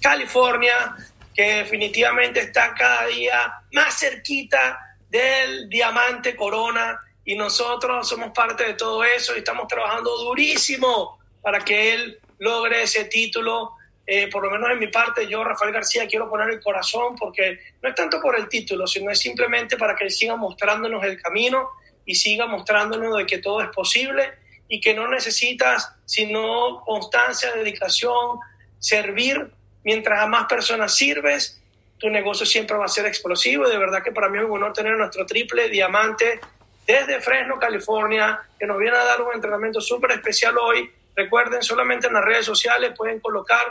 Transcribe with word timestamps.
California, 0.00 0.96
que 1.34 1.54
definitivamente 1.56 2.40
está 2.40 2.74
cada 2.74 3.06
día 3.06 3.52
más 3.72 3.98
cerquita 3.98 4.96
del 5.08 5.68
diamante 5.68 6.36
corona 6.36 6.98
y 7.24 7.36
nosotros 7.36 8.08
somos 8.08 8.30
parte 8.32 8.64
de 8.64 8.74
todo 8.74 9.04
eso 9.04 9.34
y 9.34 9.38
estamos 9.38 9.68
trabajando 9.68 10.16
durísimo 10.18 11.18
para 11.42 11.60
que 11.60 11.94
él 11.94 12.18
logre 12.38 12.82
ese 12.82 13.04
título. 13.04 13.72
Eh, 14.06 14.28
por 14.28 14.42
lo 14.42 14.50
menos 14.50 14.70
en 14.70 14.78
mi 14.78 14.88
parte, 14.88 15.28
yo, 15.28 15.44
Rafael 15.44 15.72
García, 15.72 16.06
quiero 16.06 16.28
poner 16.28 16.50
el 16.50 16.60
corazón 16.60 17.14
porque 17.16 17.60
no 17.80 17.88
es 17.88 17.94
tanto 17.94 18.20
por 18.20 18.36
el 18.36 18.48
título, 18.48 18.86
sino 18.86 19.10
es 19.10 19.20
simplemente 19.20 19.76
para 19.76 19.94
que 19.94 20.04
él 20.04 20.10
siga 20.10 20.34
mostrándonos 20.36 21.04
el 21.04 21.20
camino 21.20 21.70
y 22.04 22.14
siga 22.14 22.46
mostrándonos 22.46 23.16
de 23.16 23.26
que 23.26 23.38
todo 23.38 23.60
es 23.60 23.68
posible 23.68 24.32
y 24.68 24.80
que 24.80 24.94
no 24.94 25.06
necesitas 25.08 25.94
sino 26.04 26.82
constancia, 26.84 27.52
dedicación, 27.52 28.38
servir 28.78 29.52
mientras 29.84 30.20
a 30.20 30.26
más 30.26 30.46
personas 30.46 30.94
sirves, 30.94 31.60
tu 31.98 32.08
negocio 32.08 32.46
siempre 32.46 32.76
va 32.76 32.86
a 32.86 32.88
ser 32.88 33.06
explosivo. 33.06 33.68
De 33.68 33.78
verdad 33.78 34.02
que 34.02 34.12
para 34.12 34.28
mí 34.28 34.38
es 34.38 34.44
un 34.44 34.52
honor 34.52 34.72
tener 34.72 34.96
nuestro 34.96 35.26
triple 35.26 35.68
diamante 35.68 36.40
desde 36.86 37.20
Fresno, 37.20 37.58
California, 37.58 38.40
que 38.58 38.66
nos 38.66 38.78
viene 38.78 38.96
a 38.96 39.04
dar 39.04 39.22
un 39.22 39.34
entrenamiento 39.34 39.80
súper 39.80 40.12
especial 40.12 40.56
hoy. 40.58 40.90
Recuerden, 41.14 41.62
solamente 41.62 42.06
en 42.06 42.14
las 42.14 42.24
redes 42.24 42.46
sociales 42.46 42.92
pueden 42.96 43.20
colocar 43.20 43.64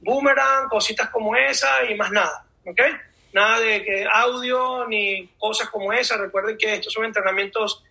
boomerang, 0.00 0.68
cositas 0.68 1.08
como 1.10 1.34
esa 1.36 1.84
y 1.84 1.94
más 1.94 2.10
nada, 2.10 2.44
¿ok? 2.66 2.80
Nada 3.32 3.60
de 3.60 3.84
que 3.84 4.06
audio 4.10 4.86
ni 4.86 5.28
cosas 5.38 5.68
como 5.70 5.92
esa. 5.92 6.16
Recuerden 6.16 6.58
que 6.58 6.74
estos 6.74 6.92
son 6.92 7.04
entrenamientos 7.04 7.82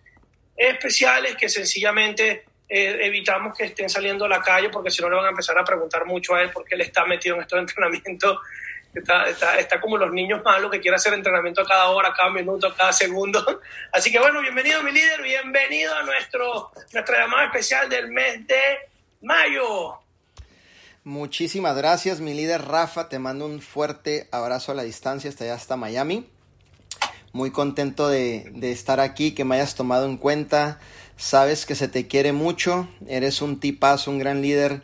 especiales 0.56 1.36
que 1.36 1.48
sencillamente 1.48 2.44
eh, 2.72 3.04
evitamos 3.04 3.58
que 3.58 3.64
estén 3.64 3.90
saliendo 3.90 4.26
a 4.26 4.28
la 4.28 4.40
calle 4.40 4.68
porque 4.70 4.92
si 4.92 5.02
no 5.02 5.10
le 5.10 5.16
van 5.16 5.26
a 5.26 5.30
empezar 5.30 5.58
a 5.58 5.64
preguntar 5.64 6.06
mucho 6.06 6.36
a 6.36 6.42
él 6.42 6.50
porque 6.52 6.76
él 6.76 6.82
está 6.82 7.04
metido 7.04 7.34
en 7.34 7.42
estos 7.42 7.58
entrenamientos. 7.58 8.38
Está, 8.94 9.28
está, 9.28 9.56
está, 9.56 9.80
como 9.80 9.96
los 9.96 10.12
niños 10.12 10.42
malos 10.44 10.68
que 10.68 10.80
quieren 10.80 10.96
hacer 10.96 11.12
entrenamiento 11.12 11.62
a 11.62 11.66
cada 11.66 11.90
hora, 11.90 12.12
cada 12.16 12.30
minuto, 12.30 12.66
a 12.68 12.74
cada 12.74 12.92
segundo. 12.92 13.60
Así 13.92 14.10
que 14.10 14.18
bueno, 14.18 14.40
bienvenido 14.40 14.82
mi 14.82 14.92
líder, 14.92 15.22
bienvenido 15.22 15.94
a 15.94 16.02
nuestro, 16.02 16.70
nuestra 16.92 17.18
llamada 17.18 17.46
especial 17.46 17.88
del 17.88 18.08
mes 18.10 18.46
de 18.46 18.62
mayo. 19.22 20.00
Muchísimas 21.02 21.76
gracias 21.76 22.20
mi 22.20 22.34
líder 22.34 22.62
Rafa, 22.62 23.08
te 23.08 23.18
mando 23.18 23.46
un 23.46 23.60
fuerte 23.60 24.28
abrazo 24.32 24.72
a 24.72 24.74
la 24.74 24.82
distancia 24.82 25.30
hasta 25.30 25.44
allá, 25.44 25.54
hasta 25.54 25.76
Miami. 25.76 26.28
Muy 27.32 27.52
contento 27.52 28.08
de, 28.08 28.50
de 28.54 28.72
estar 28.72 28.98
aquí, 28.98 29.34
que 29.34 29.44
me 29.44 29.54
hayas 29.54 29.76
tomado 29.76 30.04
en 30.04 30.16
cuenta 30.16 30.80
Sabes 31.20 31.66
que 31.66 31.74
se 31.74 31.86
te 31.86 32.06
quiere 32.06 32.32
mucho, 32.32 32.88
eres 33.06 33.42
un 33.42 33.60
tipazo, 33.60 34.10
un 34.10 34.18
gran 34.18 34.40
líder, 34.40 34.80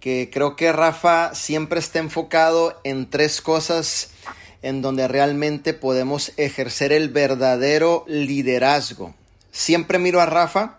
que 0.00 0.30
creo 0.32 0.56
que 0.56 0.72
Rafa 0.72 1.32
siempre 1.32 1.78
está 1.78 2.00
enfocado 2.00 2.80
en 2.82 3.08
tres 3.08 3.40
cosas 3.40 4.10
en 4.62 4.82
donde 4.82 5.06
realmente 5.06 5.74
podemos 5.74 6.32
ejercer 6.38 6.90
el 6.90 7.08
verdadero 7.08 8.04
liderazgo. 8.08 9.14
Siempre 9.52 10.00
miro 10.00 10.20
a 10.20 10.26
Rafa, 10.26 10.78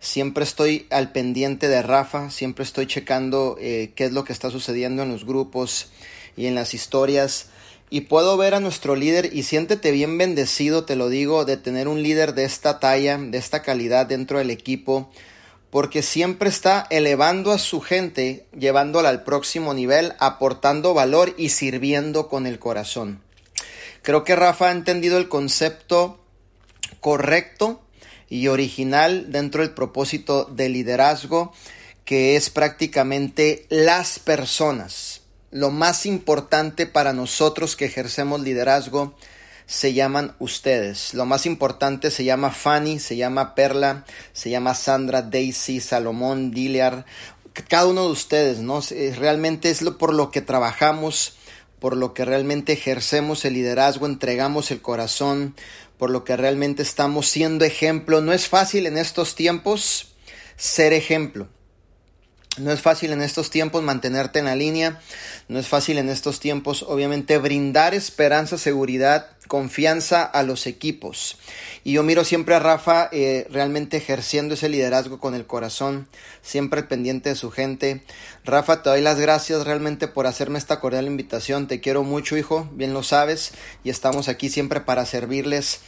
siempre 0.00 0.42
estoy 0.42 0.88
al 0.90 1.12
pendiente 1.12 1.68
de 1.68 1.80
Rafa, 1.80 2.28
siempre 2.28 2.64
estoy 2.64 2.88
checando 2.88 3.56
eh, 3.60 3.92
qué 3.94 4.06
es 4.06 4.12
lo 4.12 4.24
que 4.24 4.32
está 4.32 4.50
sucediendo 4.50 5.04
en 5.04 5.12
los 5.12 5.24
grupos 5.24 5.92
y 6.36 6.46
en 6.46 6.56
las 6.56 6.74
historias 6.74 7.46
y 7.92 8.00
puedo 8.00 8.38
ver 8.38 8.54
a 8.54 8.60
nuestro 8.60 8.96
líder 8.96 9.28
y 9.34 9.42
siéntete 9.42 9.90
bien 9.90 10.16
bendecido, 10.16 10.86
te 10.86 10.96
lo 10.96 11.10
digo, 11.10 11.44
de 11.44 11.58
tener 11.58 11.88
un 11.88 12.02
líder 12.02 12.32
de 12.32 12.44
esta 12.44 12.80
talla, 12.80 13.18
de 13.18 13.36
esta 13.36 13.60
calidad 13.60 14.06
dentro 14.06 14.38
del 14.38 14.48
equipo, 14.48 15.10
porque 15.68 16.00
siempre 16.00 16.48
está 16.48 16.86
elevando 16.88 17.52
a 17.52 17.58
su 17.58 17.82
gente, 17.82 18.46
llevándola 18.58 19.10
al 19.10 19.24
próximo 19.24 19.74
nivel, 19.74 20.14
aportando 20.20 20.94
valor 20.94 21.34
y 21.36 21.50
sirviendo 21.50 22.30
con 22.30 22.46
el 22.46 22.58
corazón. 22.58 23.20
Creo 24.00 24.24
que 24.24 24.36
Rafa 24.36 24.68
ha 24.68 24.72
entendido 24.72 25.18
el 25.18 25.28
concepto 25.28 26.18
correcto 27.00 27.82
y 28.30 28.48
original 28.48 29.30
dentro 29.30 29.60
del 29.60 29.74
propósito 29.74 30.46
de 30.46 30.70
liderazgo, 30.70 31.52
que 32.06 32.36
es 32.36 32.48
prácticamente 32.48 33.66
las 33.68 34.18
personas 34.18 35.11
lo 35.52 35.70
más 35.70 36.06
importante 36.06 36.86
para 36.86 37.12
nosotros 37.12 37.76
que 37.76 37.84
ejercemos 37.84 38.40
liderazgo 38.40 39.14
se 39.66 39.92
llaman 39.92 40.34
ustedes. 40.38 41.14
Lo 41.14 41.26
más 41.26 41.46
importante 41.46 42.10
se 42.10 42.24
llama 42.24 42.50
Fanny, 42.50 42.98
se 42.98 43.16
llama 43.16 43.54
Perla, 43.54 44.04
se 44.32 44.50
llama 44.50 44.74
Sandra, 44.74 45.22
Daisy, 45.22 45.80
Salomón, 45.80 46.50
Diliar, 46.50 47.04
cada 47.68 47.86
uno 47.86 48.06
de 48.06 48.12
ustedes, 48.12 48.58
¿no? 48.58 48.80
Realmente 49.18 49.70
es 49.70 49.82
lo 49.82 49.98
por 49.98 50.14
lo 50.14 50.30
que 50.30 50.40
trabajamos, 50.40 51.36
por 51.78 51.96
lo 51.96 52.14
que 52.14 52.24
realmente 52.24 52.72
ejercemos 52.72 53.44
el 53.44 53.52
liderazgo, 53.52 54.06
entregamos 54.06 54.70
el 54.70 54.80
corazón, 54.80 55.54
por 55.98 56.10
lo 56.10 56.24
que 56.24 56.36
realmente 56.36 56.82
estamos 56.82 57.28
siendo 57.28 57.66
ejemplo. 57.66 58.22
No 58.22 58.32
es 58.32 58.48
fácil 58.48 58.86
en 58.86 58.96
estos 58.96 59.34
tiempos 59.34 60.14
ser 60.56 60.94
ejemplo. 60.94 61.48
No 62.58 62.70
es 62.70 62.82
fácil 62.82 63.12
en 63.12 63.22
estos 63.22 63.48
tiempos 63.48 63.82
mantenerte 63.82 64.38
en 64.38 64.44
la 64.44 64.54
línea, 64.54 65.00
no 65.48 65.58
es 65.58 65.68
fácil 65.68 65.96
en 65.96 66.10
estos 66.10 66.38
tiempos 66.38 66.82
obviamente 66.82 67.38
brindar 67.38 67.94
esperanza, 67.94 68.58
seguridad, 68.58 69.30
confianza 69.48 70.22
a 70.22 70.42
los 70.42 70.66
equipos. 70.66 71.38
Y 71.82 71.92
yo 71.92 72.02
miro 72.02 72.24
siempre 72.24 72.54
a 72.54 72.58
Rafa 72.58 73.08
eh, 73.10 73.46
realmente 73.50 73.96
ejerciendo 73.96 74.52
ese 74.52 74.68
liderazgo 74.68 75.18
con 75.18 75.34
el 75.34 75.46
corazón, 75.46 76.08
siempre 76.42 76.82
pendiente 76.82 77.30
de 77.30 77.36
su 77.36 77.50
gente. 77.50 78.02
Rafa, 78.44 78.82
te 78.82 78.90
doy 78.90 79.00
las 79.00 79.18
gracias 79.18 79.64
realmente 79.64 80.06
por 80.06 80.26
hacerme 80.26 80.58
esta 80.58 80.78
cordial 80.78 81.06
invitación. 81.06 81.68
Te 81.68 81.80
quiero 81.80 82.02
mucho, 82.02 82.36
hijo, 82.36 82.68
bien 82.72 82.92
lo 82.92 83.02
sabes, 83.02 83.52
y 83.82 83.88
estamos 83.88 84.28
aquí 84.28 84.50
siempre 84.50 84.80
para 84.80 85.06
servirles 85.06 85.80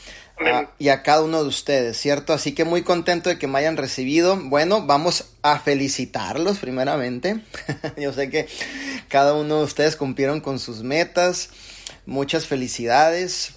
y 0.79 0.89
a 0.89 1.03
cada 1.03 1.23
uno 1.23 1.43
de 1.43 1.49
ustedes, 1.49 1.97
¿cierto? 1.97 2.33
Así 2.33 2.53
que 2.53 2.65
muy 2.65 2.83
contento 2.83 3.31
de 3.31 3.39
que 3.39 3.47
me 3.47 3.59
hayan 3.59 3.77
recibido. 3.77 4.37
Bueno, 4.37 4.85
vamos 4.85 5.27
a 5.43 5.59
felicitarlos 5.59 6.59
primeramente. 6.59 7.41
Yo 7.97 8.13
sé 8.13 8.31
que 8.31 8.49
cada 9.09 9.35
uno 9.35 9.59
de 9.59 9.65
ustedes 9.65 9.97
cumplieron 9.97 10.41
con 10.41 10.59
sus 10.59 10.83
metas. 10.83 11.51
Muchas 12.05 12.47
felicidades. 12.47 13.53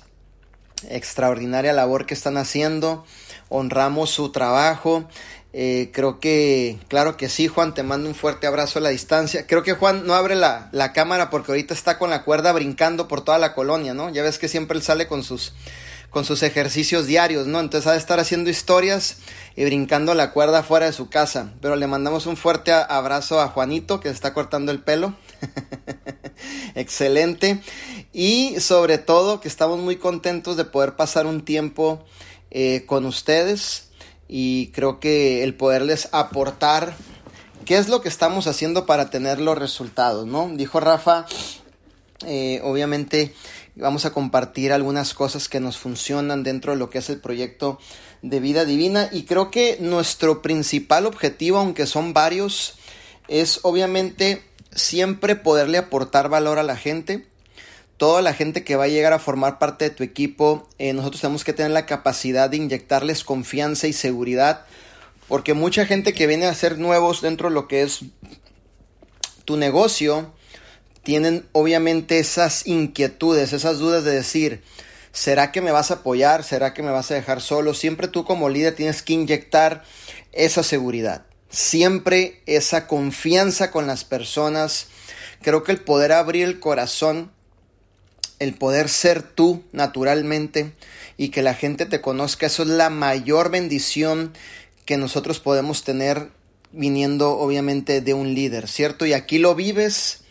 Extraordinaria 0.90 1.74
labor 1.74 2.06
que 2.06 2.14
están 2.14 2.38
haciendo. 2.38 3.06
Honramos 3.50 4.12
su 4.12 4.32
trabajo. 4.32 5.08
Eh, 5.54 5.90
creo 5.92 6.20
que, 6.20 6.78
claro 6.88 7.18
que 7.18 7.30
sí, 7.30 7.48
Juan, 7.48 7.74
te 7.74 7.82
mando 7.82 8.08
un 8.08 8.14
fuerte 8.14 8.46
abrazo 8.46 8.78
a 8.78 8.84
la 8.84 8.90
distancia. 8.90 9.48
Creo 9.48 9.64
que 9.64 9.74
Juan 9.74 10.06
no 10.06 10.14
abre 10.14 10.36
la, 10.36 10.70
la 10.72 10.94
cámara 10.94 11.32
porque 11.32 11.52
ahorita 11.52 11.74
está 11.74 11.98
con 11.98 12.12
la 12.12 12.24
cuerda 12.24 12.52
brincando 12.52 13.08
por 13.08 13.22
toda 13.24 13.40
la 13.40 13.56
colonia, 13.56 13.96
¿no? 13.96 14.12
Ya 14.12 14.22
ves 14.22 14.38
que 14.38 14.48
siempre 14.48 14.78
él 14.78 14.84
sale 14.84 15.08
con 15.08 15.24
sus 15.24 15.54
con 16.10 16.26
sus 16.26 16.44
ejercicios 16.44 17.06
diarios, 17.06 17.48
¿no? 17.48 17.60
Entonces 17.60 17.88
ha 17.88 17.92
de 17.92 17.98
estar 17.98 18.20
haciendo 18.20 18.50
historias 18.50 19.18
y 19.56 19.66
brincando 19.66 20.14
la 20.14 20.32
cuerda 20.32 20.64
fuera 20.64 20.86
de 20.86 20.94
su 20.94 21.10
casa. 21.10 21.54
Pero 21.62 21.76
le 21.76 21.88
mandamos 21.88 22.26
un 22.26 22.38
fuerte 22.38 22.72
abrazo 22.72 23.42
a 23.42 23.50
Juanito 23.50 24.00
que 24.00 24.10
está 24.10 24.34
cortando 24.34 24.72
el 24.72 24.82
pelo. 24.82 25.16
Excelente. 26.76 27.62
Y 28.14 28.60
sobre 28.60 28.98
todo 28.98 29.42
que 29.42 29.48
estamos 29.48 29.80
muy 29.80 29.98
contentos 29.98 30.58
de 30.58 30.66
poder 30.66 30.96
pasar 30.96 31.26
un 31.26 31.44
tiempo 31.44 32.06
eh, 32.52 32.84
con 32.86 33.06
ustedes 33.06 33.90
y 34.28 34.68
creo 34.68 35.00
que 35.00 35.44
el 35.44 35.54
poderles 35.54 36.10
aportar 36.12 36.96
qué 37.66 37.78
es 37.78 37.90
lo 37.90 38.02
que 38.02 38.10
estamos 38.10 38.48
haciendo 38.48 38.86
para 38.86 39.10
tener 39.10 39.40
los 39.40 39.58
resultados, 39.58 40.26
¿no? 40.26 40.50
Dijo 40.54 40.80
Rafa, 40.80 41.26
eh, 42.26 42.62
obviamente 42.64 43.34
Vamos 43.80 44.06
a 44.06 44.12
compartir 44.12 44.74
algunas 44.74 45.14
cosas 45.14 45.48
que 45.48 45.60
nos 45.60 45.78
funcionan 45.78 46.42
dentro 46.42 46.72
de 46.72 46.80
lo 46.80 46.90
que 46.90 46.98
es 46.98 47.12
el 47.12 47.20
proyecto 47.20 47.78
de 48.24 48.40
vida 48.40 48.66
divina 48.66 49.08
y 49.12 49.26
creo 49.26 49.52
que 49.52 49.78
nuestro 49.80 50.42
principal 50.42 51.06
objetivo, 51.06 51.60
aunque 51.60 51.86
son 51.86 52.12
varios, 52.12 52.80
es 53.28 53.60
obviamente 53.62 54.42
siempre 54.74 55.36
poderle 55.36 55.78
aportar 55.78 56.28
valor 56.28 56.58
a 56.58 56.64
la 56.64 56.76
gente. 56.76 57.28
Toda 57.98 58.24
la 58.24 58.34
gente 58.34 58.64
que 58.64 58.76
va 58.76 58.86
a 58.86 58.90
llegar 58.90 59.14
a 59.14 59.20
formar 59.20 59.60
parte 59.60 59.86
de 59.86 59.96
tu 59.96 60.04
equipo, 60.04 60.68
eh, 60.80 60.94
nosotros 60.94 61.22
tenemos 61.22 61.44
que 61.44 61.54
tener 61.54 61.72
la 61.72 61.86
capacidad 61.86 62.50
de 62.50 62.58
inyectarles 62.58 63.24
confianza 63.24 63.86
y 63.86 63.94
seguridad, 63.94 64.66
porque 65.28 65.54
mucha 65.54 65.86
gente 65.86 66.14
que 66.14 66.26
viene 66.26 66.48
a 66.48 66.54
ser 66.56 66.80
nuevos 66.80 67.22
dentro 67.22 67.50
de 67.50 67.54
lo 67.54 67.68
que 67.68 67.84
es 67.84 68.00
tu 69.46 69.56
negocio, 69.56 70.34
tienen 71.08 71.48
obviamente 71.54 72.20
esas 72.20 72.68
inquietudes, 72.68 73.54
esas 73.54 73.80
dudas 73.80 74.04
de 74.04 74.12
decir, 74.12 74.62
¿será 75.14 75.54
que 75.54 75.62
me 75.62 75.72
vas 75.72 75.90
a 75.90 75.94
apoyar? 75.94 76.44
¿Será 76.44 76.74
que 76.74 76.84
me 76.84 76.92
vas 76.92 77.10
a 77.10 77.14
dejar 77.14 77.40
solo? 77.40 77.74
Siempre 77.74 78.10
tú 78.10 78.26
como 78.26 78.50
líder 78.50 78.76
tienes 78.76 79.04
que 79.04 79.14
inyectar 79.14 79.86
esa 80.34 80.64
seguridad, 80.64 81.26
siempre 81.50 82.42
esa 82.46 82.88
confianza 82.88 83.72
con 83.72 83.88
las 83.88 84.04
personas. 84.04 84.88
Creo 85.42 85.64
que 85.64 85.72
el 85.72 85.80
poder 85.80 86.12
abrir 86.12 86.44
el 86.44 86.60
corazón, 86.60 87.32
el 88.40 88.54
poder 88.56 88.90
ser 88.90 89.24
tú 89.24 89.64
naturalmente 89.72 90.74
y 91.16 91.30
que 91.30 91.42
la 91.42 91.54
gente 91.54 91.86
te 91.86 92.02
conozca, 92.02 92.48
eso 92.48 92.64
es 92.64 92.68
la 92.68 92.90
mayor 92.90 93.50
bendición 93.50 94.34
que 94.84 94.98
nosotros 94.98 95.40
podemos 95.40 95.86
tener 95.86 96.32
viniendo 96.74 97.38
obviamente 97.38 98.02
de 98.02 98.14
un 98.14 98.34
líder, 98.34 98.68
¿cierto? 98.68 99.06
Y 99.06 99.14
aquí 99.14 99.38
lo 99.38 99.56
vives 99.56 100.27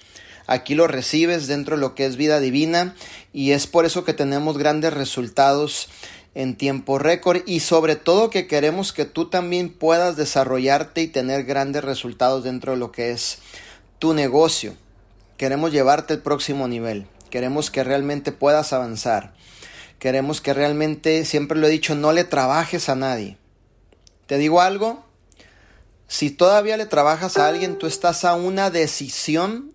aquí 0.46 0.74
lo 0.74 0.86
recibes 0.86 1.46
dentro 1.46 1.76
de 1.76 1.80
lo 1.80 1.94
que 1.94 2.06
es 2.06 2.16
vida 2.16 2.40
divina 2.40 2.94
y 3.32 3.52
es 3.52 3.66
por 3.66 3.84
eso 3.84 4.04
que 4.04 4.14
tenemos 4.14 4.58
grandes 4.58 4.92
resultados 4.92 5.88
en 6.34 6.56
tiempo 6.56 6.98
récord 6.98 7.40
y 7.46 7.60
sobre 7.60 7.96
todo 7.96 8.28
que 8.28 8.46
queremos 8.46 8.92
que 8.92 9.06
tú 9.06 9.30
también 9.30 9.70
puedas 9.70 10.16
desarrollarte 10.16 11.02
y 11.02 11.08
tener 11.08 11.44
grandes 11.44 11.82
resultados 11.82 12.44
dentro 12.44 12.72
de 12.72 12.78
lo 12.78 12.92
que 12.92 13.10
es 13.10 13.38
tu 13.98 14.12
negocio. 14.12 14.74
Queremos 15.38 15.72
llevarte 15.72 16.14
al 16.14 16.22
próximo 16.22 16.68
nivel. 16.68 17.06
Queremos 17.30 17.70
que 17.70 17.84
realmente 17.84 18.32
puedas 18.32 18.72
avanzar. 18.72 19.34
Queremos 19.98 20.40
que 20.40 20.52
realmente, 20.52 21.24
siempre 21.24 21.58
lo 21.58 21.66
he 21.66 21.70
dicho, 21.70 21.94
no 21.94 22.12
le 22.12 22.24
trabajes 22.24 22.88
a 22.88 22.94
nadie. 22.94 23.38
¿Te 24.26 24.38
digo 24.38 24.60
algo? 24.60 25.04
Si 26.06 26.30
todavía 26.30 26.76
le 26.76 26.86
trabajas 26.86 27.38
a 27.38 27.48
alguien, 27.48 27.78
tú 27.78 27.86
estás 27.86 28.24
a 28.24 28.34
una 28.34 28.70
decisión 28.70 29.72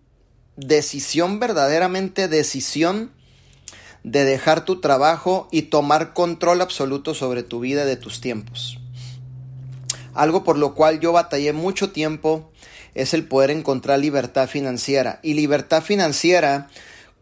decisión, 0.61 1.39
verdaderamente 1.39 2.27
decisión 2.27 3.11
de 4.03 4.25
dejar 4.25 4.65
tu 4.65 4.79
trabajo 4.79 5.47
y 5.51 5.63
tomar 5.63 6.13
control 6.13 6.61
absoluto 6.61 7.13
sobre 7.13 7.43
tu 7.43 7.59
vida 7.59 7.83
y 7.83 7.87
de 7.87 7.97
tus 7.97 8.21
tiempos. 8.21 8.79
Algo 10.13 10.43
por 10.43 10.57
lo 10.57 10.73
cual 10.73 10.99
yo 10.99 11.11
batallé 11.11 11.53
mucho 11.53 11.91
tiempo 11.91 12.51
es 12.93 13.13
el 13.13 13.27
poder 13.27 13.51
encontrar 13.51 13.99
libertad 13.99 14.47
financiera. 14.47 15.19
Y 15.23 15.33
libertad 15.33 15.81
financiera, 15.81 16.67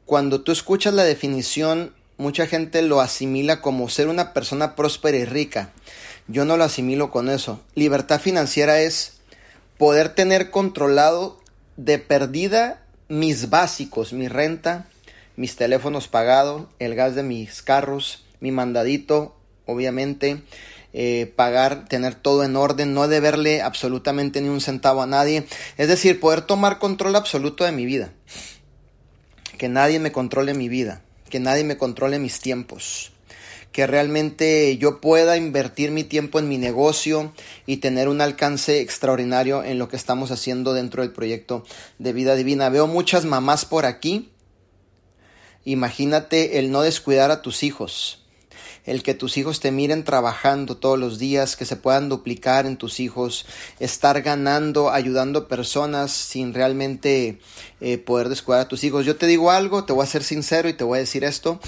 cuando 0.06 0.42
tú 0.42 0.52
escuchas 0.52 0.94
la 0.94 1.04
definición, 1.04 1.94
mucha 2.18 2.48
gente 2.48 2.82
lo 2.82 3.00
asimila 3.02 3.62
como 3.62 3.90
ser 3.90 4.08
una 4.08 4.34
persona 4.34 4.76
próspera 4.76 5.18
y 5.18 5.26
rica. 5.26 5.72
Yo 6.28 6.46
no 6.46 6.58
lo 6.58 6.64
asimilo 6.64 7.12
con 7.12 7.30
eso. 7.30 7.62
Libertad 7.76 8.20
financiera 8.20 8.82
es 8.82 9.20
poder 9.78 10.10
tener 10.10 10.50
controlado 10.50 11.40
de 11.78 12.00
perdida 12.00 12.84
mis 13.10 13.50
básicos, 13.50 14.14
mi 14.14 14.28
renta, 14.28 14.88
mis 15.36 15.56
teléfonos 15.56 16.08
pagados, 16.08 16.68
el 16.80 16.96
gas 16.96 17.16
de 17.16 17.24
mis 17.24 17.62
carros, 17.62 18.24
mi 18.40 18.52
mandadito, 18.52 19.36
obviamente, 19.66 20.42
eh, 20.94 21.32
pagar, 21.36 21.86
tener 21.86 22.16
todo 22.16 22.44
en 22.44 22.56
orden, 22.56 22.94
no 22.94 23.08
deberle 23.08 23.62
absolutamente 23.62 24.42
ni 24.42 24.50
un 24.50 24.62
centavo 24.62 25.02
a 25.02 25.08
nadie. 25.08 25.46
Es 25.78 25.88
decir, 25.88 26.20
poder 26.20 26.42
tomar 26.42 26.80
control 26.80 27.16
absoluto 27.16 27.66
de 27.66 27.72
mi 27.72 27.86
vida. 27.86 28.14
Que 29.58 29.68
nadie 29.68 30.00
me 30.00 30.12
controle 30.12 30.54
mi 30.54 30.70
vida, 30.70 31.02
que 31.30 31.40
nadie 31.40 31.66
me 31.66 31.78
controle 31.78 32.18
mis 32.18 32.40
tiempos 32.40 33.12
que 33.72 33.86
realmente 33.86 34.78
yo 34.78 35.00
pueda 35.00 35.38
invertir 35.38 35.92
mi 35.92 36.04
tiempo 36.04 36.40
en 36.40 36.50
mi 36.50 36.58
negocio 36.58 37.32
y 37.66 37.78
tener 37.78 38.10
un 38.10 38.22
alcance 38.22 38.82
extraordinario 38.82 39.64
en 39.64 39.78
lo 39.78 39.90
que 39.90 39.96
estamos 39.96 40.32
haciendo 40.32 40.74
dentro 40.74 41.04
del 41.04 41.12
proyecto 41.12 41.64
de 42.00 42.14
vida 42.14 42.36
divina. 42.36 42.70
Veo 42.70 42.88
muchas 42.88 43.26
mamás 43.26 43.66
por 43.66 43.86
aquí. 43.86 44.32
Imagínate 45.66 46.58
el 46.58 46.72
no 46.72 46.82
descuidar 46.82 47.30
a 47.30 47.42
tus 47.44 47.62
hijos, 47.64 48.26
el 48.86 49.04
que 49.04 49.14
tus 49.14 49.38
hijos 49.38 49.60
te 49.60 49.72
miren 49.72 50.04
trabajando 50.04 50.78
todos 50.78 50.98
los 50.98 51.20
días, 51.20 51.56
que 51.56 51.66
se 51.66 51.76
puedan 51.76 52.10
duplicar 52.10 52.66
en 52.66 52.78
tus 52.78 53.00
hijos, 53.00 53.46
estar 53.80 54.22
ganando, 54.24 54.90
ayudando 54.90 55.48
personas 55.48 56.12
sin 56.12 56.56
realmente 56.56 57.40
eh, 57.82 57.98
poder 58.00 58.30
descuidar 58.30 58.62
a 58.62 58.68
tus 58.68 58.84
hijos. 58.84 59.06
Yo 59.06 59.18
te 59.18 59.28
digo 59.28 59.52
algo, 59.52 59.84
te 59.84 59.94
voy 59.94 60.04
a 60.04 60.08
ser 60.08 60.24
sincero 60.24 60.70
y 60.70 60.74
te 60.74 60.86
voy 60.86 60.98
a 60.98 61.02
decir 61.02 61.24
esto 61.24 61.60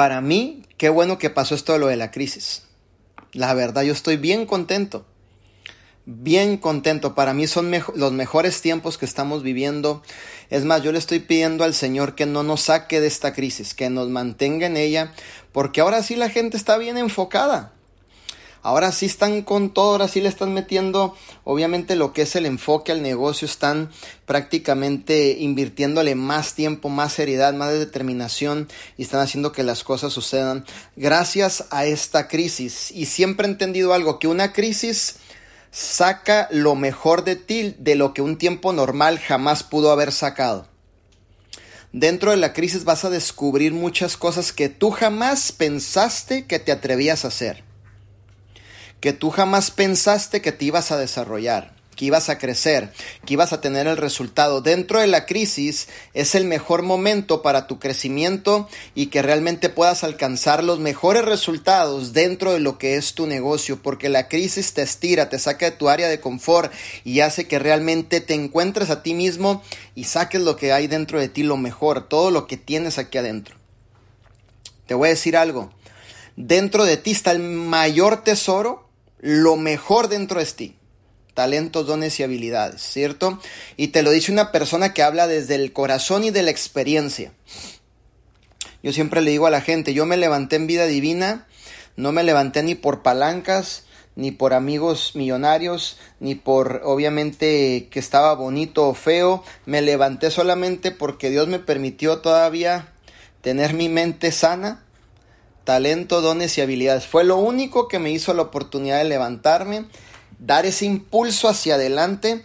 para 0.00 0.22
mí, 0.22 0.62
qué 0.78 0.88
bueno 0.88 1.18
que 1.18 1.28
pasó 1.28 1.54
esto 1.54 1.74
de 1.74 1.78
lo 1.78 1.88
de 1.88 1.96
la 1.96 2.10
crisis. 2.10 2.62
La 3.34 3.52
verdad, 3.52 3.82
yo 3.82 3.92
estoy 3.92 4.16
bien 4.16 4.46
contento. 4.46 5.04
Bien 6.06 6.56
contento. 6.56 7.14
Para 7.14 7.34
mí 7.34 7.46
son 7.46 7.70
los 7.94 8.10
mejores 8.10 8.62
tiempos 8.62 8.96
que 8.96 9.04
estamos 9.04 9.42
viviendo. 9.42 10.02
Es 10.48 10.64
más, 10.64 10.82
yo 10.82 10.90
le 10.92 10.98
estoy 10.98 11.18
pidiendo 11.18 11.64
al 11.64 11.74
Señor 11.74 12.14
que 12.14 12.24
no 12.24 12.42
nos 12.42 12.62
saque 12.62 12.98
de 12.98 13.08
esta 13.08 13.34
crisis, 13.34 13.74
que 13.74 13.90
nos 13.90 14.08
mantenga 14.08 14.68
en 14.68 14.78
ella, 14.78 15.12
porque 15.52 15.82
ahora 15.82 16.02
sí 16.02 16.16
la 16.16 16.30
gente 16.30 16.56
está 16.56 16.78
bien 16.78 16.96
enfocada 16.96 17.74
ahora 18.62 18.92
sí 18.92 19.06
están 19.06 19.42
con 19.42 19.70
todo, 19.70 19.92
ahora 19.92 20.08
sí 20.08 20.20
le 20.20 20.28
están 20.28 20.52
metiendo 20.52 21.16
obviamente 21.44 21.96
lo 21.96 22.12
que 22.12 22.22
es 22.22 22.36
el 22.36 22.46
enfoque 22.46 22.92
al 22.92 23.02
negocio, 23.02 23.46
están 23.46 23.90
prácticamente 24.26 25.36
invirtiéndole 25.38 26.14
más 26.14 26.54
tiempo, 26.54 26.88
más 26.88 27.12
seriedad, 27.12 27.54
más 27.54 27.72
determinación 27.72 28.68
y 28.96 29.02
están 29.02 29.20
haciendo 29.20 29.52
que 29.52 29.62
las 29.62 29.84
cosas 29.84 30.12
sucedan 30.12 30.64
gracias 30.96 31.64
a 31.70 31.84
esta 31.86 32.28
crisis. 32.28 32.90
Y 32.90 33.06
siempre 33.06 33.46
he 33.46 33.50
entendido 33.50 33.94
algo, 33.94 34.18
que 34.18 34.28
una 34.28 34.52
crisis 34.52 35.16
saca 35.70 36.48
lo 36.50 36.74
mejor 36.74 37.24
de 37.24 37.36
ti 37.36 37.74
de 37.78 37.94
lo 37.94 38.12
que 38.12 38.22
un 38.22 38.38
tiempo 38.38 38.72
normal 38.72 39.18
jamás 39.18 39.62
pudo 39.62 39.90
haber 39.90 40.12
sacado. 40.12 40.66
Dentro 41.92 42.30
de 42.30 42.36
la 42.36 42.52
crisis 42.52 42.84
vas 42.84 43.04
a 43.04 43.10
descubrir 43.10 43.72
muchas 43.72 44.16
cosas 44.16 44.52
que 44.52 44.68
tú 44.68 44.90
jamás 44.92 45.50
pensaste 45.50 46.46
que 46.46 46.60
te 46.60 46.70
atrevías 46.70 47.24
a 47.24 47.28
hacer 47.28 47.69
que 49.00 49.12
tú 49.12 49.30
jamás 49.30 49.70
pensaste 49.70 50.40
que 50.40 50.52
te 50.52 50.66
ibas 50.66 50.92
a 50.92 50.98
desarrollar, 50.98 51.74
que 51.96 52.04
ibas 52.06 52.28
a 52.28 52.38
crecer, 52.38 52.92
que 53.26 53.34
ibas 53.34 53.52
a 53.52 53.60
tener 53.60 53.86
el 53.86 53.96
resultado. 53.96 54.60
Dentro 54.60 55.00
de 55.00 55.06
la 55.06 55.26
crisis 55.26 55.88
es 56.14 56.34
el 56.34 56.44
mejor 56.44 56.82
momento 56.82 57.42
para 57.42 57.66
tu 57.66 57.78
crecimiento 57.78 58.68
y 58.94 59.06
que 59.06 59.22
realmente 59.22 59.68
puedas 59.68 60.04
alcanzar 60.04 60.64
los 60.64 60.78
mejores 60.78 61.24
resultados 61.24 62.12
dentro 62.12 62.52
de 62.52 62.60
lo 62.60 62.78
que 62.78 62.96
es 62.96 63.14
tu 63.14 63.26
negocio, 63.26 63.82
porque 63.82 64.08
la 64.08 64.28
crisis 64.28 64.74
te 64.74 64.82
estira, 64.82 65.28
te 65.28 65.38
saca 65.38 65.70
de 65.70 65.76
tu 65.76 65.88
área 65.88 66.08
de 66.08 66.20
confort 66.20 66.72
y 67.04 67.20
hace 67.20 67.46
que 67.46 67.58
realmente 67.58 68.20
te 68.20 68.34
encuentres 68.34 68.90
a 68.90 69.02
ti 69.02 69.14
mismo 69.14 69.62
y 69.94 70.04
saques 70.04 70.40
lo 70.42 70.56
que 70.56 70.72
hay 70.72 70.86
dentro 70.86 71.18
de 71.18 71.28
ti, 71.28 71.42
lo 71.42 71.56
mejor, 71.56 72.08
todo 72.08 72.30
lo 72.30 72.46
que 72.46 72.56
tienes 72.56 72.98
aquí 72.98 73.18
adentro. 73.18 73.56
Te 74.86 74.94
voy 74.94 75.08
a 75.08 75.10
decir 75.10 75.36
algo. 75.36 75.70
Dentro 76.36 76.84
de 76.84 76.96
ti 76.96 77.12
está 77.12 77.30
el 77.30 77.40
mayor 77.40 78.24
tesoro 78.24 78.89
lo 79.20 79.56
mejor 79.56 80.08
dentro 80.08 80.40
de 80.40 80.46
ti. 80.46 80.76
Talentos, 81.34 81.86
dones 81.86 82.18
y 82.18 82.22
habilidades, 82.22 82.82
¿cierto? 82.82 83.38
Y 83.76 83.88
te 83.88 84.02
lo 84.02 84.10
dice 84.10 84.32
una 84.32 84.50
persona 84.52 84.92
que 84.92 85.02
habla 85.02 85.26
desde 85.26 85.54
el 85.54 85.72
corazón 85.72 86.24
y 86.24 86.30
de 86.30 86.42
la 86.42 86.50
experiencia. 86.50 87.32
Yo 88.82 88.92
siempre 88.92 89.20
le 89.20 89.30
digo 89.30 89.46
a 89.46 89.50
la 89.50 89.60
gente, 89.60 89.94
yo 89.94 90.06
me 90.06 90.16
levanté 90.16 90.56
en 90.56 90.66
vida 90.66 90.86
divina, 90.86 91.46
no 91.96 92.12
me 92.12 92.24
levanté 92.24 92.62
ni 92.62 92.74
por 92.74 93.02
palancas, 93.02 93.84
ni 94.16 94.32
por 94.32 94.54
amigos 94.54 95.12
millonarios, 95.14 95.98
ni 96.18 96.34
por 96.34 96.82
obviamente 96.84 97.88
que 97.90 97.98
estaba 97.98 98.34
bonito 98.34 98.88
o 98.88 98.94
feo, 98.94 99.44
me 99.66 99.82
levanté 99.82 100.30
solamente 100.30 100.90
porque 100.90 101.30
Dios 101.30 101.48
me 101.48 101.58
permitió 101.58 102.18
todavía 102.18 102.88
tener 103.40 103.74
mi 103.74 103.88
mente 103.88 104.32
sana, 104.32 104.84
talento, 105.70 106.20
dones 106.20 106.58
y 106.58 106.62
habilidades. 106.62 107.06
Fue 107.06 107.22
lo 107.22 107.36
único 107.36 107.86
que 107.86 108.00
me 108.00 108.10
hizo 108.10 108.34
la 108.34 108.42
oportunidad 108.42 108.98
de 108.98 109.04
levantarme, 109.04 109.86
dar 110.40 110.66
ese 110.66 110.84
impulso 110.84 111.48
hacia 111.48 111.76
adelante 111.76 112.42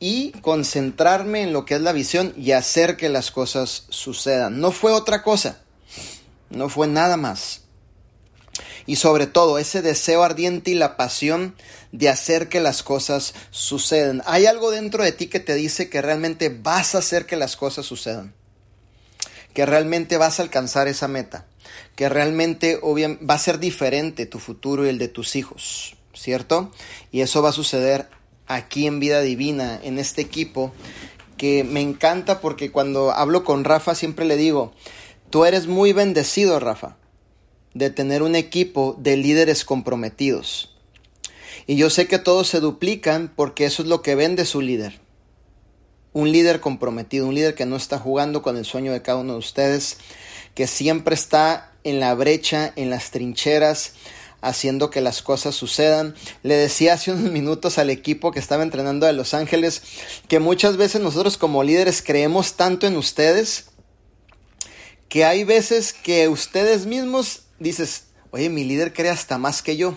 y 0.00 0.32
concentrarme 0.40 1.42
en 1.42 1.52
lo 1.52 1.66
que 1.66 1.76
es 1.76 1.80
la 1.80 1.92
visión 1.92 2.34
y 2.36 2.50
hacer 2.50 2.96
que 2.96 3.08
las 3.08 3.30
cosas 3.30 3.84
sucedan. 3.90 4.58
No 4.58 4.72
fue 4.72 4.90
otra 4.90 5.22
cosa, 5.22 5.60
no 6.50 6.68
fue 6.68 6.88
nada 6.88 7.16
más. 7.16 7.60
Y 8.86 8.96
sobre 8.96 9.28
todo 9.28 9.60
ese 9.60 9.80
deseo 9.80 10.24
ardiente 10.24 10.72
y 10.72 10.74
la 10.74 10.96
pasión 10.96 11.54
de 11.92 12.08
hacer 12.08 12.48
que 12.48 12.58
las 12.58 12.82
cosas 12.82 13.34
sucedan. 13.52 14.20
Hay 14.26 14.46
algo 14.46 14.72
dentro 14.72 15.04
de 15.04 15.12
ti 15.12 15.28
que 15.28 15.38
te 15.38 15.54
dice 15.54 15.88
que 15.88 16.02
realmente 16.02 16.48
vas 16.48 16.96
a 16.96 16.98
hacer 16.98 17.24
que 17.24 17.36
las 17.36 17.54
cosas 17.54 17.86
sucedan. 17.86 18.34
Que 19.52 19.64
realmente 19.64 20.16
vas 20.16 20.40
a 20.40 20.42
alcanzar 20.42 20.88
esa 20.88 21.06
meta 21.06 21.46
que 21.96 22.08
realmente 22.08 22.80
va 22.82 23.34
a 23.34 23.38
ser 23.38 23.58
diferente 23.58 24.26
tu 24.26 24.38
futuro 24.38 24.84
y 24.84 24.88
el 24.88 24.98
de 24.98 25.08
tus 25.08 25.36
hijos, 25.36 25.96
¿cierto? 26.12 26.72
Y 27.12 27.20
eso 27.20 27.42
va 27.42 27.50
a 27.50 27.52
suceder 27.52 28.08
aquí 28.46 28.86
en 28.86 29.00
Vida 29.00 29.20
Divina, 29.20 29.80
en 29.82 29.98
este 29.98 30.20
equipo, 30.22 30.72
que 31.36 31.64
me 31.64 31.80
encanta 31.80 32.40
porque 32.40 32.70
cuando 32.70 33.12
hablo 33.12 33.44
con 33.44 33.64
Rafa 33.64 33.94
siempre 33.94 34.24
le 34.24 34.36
digo, 34.36 34.72
tú 35.30 35.44
eres 35.44 35.66
muy 35.66 35.92
bendecido, 35.92 36.60
Rafa, 36.60 36.96
de 37.74 37.90
tener 37.90 38.22
un 38.22 38.36
equipo 38.36 38.96
de 38.98 39.16
líderes 39.16 39.64
comprometidos. 39.64 40.76
Y 41.66 41.76
yo 41.76 41.90
sé 41.90 42.06
que 42.06 42.18
todos 42.18 42.48
se 42.48 42.60
duplican 42.60 43.32
porque 43.34 43.64
eso 43.64 43.82
es 43.82 43.88
lo 43.88 44.02
que 44.02 44.14
vende 44.14 44.44
su 44.44 44.60
líder. 44.60 45.00
un 46.14 46.30
líder 46.30 46.60
comprometido, 46.60 47.26
un 47.26 47.34
líder 47.34 47.54
que 47.54 47.66
no 47.66 47.76
está 47.76 47.98
jugando 47.98 48.40
con 48.40 48.56
el 48.56 48.64
sueño 48.64 48.92
de 48.92 49.02
cada 49.02 49.18
uno 49.18 49.32
de 49.32 49.40
ustedes, 49.40 49.98
que 50.54 50.68
siempre 50.68 51.14
está 51.14 51.73
en 51.84 52.00
la 52.00 52.14
brecha, 52.14 52.72
en 52.76 52.90
las 52.90 53.10
trincheras, 53.10 53.92
haciendo 54.40 54.90
que 54.90 55.00
las 55.00 55.22
cosas 55.22 55.54
sucedan. 55.54 56.14
Le 56.42 56.54
decía 56.54 56.94
hace 56.94 57.12
unos 57.12 57.30
minutos 57.30 57.78
al 57.78 57.90
equipo 57.90 58.32
que 58.32 58.40
estaba 58.40 58.62
entrenando 58.62 59.06
a 59.06 59.12
Los 59.12 59.34
Ángeles 59.34 59.82
que 60.28 60.38
muchas 60.38 60.76
veces 60.76 61.00
nosotros 61.00 61.36
como 61.36 61.62
líderes 61.62 62.02
creemos 62.02 62.54
tanto 62.54 62.86
en 62.86 62.96
ustedes 62.96 63.66
que 65.08 65.24
hay 65.24 65.44
veces 65.44 65.92
que 65.92 66.28
ustedes 66.28 66.86
mismos 66.86 67.42
dices, 67.58 68.06
oye, 68.30 68.48
mi 68.48 68.64
líder 68.64 68.92
cree 68.92 69.10
hasta 69.10 69.38
más 69.38 69.62
que 69.62 69.76
yo. 69.76 69.96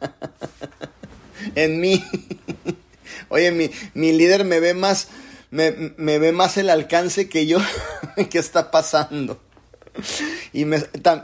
en 1.54 1.80
mí. 1.80 2.04
oye, 3.28 3.50
mi, 3.52 3.70
mi 3.94 4.12
líder 4.12 4.44
me 4.44 4.60
ve 4.60 4.74
más, 4.74 5.08
me, 5.50 5.94
me 5.96 6.18
ve 6.18 6.32
más 6.32 6.58
el 6.58 6.68
alcance 6.68 7.28
que 7.28 7.46
yo. 7.46 7.58
¿Qué 8.30 8.38
está 8.38 8.70
pasando? 8.70 9.40
Y 10.52 10.66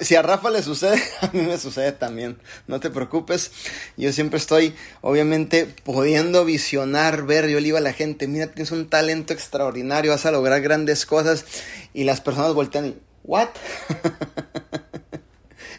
si 0.00 0.14
a 0.14 0.22
Rafa 0.22 0.50
le 0.50 0.62
sucede, 0.62 1.02
a 1.20 1.30
mí 1.32 1.42
me 1.42 1.58
sucede 1.58 1.92
también. 1.92 2.38
No 2.66 2.80
te 2.80 2.90
preocupes. 2.90 3.50
Yo 3.96 4.12
siempre 4.12 4.38
estoy, 4.38 4.74
obviamente, 5.00 5.66
pudiendo 5.84 6.44
visionar, 6.44 7.26
ver. 7.26 7.48
Yo 7.48 7.58
le 7.58 7.64
digo 7.64 7.76
a 7.76 7.82
la 7.82 7.92
gente, 7.92 8.26
mira, 8.26 8.48
tienes 8.48 8.72
un 8.72 8.88
talento 8.88 9.32
extraordinario, 9.32 10.12
vas 10.12 10.26
a 10.26 10.30
lograr 10.30 10.60
grandes 10.60 11.06
cosas. 11.06 11.44
Y 11.92 12.04
las 12.04 12.20
personas 12.20 12.54
voltean 12.54 12.86
y, 12.86 12.96
¿what? 13.24 13.48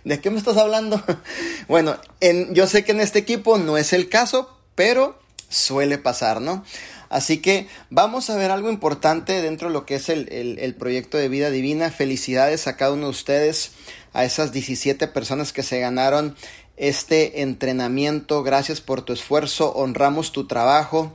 ¿De 0.04 0.22
qué 0.22 0.30
me 0.30 0.38
estás 0.38 0.58
hablando? 0.58 1.04
bueno, 1.68 1.98
en, 2.20 2.54
yo 2.54 2.68
sé 2.68 2.84
que 2.84 2.94
en 2.94 3.02
este 3.02 3.20
equipo 3.20 3.58
no 3.58 3.78
es 3.78 3.94
el 3.94 4.10
caso, 4.10 4.58
pero 4.76 5.20
suele 5.50 5.98
pasar, 5.98 6.42
¿no? 6.42 6.64
Así 7.10 7.40
que 7.40 7.68
vamos 7.90 8.30
a 8.30 8.36
ver 8.36 8.52
algo 8.52 8.70
importante 8.70 9.42
dentro 9.42 9.68
de 9.68 9.74
lo 9.74 9.86
que 9.86 9.96
es 9.96 10.10
el, 10.10 10.76
proyecto 10.78 11.18
de 11.18 11.28
vida 11.28 11.50
divina. 11.50 11.90
Felicidades 11.90 12.68
a 12.68 12.78
cada 12.78 12.94
uno 12.94 13.06
de 13.06 13.10
ustedes, 13.10 13.72
a 14.14 14.26
esas 14.26 14.52
17 14.52 15.08
personas 15.08 15.52
que 15.52 15.64
se 15.64 15.80
ganaron 15.80 16.36
este 16.78 17.42
entrenamiento. 17.42 18.44
Gracias 18.44 18.80
por 18.80 19.02
tu 19.02 19.14
esfuerzo, 19.14 19.74
honramos 19.74 20.32
tu 20.32 20.46
trabajo. 20.46 21.14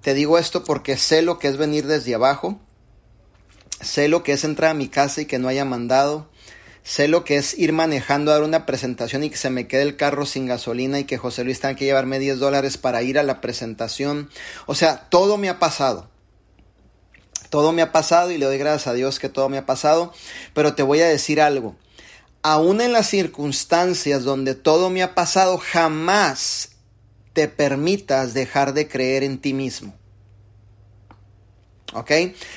Te 0.00 0.14
digo 0.14 0.38
esto 0.38 0.62
porque 0.62 0.96
sé 0.96 1.22
lo 1.22 1.40
que 1.40 1.48
es 1.48 1.56
venir 1.56 1.86
desde 1.86 2.14
abajo. 2.14 2.60
Sé 3.80 4.06
lo 4.06 4.22
que 4.22 4.32
es 4.32 4.44
entrar 4.44 4.70
a 4.70 4.74
mi 4.74 4.88
casa 4.88 5.22
y 5.22 5.26
que 5.26 5.40
no 5.40 5.48
haya 5.48 5.64
mandado. 5.64 6.28
Sé 6.84 7.08
lo 7.08 7.24
que 7.24 7.38
es 7.38 7.58
ir 7.58 7.72
manejando 7.72 8.30
a 8.30 8.34
dar 8.34 8.42
una 8.42 8.66
presentación 8.66 9.24
y 9.24 9.30
que 9.30 9.38
se 9.38 9.48
me 9.48 9.66
quede 9.66 9.82
el 9.82 9.96
carro 9.96 10.26
sin 10.26 10.46
gasolina 10.46 11.00
y 11.00 11.04
que 11.04 11.16
José 11.16 11.42
Luis 11.42 11.58
tenga 11.58 11.76
que 11.76 11.86
llevarme 11.86 12.18
10 12.18 12.38
dólares 12.38 12.76
para 12.76 13.02
ir 13.02 13.18
a 13.18 13.22
la 13.22 13.40
presentación. 13.40 14.28
O 14.66 14.74
sea, 14.74 15.08
todo 15.08 15.38
me 15.38 15.48
ha 15.48 15.58
pasado. 15.58 16.10
Todo 17.48 17.72
me 17.72 17.80
ha 17.80 17.90
pasado 17.90 18.30
y 18.32 18.38
le 18.38 18.44
doy 18.44 18.58
gracias 18.58 18.86
a 18.86 18.92
Dios 18.92 19.18
que 19.18 19.30
todo 19.30 19.48
me 19.48 19.56
ha 19.56 19.64
pasado. 19.64 20.12
Pero 20.52 20.74
te 20.74 20.82
voy 20.82 21.00
a 21.00 21.08
decir 21.08 21.40
algo. 21.40 21.74
Aún 22.42 22.82
en 22.82 22.92
las 22.92 23.08
circunstancias 23.08 24.22
donde 24.22 24.54
todo 24.54 24.90
me 24.90 25.02
ha 25.02 25.14
pasado, 25.14 25.56
jamás 25.56 26.72
te 27.32 27.48
permitas 27.48 28.34
dejar 28.34 28.74
de 28.74 28.88
creer 28.88 29.24
en 29.24 29.38
ti 29.38 29.54
mismo. 29.54 29.94
¿Ok? 31.94 32.10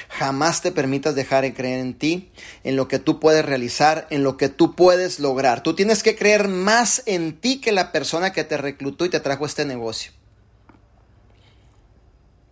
Jamás 0.10 0.62
te 0.62 0.72
permitas 0.72 1.16
dejar 1.16 1.44
de 1.44 1.54
creer 1.54 1.80
en 1.80 1.94
ti, 1.94 2.32
en 2.64 2.76
lo 2.76 2.88
que 2.88 3.00
tú 3.00 3.20
puedes 3.20 3.46
realizar, 3.46 4.08
en 4.10 4.24
lo 4.24 4.36
que 4.36 4.50
tú 4.50 4.76
puedes 4.76 5.20
lograr. 5.20 5.64
Tú 5.64 5.76
tienes 5.76 6.04
que 6.04 6.16
creer 6.16 6.48
más 6.48 7.04
en 7.06 7.40
ti 7.40 7.62
que 7.62 7.72
la 7.72 7.92
persona 7.92 8.34
que 8.34 8.44
te 8.44 8.58
reclutó 8.58 9.06
y 9.06 9.10
te 9.10 9.20
trajo 9.20 9.46
este 9.46 9.64
negocio. 9.66 10.12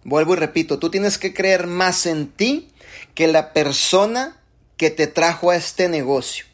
Vuelvo 0.03 0.33
y 0.33 0.37
repito, 0.37 0.77
tú 0.77 0.91
tienes 0.91 1.17
que 1.17 1.33
creer 1.33 1.65
más 1.65 2.05
en 2.05 2.27
ti 2.27 2.71
que 3.15 3.27
la 3.27 3.53
persona 3.53 4.39
que 4.77 4.91
te 4.91 5.07
trajo 5.07 5.49
a 5.49 5.55
este 5.55 5.89
negocio. 5.89 6.45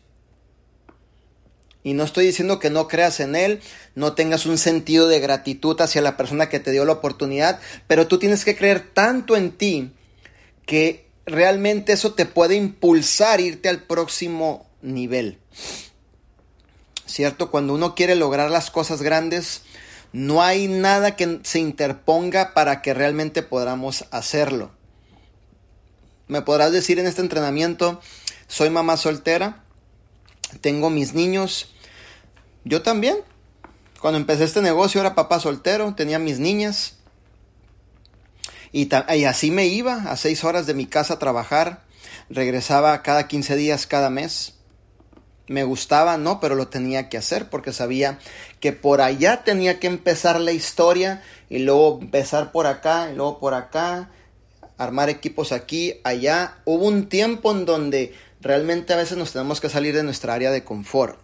Y 1.83 1.93
no 1.93 2.03
estoy 2.03 2.27
diciendo 2.27 2.59
que 2.59 2.69
no 2.69 2.87
creas 2.87 3.19
en 3.19 3.35
él, 3.35 3.59
no 3.95 4.13
tengas 4.13 4.45
un 4.45 4.57
sentido 4.57 5.07
de 5.07 5.19
gratitud 5.19 5.79
hacia 5.81 6.01
la 6.01 6.15
persona 6.15 6.47
que 6.47 6.59
te 6.59 6.71
dio 6.71 6.85
la 6.85 6.93
oportunidad, 6.93 7.59
pero 7.87 8.07
tú 8.07 8.19
tienes 8.19 8.45
que 8.45 8.55
creer 8.55 8.93
tanto 8.93 9.35
en 9.35 9.51
ti 9.51 9.91
que 10.71 11.05
realmente 11.25 11.91
eso 11.91 12.13
te 12.13 12.25
puede 12.25 12.55
impulsar 12.55 13.41
irte 13.41 13.67
al 13.67 13.83
próximo 13.83 14.65
nivel. 14.81 15.37
¿Cierto? 17.05 17.51
Cuando 17.51 17.73
uno 17.73 17.93
quiere 17.93 18.15
lograr 18.15 18.49
las 18.49 18.71
cosas 18.71 19.01
grandes, 19.01 19.63
no 20.13 20.41
hay 20.41 20.69
nada 20.69 21.17
que 21.17 21.41
se 21.43 21.59
interponga 21.59 22.53
para 22.53 22.81
que 22.81 22.93
realmente 22.93 23.43
podamos 23.43 24.05
hacerlo. 24.11 24.71
Me 26.29 26.41
podrás 26.41 26.71
decir 26.71 26.99
en 26.99 27.07
este 27.07 27.19
entrenamiento, 27.19 27.99
soy 28.47 28.69
mamá 28.69 28.95
soltera, 28.95 29.65
tengo 30.61 30.89
mis 30.89 31.13
niños, 31.13 31.73
yo 32.63 32.81
también. 32.81 33.17
Cuando 33.99 34.17
empecé 34.17 34.45
este 34.45 34.61
negocio 34.61 35.01
era 35.01 35.15
papá 35.15 35.41
soltero, 35.41 35.95
tenía 35.95 36.17
mis 36.17 36.39
niñas, 36.39 36.93
y, 38.71 38.89
así 39.25 39.51
me 39.51 39.67
iba 39.67 39.95
a 40.11 40.15
seis 40.15 40.43
horas 40.43 40.65
de 40.65 40.73
mi 40.73 40.85
casa 40.85 41.15
a 41.15 41.19
trabajar. 41.19 41.83
Regresaba 42.29 43.01
cada 43.03 43.27
15 43.27 43.55
días, 43.57 43.85
cada 43.85 44.09
mes. 44.09 44.53
Me 45.47 45.65
gustaba, 45.65 46.17
no, 46.17 46.39
pero 46.39 46.55
lo 46.55 46.69
tenía 46.69 47.09
que 47.09 47.17
hacer 47.17 47.49
porque 47.49 47.73
sabía 47.73 48.19
que 48.61 48.71
por 48.71 49.01
allá 49.01 49.43
tenía 49.43 49.79
que 49.79 49.87
empezar 49.87 50.39
la 50.39 50.53
historia 50.53 51.21
y 51.49 51.59
luego 51.59 51.99
empezar 52.01 52.53
por 52.53 52.67
acá 52.67 53.09
y 53.11 53.15
luego 53.15 53.39
por 53.39 53.53
acá, 53.53 54.09
armar 54.77 55.09
equipos 55.09 55.51
aquí, 55.51 55.95
allá. 56.05 56.59
Hubo 56.63 56.85
un 56.85 57.09
tiempo 57.09 57.51
en 57.51 57.65
donde 57.65 58.15
realmente 58.39 58.93
a 58.93 58.97
veces 58.97 59.17
nos 59.17 59.33
tenemos 59.33 59.59
que 59.59 59.69
salir 59.69 59.93
de 59.93 60.03
nuestra 60.03 60.33
área 60.33 60.51
de 60.51 60.63
confort. 60.63 61.19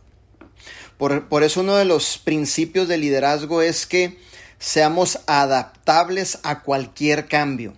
Por, 0.97 1.29
por 1.29 1.43
eso 1.43 1.61
uno 1.61 1.77
de 1.77 1.85
los 1.85 2.17
principios 2.17 2.89
de 2.89 2.97
liderazgo 2.97 3.61
es 3.61 3.85
que 3.85 4.17
seamos 4.59 5.19
adaptables 5.27 6.39
a 6.43 6.61
cualquier 6.61 7.27
cambio. 7.27 7.73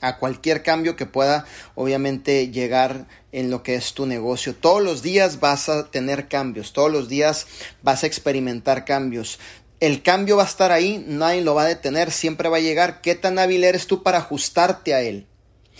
A 0.00 0.18
cualquier 0.18 0.62
cambio 0.62 0.96
que 0.96 1.06
pueda 1.06 1.44
obviamente 1.74 2.50
llegar 2.50 3.06
en 3.30 3.50
lo 3.50 3.62
que 3.62 3.76
es 3.76 3.94
tu 3.94 4.06
negocio. 4.06 4.54
Todos 4.54 4.82
los 4.82 5.02
días 5.02 5.40
vas 5.40 5.68
a 5.68 5.90
tener 5.90 6.28
cambios, 6.28 6.72
todos 6.72 6.90
los 6.90 7.08
días 7.08 7.46
vas 7.82 8.02
a 8.02 8.06
experimentar 8.06 8.84
cambios. 8.84 9.38
El 9.78 10.02
cambio 10.02 10.36
va 10.36 10.42
a 10.44 10.46
estar 10.46 10.72
ahí, 10.72 11.04
nadie 11.06 11.42
lo 11.42 11.54
va 11.54 11.62
a 11.62 11.66
detener, 11.66 12.10
siempre 12.10 12.48
va 12.48 12.58
a 12.58 12.60
llegar. 12.60 13.00
¿Qué 13.00 13.14
tan 13.14 13.38
hábil 13.38 13.64
eres 13.64 13.86
tú 13.86 14.02
para 14.02 14.18
ajustarte 14.18 14.94
a 14.94 15.02
él? 15.02 15.26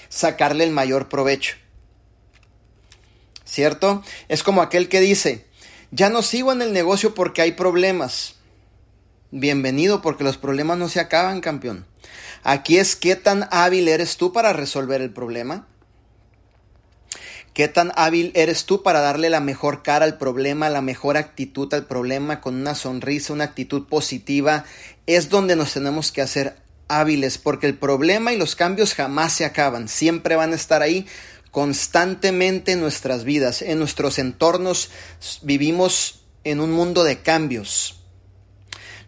Sacarle 0.08 0.64
el 0.64 0.70
mayor 0.70 1.08
provecho. 1.08 1.56
¿Cierto? 3.44 4.02
Es 4.28 4.42
como 4.42 4.62
aquel 4.62 4.88
que 4.88 5.00
dice, 5.00 5.46
ya 5.90 6.10
no 6.10 6.22
sigo 6.22 6.52
en 6.52 6.62
el 6.62 6.72
negocio 6.72 7.14
porque 7.14 7.42
hay 7.42 7.52
problemas 7.52 8.36
bienvenido 9.32 10.02
porque 10.02 10.24
los 10.24 10.36
problemas 10.36 10.78
no 10.78 10.88
se 10.88 11.00
acaban, 11.00 11.40
campeón. 11.40 11.86
Aquí 12.44 12.76
es 12.76 12.94
qué 12.94 13.16
tan 13.16 13.48
hábil 13.50 13.88
eres 13.88 14.16
tú 14.16 14.32
para 14.32 14.52
resolver 14.52 15.00
el 15.00 15.10
problema. 15.10 15.66
¿Qué 17.54 17.68
tan 17.68 17.92
hábil 17.96 18.32
eres 18.34 18.64
tú 18.64 18.82
para 18.82 19.00
darle 19.00 19.28
la 19.28 19.40
mejor 19.40 19.82
cara 19.82 20.04
al 20.04 20.16
problema, 20.16 20.70
la 20.70 20.80
mejor 20.80 21.16
actitud 21.16 21.72
al 21.74 21.86
problema, 21.86 22.40
con 22.40 22.54
una 22.54 22.74
sonrisa, 22.74 23.32
una 23.32 23.44
actitud 23.44 23.88
positiva? 23.88 24.64
Es 25.06 25.28
donde 25.28 25.56
nos 25.56 25.72
tenemos 25.72 26.12
que 26.12 26.22
hacer 26.22 26.56
hábiles, 26.88 27.38
porque 27.38 27.66
el 27.66 27.76
problema 27.76 28.32
y 28.32 28.38
los 28.38 28.54
cambios 28.54 28.94
jamás 28.94 29.32
se 29.32 29.44
acaban, 29.44 29.88
siempre 29.88 30.36
van 30.36 30.52
a 30.52 30.56
estar 30.56 30.82
ahí 30.82 31.06
constantemente 31.50 32.72
en 32.72 32.80
nuestras 32.80 33.24
vidas, 33.24 33.60
en 33.62 33.78
nuestros 33.78 34.18
entornos 34.18 34.90
vivimos 35.42 36.24
en 36.44 36.60
un 36.60 36.72
mundo 36.72 37.04
de 37.04 37.20
cambios. 37.20 38.01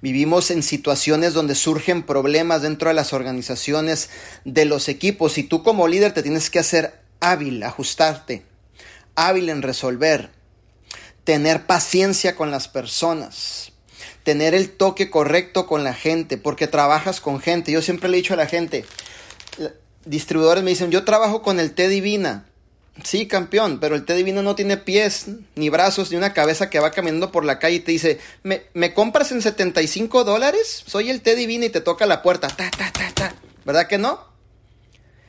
Vivimos 0.04 0.50
en 0.50 0.62
situaciones 0.62 1.32
donde 1.32 1.54
surgen 1.54 2.02
problemas 2.02 2.60
dentro 2.60 2.88
de 2.90 2.94
las 2.94 3.14
organizaciones, 3.14 4.10
de 4.44 4.66
los 4.66 4.90
equipos, 4.90 5.38
y 5.38 5.44
tú 5.44 5.62
como 5.62 5.88
líder 5.88 6.12
te 6.12 6.22
tienes 6.22 6.50
que 6.50 6.58
hacer 6.58 7.00
hábil, 7.20 7.62
ajustarte, 7.62 8.42
hábil 9.14 9.48
en 9.48 9.62
resolver, 9.62 10.28
tener 11.24 11.64
paciencia 11.64 12.36
con 12.36 12.50
las 12.50 12.68
personas, 12.68 13.72
tener 14.24 14.52
el 14.52 14.72
toque 14.72 15.08
correcto 15.08 15.66
con 15.66 15.84
la 15.84 15.94
gente, 15.94 16.36
porque 16.36 16.66
trabajas 16.66 17.22
con 17.22 17.40
gente. 17.40 17.72
Yo 17.72 17.80
siempre 17.80 18.10
le 18.10 18.18
he 18.18 18.20
dicho 18.20 18.34
a 18.34 18.36
la 18.36 18.46
gente, 18.46 18.84
distribuidores 20.04 20.62
me 20.62 20.72
dicen, 20.72 20.90
yo 20.90 21.04
trabajo 21.06 21.40
con 21.40 21.58
el 21.58 21.72
té 21.72 21.88
divina. 21.88 22.44
Sí, 23.02 23.26
campeón, 23.26 23.80
pero 23.80 23.96
el 23.96 24.04
té 24.04 24.14
divino 24.14 24.42
no 24.42 24.54
tiene 24.54 24.76
pies, 24.76 25.26
ni 25.56 25.68
brazos, 25.68 26.10
ni 26.10 26.16
una 26.16 26.32
cabeza 26.32 26.70
que 26.70 26.78
va 26.78 26.92
caminando 26.92 27.32
por 27.32 27.44
la 27.44 27.58
calle 27.58 27.76
y 27.76 27.80
te 27.80 27.90
dice, 27.90 28.20
¿me, 28.44 28.62
¿me 28.72 28.94
compras 28.94 29.32
en 29.32 29.42
75 29.42 30.22
dólares? 30.22 30.84
Soy 30.86 31.10
el 31.10 31.20
té 31.20 31.34
divino 31.34 31.64
y 31.64 31.70
te 31.70 31.80
toca 31.80 32.06
la 32.06 32.22
puerta. 32.22 32.48
Ta, 32.48 32.70
ta, 32.70 32.92
ta, 32.92 33.10
ta. 33.12 33.34
¿Verdad 33.64 33.88
que 33.88 33.98
no? 33.98 34.20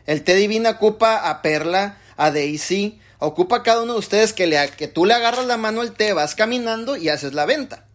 El 0.05 0.23
té 0.23 0.35
divino 0.35 0.69
ocupa 0.69 1.27
a 1.27 1.41
Perla, 1.41 1.97
a 2.17 2.29
Daisy, 2.29 2.99
ocupa 3.17 3.57
a 3.57 3.63
cada 3.63 3.81
uno 3.81 3.93
de 3.93 3.99
ustedes 3.99 4.33
que, 4.33 4.45
le, 4.45 4.69
que 4.77 4.87
tú 4.87 5.05
le 5.05 5.15
agarras 5.15 5.45
la 5.45 5.57
mano 5.57 5.81
al 5.81 5.93
té, 5.93 6.13
vas 6.13 6.35
caminando 6.35 6.95
y 6.95 7.09
haces 7.09 7.33
la 7.33 7.45
venta. 7.45 7.85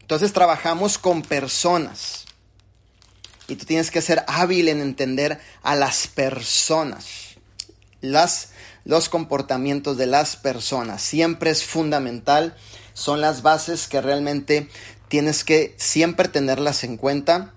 Entonces 0.00 0.32
trabajamos 0.32 0.98
con 0.98 1.22
personas. 1.22 2.24
y 3.48 3.56
tú 3.56 3.66
tienes 3.66 3.90
que 3.90 4.00
ser 4.00 4.24
hábil 4.26 4.68
en 4.68 4.80
entender 4.80 5.38
a 5.62 5.76
las 5.76 6.06
personas. 6.06 7.36
Las, 8.00 8.50
los 8.86 9.08
comportamientos 9.08 9.96
de 9.96 10.06
las 10.06 10.36
personas 10.36 11.02
siempre 11.02 11.50
es 11.50 11.64
fundamental. 11.64 12.56
Son 12.94 13.20
las 13.20 13.42
bases 13.42 13.88
que 13.88 14.00
realmente 14.00 14.68
tienes 15.08 15.42
que 15.42 15.74
siempre 15.76 16.28
tenerlas 16.28 16.84
en 16.84 16.96
cuenta. 16.96 17.52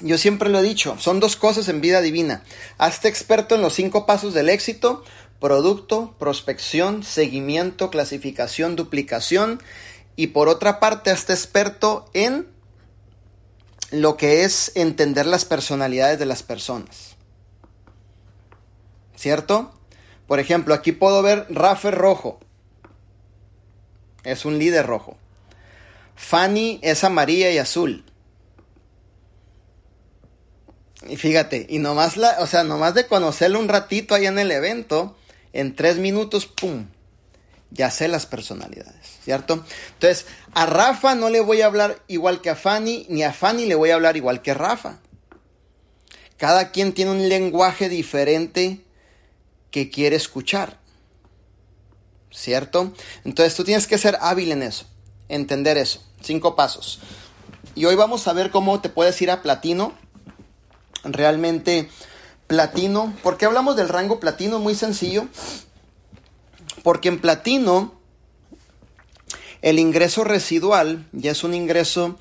Yo 0.00 0.18
siempre 0.18 0.48
lo 0.48 0.60
he 0.60 0.62
dicho, 0.62 0.96
son 1.00 1.18
dos 1.18 1.34
cosas 1.34 1.68
en 1.68 1.80
vida 1.80 2.00
divina. 2.00 2.44
Hazte 2.78 3.08
experto 3.08 3.56
en 3.56 3.60
los 3.60 3.74
cinco 3.74 4.06
pasos 4.06 4.34
del 4.34 4.48
éxito, 4.48 5.02
producto, 5.40 6.14
prospección, 6.20 7.02
seguimiento, 7.02 7.90
clasificación, 7.90 8.76
duplicación. 8.76 9.60
Y 10.14 10.28
por 10.28 10.48
otra 10.48 10.78
parte, 10.78 11.10
hazte 11.10 11.32
experto 11.32 12.08
en 12.14 12.46
lo 13.90 14.16
que 14.16 14.44
es 14.44 14.70
entender 14.76 15.26
las 15.26 15.44
personalidades 15.44 16.20
de 16.20 16.26
las 16.26 16.44
personas. 16.44 17.16
¿Cierto? 19.16 19.72
Por 20.26 20.40
ejemplo, 20.40 20.74
aquí 20.74 20.92
puedo 20.92 21.22
ver 21.22 21.46
Rafa 21.50 21.90
rojo. 21.90 22.40
Es 24.24 24.44
un 24.44 24.58
líder 24.58 24.86
rojo. 24.86 25.16
Fanny 26.14 26.78
es 26.82 27.04
amarilla 27.04 27.50
y 27.50 27.58
azul. 27.58 28.04
Y 31.08 31.16
fíjate, 31.16 31.66
y 31.68 31.78
nomás 31.78 32.16
la, 32.16 32.36
o 32.38 32.46
sea, 32.46 32.62
nomás 32.62 32.94
de 32.94 33.06
conocerlo 33.06 33.58
un 33.58 33.68
ratito 33.68 34.14
ahí 34.14 34.26
en 34.26 34.38
el 34.38 34.52
evento, 34.52 35.16
en 35.52 35.74
tres 35.74 35.98
minutos, 35.98 36.46
¡pum! 36.46 36.86
Ya 37.70 37.90
sé 37.90 38.06
las 38.06 38.26
personalidades, 38.26 39.18
¿cierto? 39.24 39.64
Entonces, 39.94 40.26
a 40.52 40.66
Rafa 40.66 41.14
no 41.14 41.30
le 41.30 41.40
voy 41.40 41.62
a 41.62 41.66
hablar 41.66 42.02
igual 42.06 42.40
que 42.40 42.50
a 42.50 42.54
Fanny, 42.56 43.06
ni 43.08 43.24
a 43.24 43.32
Fanny 43.32 43.66
le 43.66 43.74
voy 43.74 43.90
a 43.90 43.94
hablar 43.94 44.16
igual 44.16 44.42
que 44.42 44.52
a 44.52 44.54
Rafa. 44.54 44.98
Cada 46.36 46.70
quien 46.70 46.92
tiene 46.92 47.12
un 47.12 47.28
lenguaje 47.28 47.88
diferente 47.88 48.81
que 49.72 49.90
quiere 49.90 50.14
escuchar, 50.14 50.78
¿cierto? 52.30 52.92
Entonces 53.24 53.56
tú 53.56 53.64
tienes 53.64 53.88
que 53.88 53.98
ser 53.98 54.16
hábil 54.20 54.52
en 54.52 54.62
eso, 54.62 54.86
entender 55.28 55.76
eso. 55.76 56.00
Cinco 56.20 56.54
pasos. 56.54 57.00
Y 57.74 57.86
hoy 57.86 57.96
vamos 57.96 58.28
a 58.28 58.32
ver 58.32 58.50
cómo 58.50 58.80
te 58.80 58.88
puedes 58.88 59.20
ir 59.22 59.30
a 59.32 59.42
platino. 59.42 59.92
Realmente 61.02 61.88
platino. 62.46 63.12
¿Por 63.22 63.38
qué 63.38 63.46
hablamos 63.46 63.74
del 63.76 63.88
rango 63.88 64.20
platino? 64.20 64.60
Muy 64.60 64.76
sencillo. 64.76 65.26
Porque 66.84 67.08
en 67.08 67.20
platino 67.20 67.94
el 69.62 69.78
ingreso 69.78 70.22
residual 70.22 71.08
ya 71.12 71.30
es 71.30 71.44
un 71.44 71.54
ingreso 71.54 72.18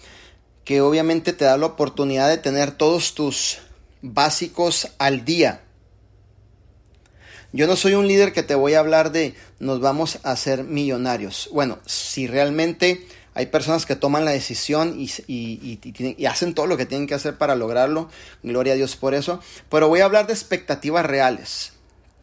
que 0.63 0.81
obviamente 0.81 1.33
te 1.33 1.45
da 1.45 1.57
la 1.57 1.65
oportunidad 1.65 2.29
de 2.29 2.37
tener 2.37 2.71
todos 2.71 3.13
tus 3.13 3.59
básicos 4.01 4.87
al 4.99 5.25
día. 5.25 5.63
Yo 7.53 7.67
no 7.67 7.75
soy 7.75 7.95
un 7.95 8.07
líder 8.07 8.31
que 8.31 8.43
te 8.43 8.55
voy 8.55 8.75
a 8.75 8.79
hablar 8.79 9.11
de 9.11 9.35
nos 9.59 9.81
vamos 9.81 10.19
a 10.23 10.31
hacer 10.31 10.63
millonarios. 10.63 11.49
Bueno, 11.51 11.79
si 11.85 12.25
realmente 12.25 13.05
hay 13.33 13.47
personas 13.47 13.85
que 13.85 13.95
toman 13.95 14.25
la 14.25 14.31
decisión 14.31 14.95
y, 14.97 16.25
hacen 16.27 16.53
todo 16.53 16.67
lo 16.67 16.77
que 16.77 16.85
tienen 16.85 17.07
que 17.07 17.13
hacer 17.13 17.37
para 17.37 17.55
lograrlo. 17.55 18.09
Gloria 18.43 18.73
a 18.73 18.75
Dios 18.75 18.95
por 18.95 19.13
eso. 19.13 19.41
Pero 19.69 19.89
voy 19.89 19.99
a 20.01 20.05
hablar 20.05 20.27
de 20.27 20.33
expectativas 20.33 21.05
reales. 21.05 21.73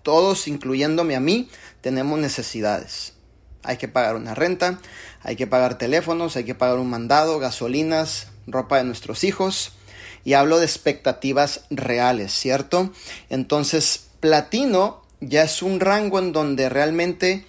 Todos, 0.03 0.49
incluyéndome 0.49 1.15
a 1.15 1.21
mí, 1.21 1.51
tenemos 1.81 2.19
necesidades. 2.19 3.15
Hay 3.65 3.77
que 3.77 3.89
pagar 3.89 4.17
una 4.17 4.35
renta, 4.35 4.79
hay 5.23 5.37
que 5.37 5.47
pagar 5.47 5.77
teléfonos, 5.77 6.37
hay 6.37 6.45
que 6.45 6.55
pagar 6.55 6.79
un 6.79 6.89
mandado, 6.89 7.39
gasolinas, 7.39 8.29
ropa 8.47 8.79
de 8.79 8.85
nuestros 8.85 9.25
hijos. 9.25 9.73
Y 10.25 10.35
hablo 10.35 10.59
de 10.59 10.65
expectativas 10.65 11.63
reales, 11.71 12.33
¿cierto? 12.33 12.93
Entonces, 13.31 14.09
platino 14.21 15.08
ya 15.21 15.43
es 15.43 15.63
un 15.63 15.81
rango 15.81 16.19
en 16.19 16.33
donde 16.33 16.69
realmente 16.69 17.45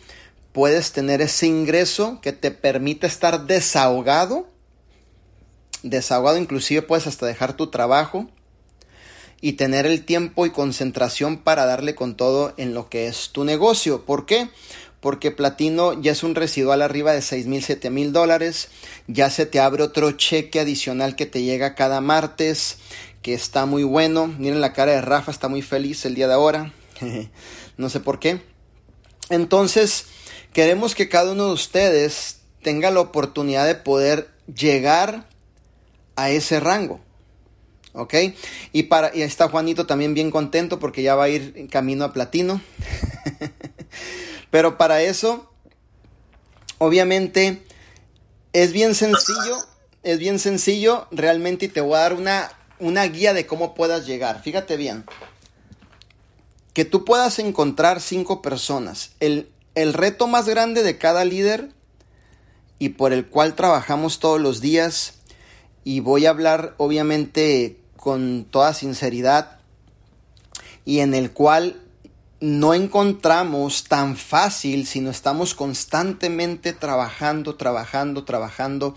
puedes 0.52 0.92
tener 0.92 1.22
ese 1.22 1.48
ingreso 1.48 2.20
que 2.22 2.34
te 2.34 2.52
permite 2.52 3.08
estar 3.08 3.46
desahogado. 3.46 4.48
Desahogado 5.84 6.38
inclusive 6.38 6.82
puedes 6.82 7.08
hasta 7.08 7.26
dejar 7.26 7.54
tu 7.54 7.68
trabajo 7.68 8.28
y 9.42 9.54
tener 9.54 9.86
el 9.86 10.04
tiempo 10.04 10.46
y 10.46 10.50
concentración 10.50 11.38
para 11.38 11.66
darle 11.66 11.96
con 11.96 12.16
todo 12.16 12.54
en 12.58 12.74
lo 12.74 12.90
que 12.90 13.08
es 13.08 13.30
tu 13.30 13.44
negocio. 13.44 14.06
¿Por 14.06 14.26
qué? 14.26 14.50
Porque 15.00 15.32
platino 15.32 15.94
ya 16.02 16.12
es 16.12 16.24
un 16.24 16.36
residual 16.36 16.82
arriba 16.82 17.14
de 17.14 17.22
6 17.22 17.46
mil, 17.48 17.64
7 17.64 17.90
mil 17.90 18.12
dólares. 18.12 18.68
Ya 19.08 19.30
se 19.30 19.46
te 19.46 19.62
abre 19.62 19.84
otro 19.84 20.12
cheque 20.12 20.60
adicional 20.60 21.16
que 21.16 21.26
te 21.26 21.44
llega 21.44 21.76
cada 21.76 22.02
martes, 22.02 22.80
que 23.22 23.34
está 23.34 23.66
muy 23.66 23.84
bueno. 23.84 24.28
Miren 24.28 24.60
la 24.60 24.74
cara 24.74 24.92
de 24.92 25.02
Rafa, 25.02 25.32
está 25.32 25.48
muy 25.48 25.62
feliz 25.62 26.04
el 26.04 26.16
día 26.16 26.28
de 26.28 26.34
ahora. 26.34 26.74
no 27.78 27.90
sé 27.90 28.00
por 28.00 28.20
qué. 28.20 28.42
Entonces, 29.30 30.06
Queremos 30.54 30.96
que 30.96 31.10
cada 31.10 31.32
uno 31.32 31.48
de 31.48 31.54
ustedes 31.54 32.38
tenga 32.64 32.90
la 32.90 33.02
oportunidad 33.02 33.68
de 33.68 33.76
poder 33.76 34.30
llegar 34.54 35.28
a 36.16 36.32
ese 36.32 36.60
rango. 36.60 37.00
¿Ok? 37.94 38.14
Y, 38.72 38.84
para, 38.84 39.16
y 39.16 39.22
está 39.22 39.50
Juanito 39.50 39.86
también 39.86 40.14
bien 40.14 40.32
contento 40.32 40.80
porque 40.80 41.04
ya 41.04 41.16
va 41.16 41.26
a 41.26 41.30
ir 41.30 41.68
camino 41.70 42.04
a 42.04 42.14
platino. 42.14 42.62
Pero 44.52 44.78
para 44.78 45.02
eso, 45.02 45.52
obviamente, 46.80 47.62
es 48.54 48.72
bien 48.72 48.96
sencillo. 48.96 49.58
Es 50.02 50.18
bien 50.18 50.40
sencillo 50.40 51.08
realmente 51.12 51.66
y 51.66 51.70
te 51.70 51.82
voy 51.82 51.96
a 51.96 52.00
dar 52.00 52.14
una, 52.14 52.52
una 52.80 53.04
guía 53.06 53.34
de 53.34 53.46
cómo 53.46 53.76
puedas 53.76 54.08
llegar. 54.08 54.42
Fíjate 54.42 54.78
bien. 54.78 55.04
Que 56.80 56.86
tú 56.86 57.04
puedas 57.04 57.40
encontrar 57.40 58.00
cinco 58.00 58.42
personas. 58.42 59.12
El, 59.20 59.50
el 59.76 59.92
reto 59.92 60.28
más 60.28 60.48
grande 60.48 60.82
de 60.82 60.98
cada 60.98 61.26
líder 61.26 61.74
y 62.80 62.88
por 62.88 63.12
el 63.12 63.28
cual 63.28 63.54
trabajamos 63.54 64.20
todos 64.20 64.40
los 64.40 64.62
días 64.62 65.16
y 65.84 66.00
voy 66.00 66.26
a 66.26 66.30
hablar 66.30 66.76
obviamente 66.78 67.82
con 67.98 68.46
toda 68.50 68.74
sinceridad 68.74 69.60
y 70.86 71.00
en 71.00 71.14
el 71.16 71.32
cual 71.32 71.82
no 72.40 72.74
encontramos 72.74 73.84
tan 73.84 74.16
fácil 74.16 74.88
si 74.88 75.02
no 75.02 75.10
estamos 75.10 75.56
constantemente 75.56 76.72
trabajando, 76.72 77.56
trabajando, 77.58 78.24
trabajando, 78.24 78.96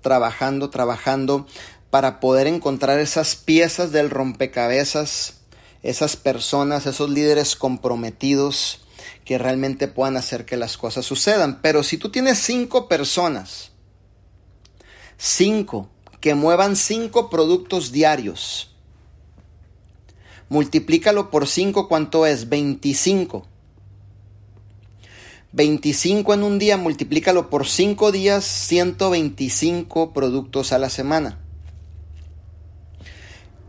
trabajando, 0.00 0.70
trabajando 0.70 1.46
para 1.90 2.18
poder 2.18 2.46
encontrar 2.46 2.98
esas 2.98 3.36
piezas 3.36 3.92
del 3.92 4.08
rompecabezas, 4.08 5.39
esas 5.82 6.16
personas, 6.16 6.86
esos 6.86 7.10
líderes 7.10 7.56
comprometidos, 7.56 8.80
que 9.24 9.38
realmente 9.38 9.88
puedan 9.88 10.16
hacer 10.16 10.44
que 10.44 10.56
las 10.56 10.76
cosas 10.76 11.06
sucedan. 11.06 11.60
Pero 11.62 11.82
si 11.82 11.96
tú 11.96 12.10
tienes 12.10 12.38
cinco 12.38 12.88
personas, 12.88 13.70
cinco, 15.16 15.88
que 16.20 16.34
muevan 16.34 16.76
cinco 16.76 17.30
productos 17.30 17.92
diarios, 17.92 18.74
multiplícalo 20.48 21.30
por 21.30 21.46
cinco, 21.46 21.88
¿cuánto 21.88 22.26
es? 22.26 22.48
25. 22.48 23.46
25 25.52 26.34
en 26.34 26.42
un 26.44 26.58
día, 26.58 26.76
multiplícalo 26.76 27.50
por 27.50 27.66
cinco 27.66 28.12
días, 28.12 28.44
125 28.44 30.12
productos 30.12 30.72
a 30.72 30.78
la 30.78 30.90
semana. 30.90 31.38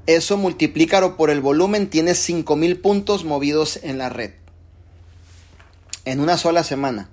Eso 0.08 0.38
multiplícalo 0.38 1.16
por 1.16 1.30
el 1.30 1.42
volumen, 1.42 1.90
tienes 1.90 2.18
5000 2.20 2.80
puntos 2.80 3.24
movidos 3.24 3.80
en 3.84 3.98
la 3.98 4.10
red 4.10 4.32
en 6.06 6.20
una 6.20 6.38
sola 6.38 6.64
semana. 6.64 7.10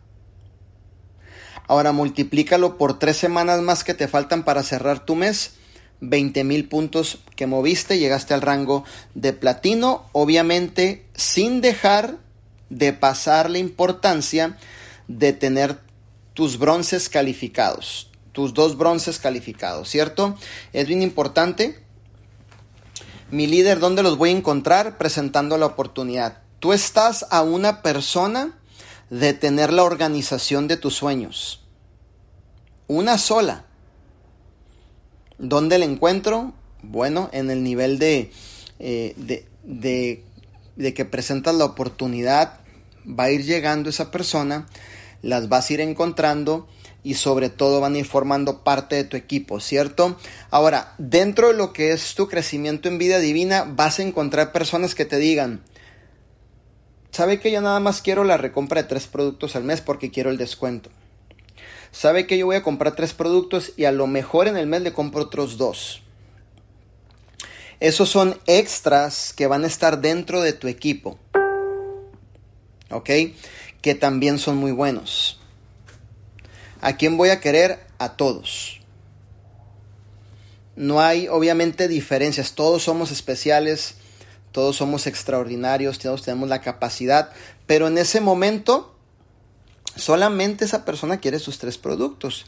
Ahora 1.67 1.93
multiplícalo 1.93 2.79
por 2.79 2.99
tres 2.99 3.17
semanas 3.17 3.61
más 3.61 3.85
que 3.85 3.95
te 3.95 4.09
faltan 4.09 4.45
para 4.45 4.63
cerrar 4.63 5.05
tu 5.05 5.15
mes. 5.15 5.53
20 6.01 6.45
mil 6.45 6.69
puntos 6.69 7.19
que 7.35 7.49
moviste, 7.49 7.99
llegaste 7.99 8.33
al 8.33 8.41
rango 8.41 8.85
de 9.15 9.33
platino, 9.33 10.07
obviamente 10.13 11.05
sin 11.15 11.61
dejar 11.61 12.19
de 12.71 12.93
pasar 12.93 13.51
la 13.51 13.59
importancia 13.59 14.57
de 15.09 15.33
tener 15.33 15.81
tus 16.35 16.59
bronces 16.59 17.09
calificados, 17.09 18.13
tus 18.31 18.55
dos 18.55 18.79
bronces 18.79 19.19
calificados, 19.19 19.89
¿cierto? 19.89 20.37
Es 20.73 20.87
bien 20.87 21.03
importante. 21.03 21.83
Mi 23.31 23.47
líder, 23.47 23.79
¿dónde 23.79 24.03
los 24.03 24.17
voy 24.17 24.31
a 24.31 24.37
encontrar? 24.37 24.97
Presentando 24.97 25.59
la 25.59 25.67
oportunidad. 25.67 26.39
Tú 26.61 26.73
estás 26.73 27.27
a 27.29 27.43
una 27.43 27.83
persona 27.83 28.59
de 29.11 29.35
tener 29.35 29.71
la 29.71 29.85
organización 29.85 30.67
de 30.67 30.79
tus 30.79 30.95
sueños. 30.95 31.63
Una 32.87 33.19
sola. 33.19 33.67
¿Dónde 35.37 35.77
la 35.79 35.85
encuentro? 35.85 36.55
Bueno, 36.83 37.29
en 37.33 37.51
el 37.51 37.63
nivel 37.63 37.99
de, 37.99 38.33
eh, 38.79 39.13
de, 39.19 39.47
de, 39.63 40.25
de 40.77 40.95
que 40.95 41.05
presentas 41.05 41.55
la 41.55 41.67
oportunidad, 41.67 42.61
va 43.07 43.25
a 43.25 43.31
ir 43.31 43.45
llegando 43.45 43.91
esa 43.91 44.11
persona, 44.11 44.67
las 45.21 45.51
vas 45.51 45.69
a 45.69 45.75
ir 45.75 45.81
encontrando 45.83 46.67
y 47.03 47.15
sobre 47.15 47.49
todo 47.49 47.81
van 47.81 47.95
a 47.95 47.99
ir 47.99 48.05
formando 48.05 48.65
parte 48.65 48.97
de 48.97 49.05
tu 49.05 49.17
equipo, 49.17 49.61
¿cierto? 49.61 50.19
Ahora, 50.51 50.95
dentro 50.99 51.49
de 51.49 51.55
lo 51.55 51.73
que 51.73 51.93
es 51.93 52.15
tu 52.15 52.29
crecimiento 52.29 52.89
en 52.89 52.99
vida 52.99 53.19
divina, 53.19 53.65
vas 53.67 53.99
a 53.99 54.03
encontrar 54.03 54.53
personas 54.53 54.95
que 54.95 55.05
te 55.05 55.19
digan, 55.19 55.63
¿sabe 57.11 57.41
que 57.41 57.51
yo 57.51 57.61
nada 57.61 57.81
más 57.81 58.03
quiero 58.03 58.25
la 58.25 58.37
recompra 58.37 58.83
de 58.83 58.89
tres 58.89 59.07
productos 59.07 59.57
al 59.57 59.65
mes 59.65 59.81
porque 59.81 60.11
quiero 60.11 60.31
el 60.31 60.39
descuento? 60.39 60.91
¿Sabe 61.91 62.27
que 62.27 62.37
yo 62.37 62.47
voy 62.47 62.57
a 62.57 62.63
comprar 62.63 62.95
tres 62.95 63.15
productos 63.15 63.73
y 63.77 63.85
a 63.85 63.93
lo 63.93 64.07
mejor 64.07 64.47
en 64.47 64.57
el 64.57 64.67
mes 64.67 64.83
le 64.83 64.93
compro 64.93 65.23
otros 65.23 65.57
dos? 65.57 66.03
Esos 67.81 68.11
son 68.11 68.39
extras 68.47 69.33
que 69.33 69.47
van 69.47 69.65
a 69.65 69.69
estar 69.69 70.01
dentro 70.01 70.43
de 70.43 70.53
tu 70.53 70.69
equipo. 70.69 71.19
¿Ok? 72.91 73.11
Que 73.81 73.95
también 73.95 74.39
son 74.39 74.57
muy 74.57 74.73
buenos. 74.73 75.38
¿A 76.81 76.97
quién 76.97 77.17
voy 77.17 77.31
a 77.31 77.41
querer? 77.41 77.81
A 77.99 78.17
todos. 78.17 78.81
No 80.77 81.01
hay 81.01 81.29
obviamente 81.29 81.89
diferencias. 81.89 82.53
Todos 82.53 82.85
somos 82.85 83.11
especiales. 83.11 83.95
Todos 84.53 84.77
somos 84.77 85.07
extraordinarios. 85.07 85.99
Todos 85.99 86.23
tenemos 86.23 86.49
la 86.49 86.61
capacidad. 86.61 87.31
Pero 87.67 87.89
en 87.89 87.99
ese 87.99 88.21
momento 88.21 88.95
solamente 89.97 90.65
esa 90.65 90.85
persona 90.85 91.19
quiere 91.19 91.39
sus 91.39 91.59
tres 91.59 91.77
productos. 91.79 92.47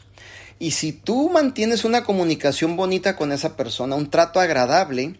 Y 0.59 0.71
si 0.71 0.93
tú 0.93 1.29
mantienes 1.29 1.85
una 1.85 2.03
comunicación 2.03 2.77
bonita 2.77 3.15
con 3.15 3.31
esa 3.31 3.57
persona, 3.57 3.95
un 3.95 4.09
trato 4.09 4.39
agradable, 4.39 5.19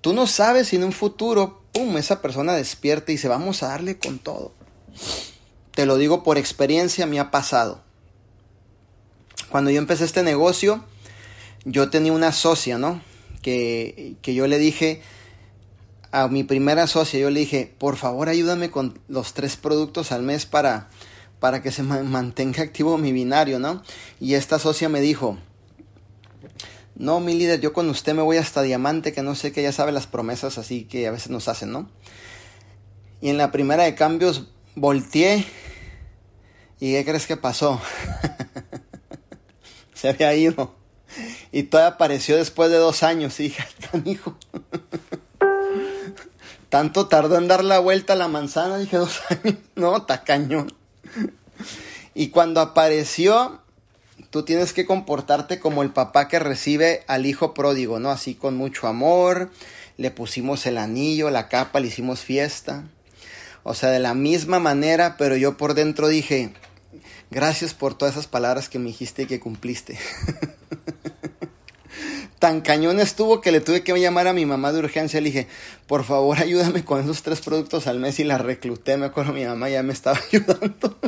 tú 0.00 0.12
no 0.12 0.26
sabes 0.26 0.68
si 0.68 0.76
en 0.76 0.84
un 0.84 0.92
futuro, 0.92 1.62
¡pum!, 1.72 1.96
esa 1.96 2.22
persona 2.22 2.54
despierta 2.54 3.12
y 3.12 3.16
dice, 3.16 3.28
vamos 3.28 3.62
a 3.62 3.68
darle 3.68 3.98
con 3.98 4.18
todo. 4.18 4.52
Te 5.72 5.86
lo 5.86 5.96
digo 5.98 6.22
por 6.22 6.38
experiencia, 6.38 7.06
me 7.06 7.20
ha 7.20 7.30
pasado. 7.30 7.85
Cuando 9.50 9.70
yo 9.70 9.78
empecé 9.78 10.04
este 10.04 10.22
negocio, 10.22 10.84
yo 11.64 11.90
tenía 11.90 12.12
una 12.12 12.32
socia, 12.32 12.78
¿no? 12.78 13.00
Que, 13.42 14.16
que 14.22 14.34
yo 14.34 14.46
le 14.46 14.58
dije 14.58 15.02
a 16.12 16.28
mi 16.28 16.44
primera 16.44 16.86
socia, 16.86 17.20
yo 17.20 17.30
le 17.30 17.40
dije, 17.40 17.74
por 17.78 17.96
favor 17.96 18.28
ayúdame 18.28 18.70
con 18.70 18.98
los 19.08 19.34
tres 19.34 19.56
productos 19.56 20.12
al 20.12 20.22
mes 20.22 20.46
para, 20.46 20.88
para 21.40 21.62
que 21.62 21.70
se 21.70 21.82
mantenga 21.82 22.62
activo 22.62 22.98
mi 22.98 23.12
binario, 23.12 23.58
¿no? 23.58 23.82
Y 24.20 24.34
esta 24.34 24.58
socia 24.58 24.88
me 24.88 25.00
dijo, 25.00 25.36
no, 26.94 27.20
mi 27.20 27.34
líder, 27.34 27.60
yo 27.60 27.72
con 27.72 27.90
usted 27.90 28.14
me 28.14 28.22
voy 28.22 28.38
hasta 28.38 28.62
diamante, 28.62 29.12
que 29.12 29.22
no 29.22 29.34
sé 29.34 29.52
que 29.52 29.62
ya 29.62 29.72
sabe 29.72 29.92
las 29.92 30.06
promesas 30.06 30.56
así 30.56 30.84
que 30.84 31.06
a 31.06 31.10
veces 31.10 31.30
nos 31.30 31.48
hacen, 31.48 31.70
¿no? 31.70 31.90
Y 33.20 33.28
en 33.28 33.36
la 33.36 33.52
primera 33.52 33.84
de 33.84 33.94
cambios 33.94 34.48
volteé 34.74 35.44
y 36.80 36.92
¿qué 36.92 37.04
crees 37.04 37.26
que 37.26 37.36
pasó? 37.36 37.80
se 40.00 40.10
había 40.10 40.34
ido. 40.34 40.74
Y 41.52 41.64
todavía 41.64 41.94
apareció 41.94 42.36
después 42.36 42.70
de 42.70 42.76
dos 42.76 43.02
años, 43.02 43.40
hija, 43.40 43.66
hijo. 44.04 44.36
Tanto 46.68 47.06
tardó 47.06 47.38
en 47.38 47.48
dar 47.48 47.64
la 47.64 47.78
vuelta 47.78 48.12
a 48.12 48.16
la 48.16 48.28
manzana, 48.28 48.76
dije 48.76 48.98
dos 48.98 49.20
años. 49.30 49.58
No, 49.74 50.02
tacañón. 50.02 50.72
Y 52.14 52.28
cuando 52.28 52.60
apareció, 52.60 53.60
tú 54.30 54.44
tienes 54.44 54.72
que 54.72 54.84
comportarte 54.84 55.60
como 55.60 55.82
el 55.82 55.90
papá 55.90 56.28
que 56.28 56.38
recibe 56.38 57.04
al 57.06 57.24
hijo 57.24 57.54
pródigo, 57.54 57.98
¿no? 57.98 58.10
Así 58.10 58.34
con 58.34 58.56
mucho 58.56 58.88
amor, 58.88 59.50
le 59.96 60.10
pusimos 60.10 60.66
el 60.66 60.76
anillo, 60.76 61.30
la 61.30 61.48
capa, 61.48 61.80
le 61.80 61.86
hicimos 61.86 62.20
fiesta. 62.20 62.84
O 63.62 63.74
sea, 63.74 63.90
de 63.90 63.98
la 63.98 64.14
misma 64.14 64.58
manera, 64.58 65.16
pero 65.16 65.36
yo 65.36 65.56
por 65.56 65.74
dentro 65.74 66.08
dije, 66.08 66.52
gracias 67.30 67.74
por 67.74 67.94
todas 67.94 68.14
esas 68.14 68.26
palabras 68.26 68.68
que 68.68 68.78
me 68.78 68.86
dijiste 68.86 69.22
y 69.22 69.26
que 69.26 69.40
cumpliste. 69.40 69.98
Tan 72.38 72.60
cañón 72.60 73.00
estuvo 73.00 73.40
que 73.40 73.50
le 73.50 73.60
tuve 73.60 73.82
que 73.82 73.98
llamar 73.98 74.28
a 74.28 74.34
mi 74.34 74.44
mamá 74.44 74.72
de 74.72 74.80
urgencia. 74.80 75.20
Le 75.20 75.30
dije, 75.30 75.48
por 75.86 76.04
favor, 76.04 76.38
ayúdame 76.38 76.84
con 76.84 77.00
esos 77.00 77.22
tres 77.22 77.40
productos 77.40 77.86
al 77.86 77.98
mes 77.98 78.20
y 78.20 78.24
la 78.24 78.36
recluté. 78.36 78.96
Me 78.98 79.06
acuerdo, 79.06 79.32
mi 79.32 79.44
mamá 79.44 79.70
ya 79.70 79.82
me 79.82 79.94
estaba 79.94 80.20
ayudando. 80.32 80.98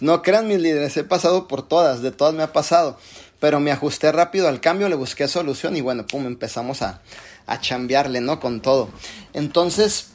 No 0.00 0.22
crean 0.22 0.48
mis 0.48 0.58
líderes, 0.58 0.96
he 0.96 1.04
pasado 1.04 1.46
por 1.46 1.68
todas, 1.68 2.02
de 2.02 2.10
todas 2.10 2.34
me 2.34 2.42
ha 2.42 2.52
pasado. 2.52 2.98
Pero 3.40 3.60
me 3.60 3.72
ajusté 3.72 4.10
rápido 4.10 4.48
al 4.48 4.60
cambio, 4.60 4.88
le 4.88 4.94
busqué 4.94 5.28
solución 5.28 5.76
y 5.76 5.80
bueno, 5.80 6.06
pum, 6.06 6.26
empezamos 6.26 6.80
a, 6.80 7.02
a 7.46 7.60
chambearle, 7.60 8.20
¿no? 8.20 8.40
Con 8.40 8.60
todo. 8.60 8.88
Entonces, 9.34 10.06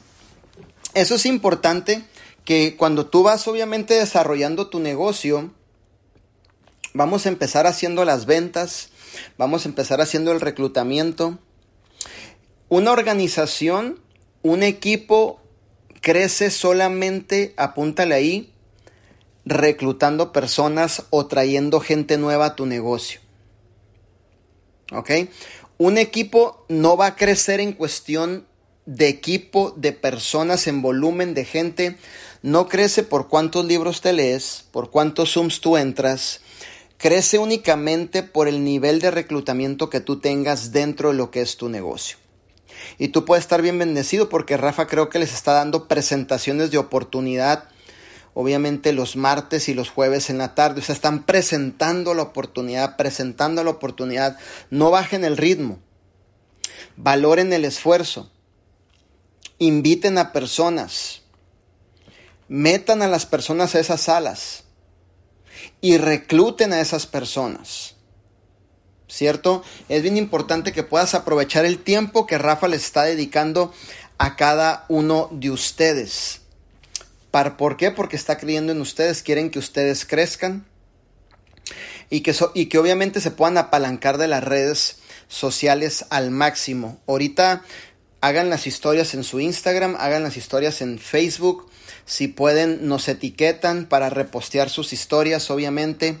eso 0.94 1.14
es 1.14 1.26
importante 1.26 2.04
que 2.48 2.76
cuando 2.78 3.04
tú 3.04 3.22
vas 3.22 3.46
obviamente 3.46 3.92
desarrollando 3.92 4.68
tu 4.68 4.80
negocio, 4.80 5.52
vamos 6.94 7.26
a 7.26 7.28
empezar 7.28 7.66
haciendo 7.66 8.06
las 8.06 8.24
ventas, 8.24 8.88
vamos 9.36 9.66
a 9.66 9.68
empezar 9.68 10.00
haciendo 10.00 10.32
el 10.32 10.40
reclutamiento. 10.40 11.38
Una 12.70 12.92
organización, 12.92 14.00
un 14.40 14.62
equipo 14.62 15.42
crece 16.00 16.50
solamente, 16.50 17.52
apúntale 17.58 18.14
ahí, 18.14 18.54
reclutando 19.44 20.32
personas 20.32 21.04
o 21.10 21.26
trayendo 21.26 21.80
gente 21.80 22.16
nueva 22.16 22.46
a 22.46 22.56
tu 22.56 22.64
negocio. 22.64 23.20
¿Ok? 24.92 25.10
Un 25.76 25.98
equipo 25.98 26.64
no 26.70 26.96
va 26.96 27.08
a 27.08 27.16
crecer 27.16 27.60
en 27.60 27.74
cuestión 27.74 28.46
de 28.88 29.08
equipo, 29.08 29.74
de 29.76 29.92
personas, 29.92 30.66
en 30.66 30.80
volumen 30.80 31.34
de 31.34 31.44
gente. 31.44 31.98
No 32.42 32.68
crece 32.68 33.02
por 33.02 33.28
cuántos 33.28 33.64
libros 33.64 34.00
te 34.00 34.12
lees, 34.12 34.64
por 34.70 34.90
cuántos 34.90 35.32
Zooms 35.32 35.60
tú 35.60 35.76
entras. 35.76 36.40
Crece 36.96 37.38
únicamente 37.38 38.22
por 38.22 38.48
el 38.48 38.64
nivel 38.64 39.00
de 39.00 39.10
reclutamiento 39.10 39.90
que 39.90 40.00
tú 40.00 40.20
tengas 40.20 40.72
dentro 40.72 41.10
de 41.10 41.16
lo 41.16 41.30
que 41.30 41.40
es 41.40 41.56
tu 41.56 41.68
negocio. 41.68 42.16
Y 42.98 43.08
tú 43.08 43.24
puedes 43.24 43.44
estar 43.44 43.62
bien 43.62 43.78
bendecido 43.78 44.28
porque 44.28 44.56
Rafa 44.56 44.86
creo 44.86 45.08
que 45.08 45.18
les 45.18 45.32
está 45.32 45.52
dando 45.52 45.88
presentaciones 45.88 46.70
de 46.70 46.78
oportunidad 46.78 47.68
obviamente 48.40 48.92
los 48.92 49.16
martes 49.16 49.68
y 49.68 49.74
los 49.74 49.90
jueves 49.90 50.30
en 50.30 50.38
la 50.38 50.54
tarde. 50.54 50.80
O 50.80 50.84
sea, 50.84 50.94
están 50.94 51.24
presentando 51.24 52.14
la 52.14 52.22
oportunidad, 52.22 52.96
presentando 52.96 53.64
la 53.64 53.70
oportunidad. 53.70 54.38
No 54.70 54.92
bajen 54.92 55.24
el 55.24 55.36
ritmo. 55.36 55.80
Valoren 56.96 57.52
el 57.52 57.64
esfuerzo. 57.64 58.30
Inviten 59.58 60.18
a 60.18 60.32
personas. 60.32 61.22
Metan 62.48 63.02
a 63.02 63.08
las 63.08 63.26
personas 63.26 63.74
a 63.74 63.80
esas 63.80 64.00
salas. 64.02 64.64
Y 65.80 65.98
recluten 65.98 66.72
a 66.72 66.80
esas 66.80 67.06
personas. 67.06 67.94
¿Cierto? 69.08 69.62
Es 69.88 70.02
bien 70.02 70.16
importante 70.16 70.72
que 70.72 70.82
puedas 70.82 71.14
aprovechar 71.14 71.64
el 71.64 71.78
tiempo 71.78 72.26
que 72.26 72.38
Rafa 72.38 72.68
les 72.68 72.84
está 72.84 73.04
dedicando 73.04 73.72
a 74.18 74.36
cada 74.36 74.84
uno 74.88 75.28
de 75.32 75.50
ustedes. 75.50 76.42
¿Por 77.30 77.76
qué? 77.76 77.90
Porque 77.90 78.16
está 78.16 78.36
creyendo 78.36 78.72
en 78.72 78.80
ustedes, 78.80 79.22
quieren 79.22 79.50
que 79.50 79.58
ustedes 79.58 80.04
crezcan 80.04 80.66
y 82.10 82.20
que, 82.20 82.34
y 82.54 82.66
que 82.66 82.78
obviamente 82.78 83.20
se 83.20 83.30
puedan 83.30 83.58
apalancar 83.58 84.18
de 84.18 84.28
las 84.28 84.42
redes 84.42 84.98
sociales 85.28 86.06
al 86.10 86.30
máximo. 86.30 87.00
Ahorita 87.06 87.62
hagan 88.20 88.50
las 88.50 88.66
historias 88.66 89.14
en 89.14 89.24
su 89.24 89.40
Instagram, 89.40 89.96
hagan 89.98 90.22
las 90.22 90.36
historias 90.36 90.80
en 90.80 90.98
Facebook. 90.98 91.67
Si 92.04 92.28
pueden, 92.28 92.88
nos 92.88 93.08
etiquetan 93.08 93.86
para 93.86 94.10
repostear 94.10 94.70
sus 94.70 94.92
historias, 94.92 95.50
obviamente, 95.50 96.18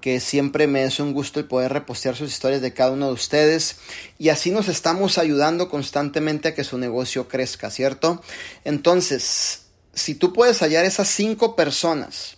que 0.00 0.20
siempre 0.20 0.66
me 0.66 0.84
es 0.84 1.00
un 1.00 1.12
gusto 1.12 1.40
el 1.40 1.46
poder 1.46 1.72
repostear 1.72 2.16
sus 2.16 2.30
historias 2.30 2.62
de 2.62 2.72
cada 2.72 2.92
uno 2.92 3.06
de 3.06 3.12
ustedes. 3.12 3.76
Y 4.18 4.28
así 4.28 4.50
nos 4.50 4.68
estamos 4.68 5.18
ayudando 5.18 5.68
constantemente 5.68 6.48
a 6.48 6.54
que 6.54 6.64
su 6.64 6.78
negocio 6.78 7.28
crezca, 7.28 7.70
¿cierto? 7.70 8.22
Entonces, 8.64 9.62
si 9.94 10.14
tú 10.14 10.32
puedes 10.32 10.60
hallar 10.60 10.84
esas 10.84 11.08
cinco 11.08 11.56
personas, 11.56 12.36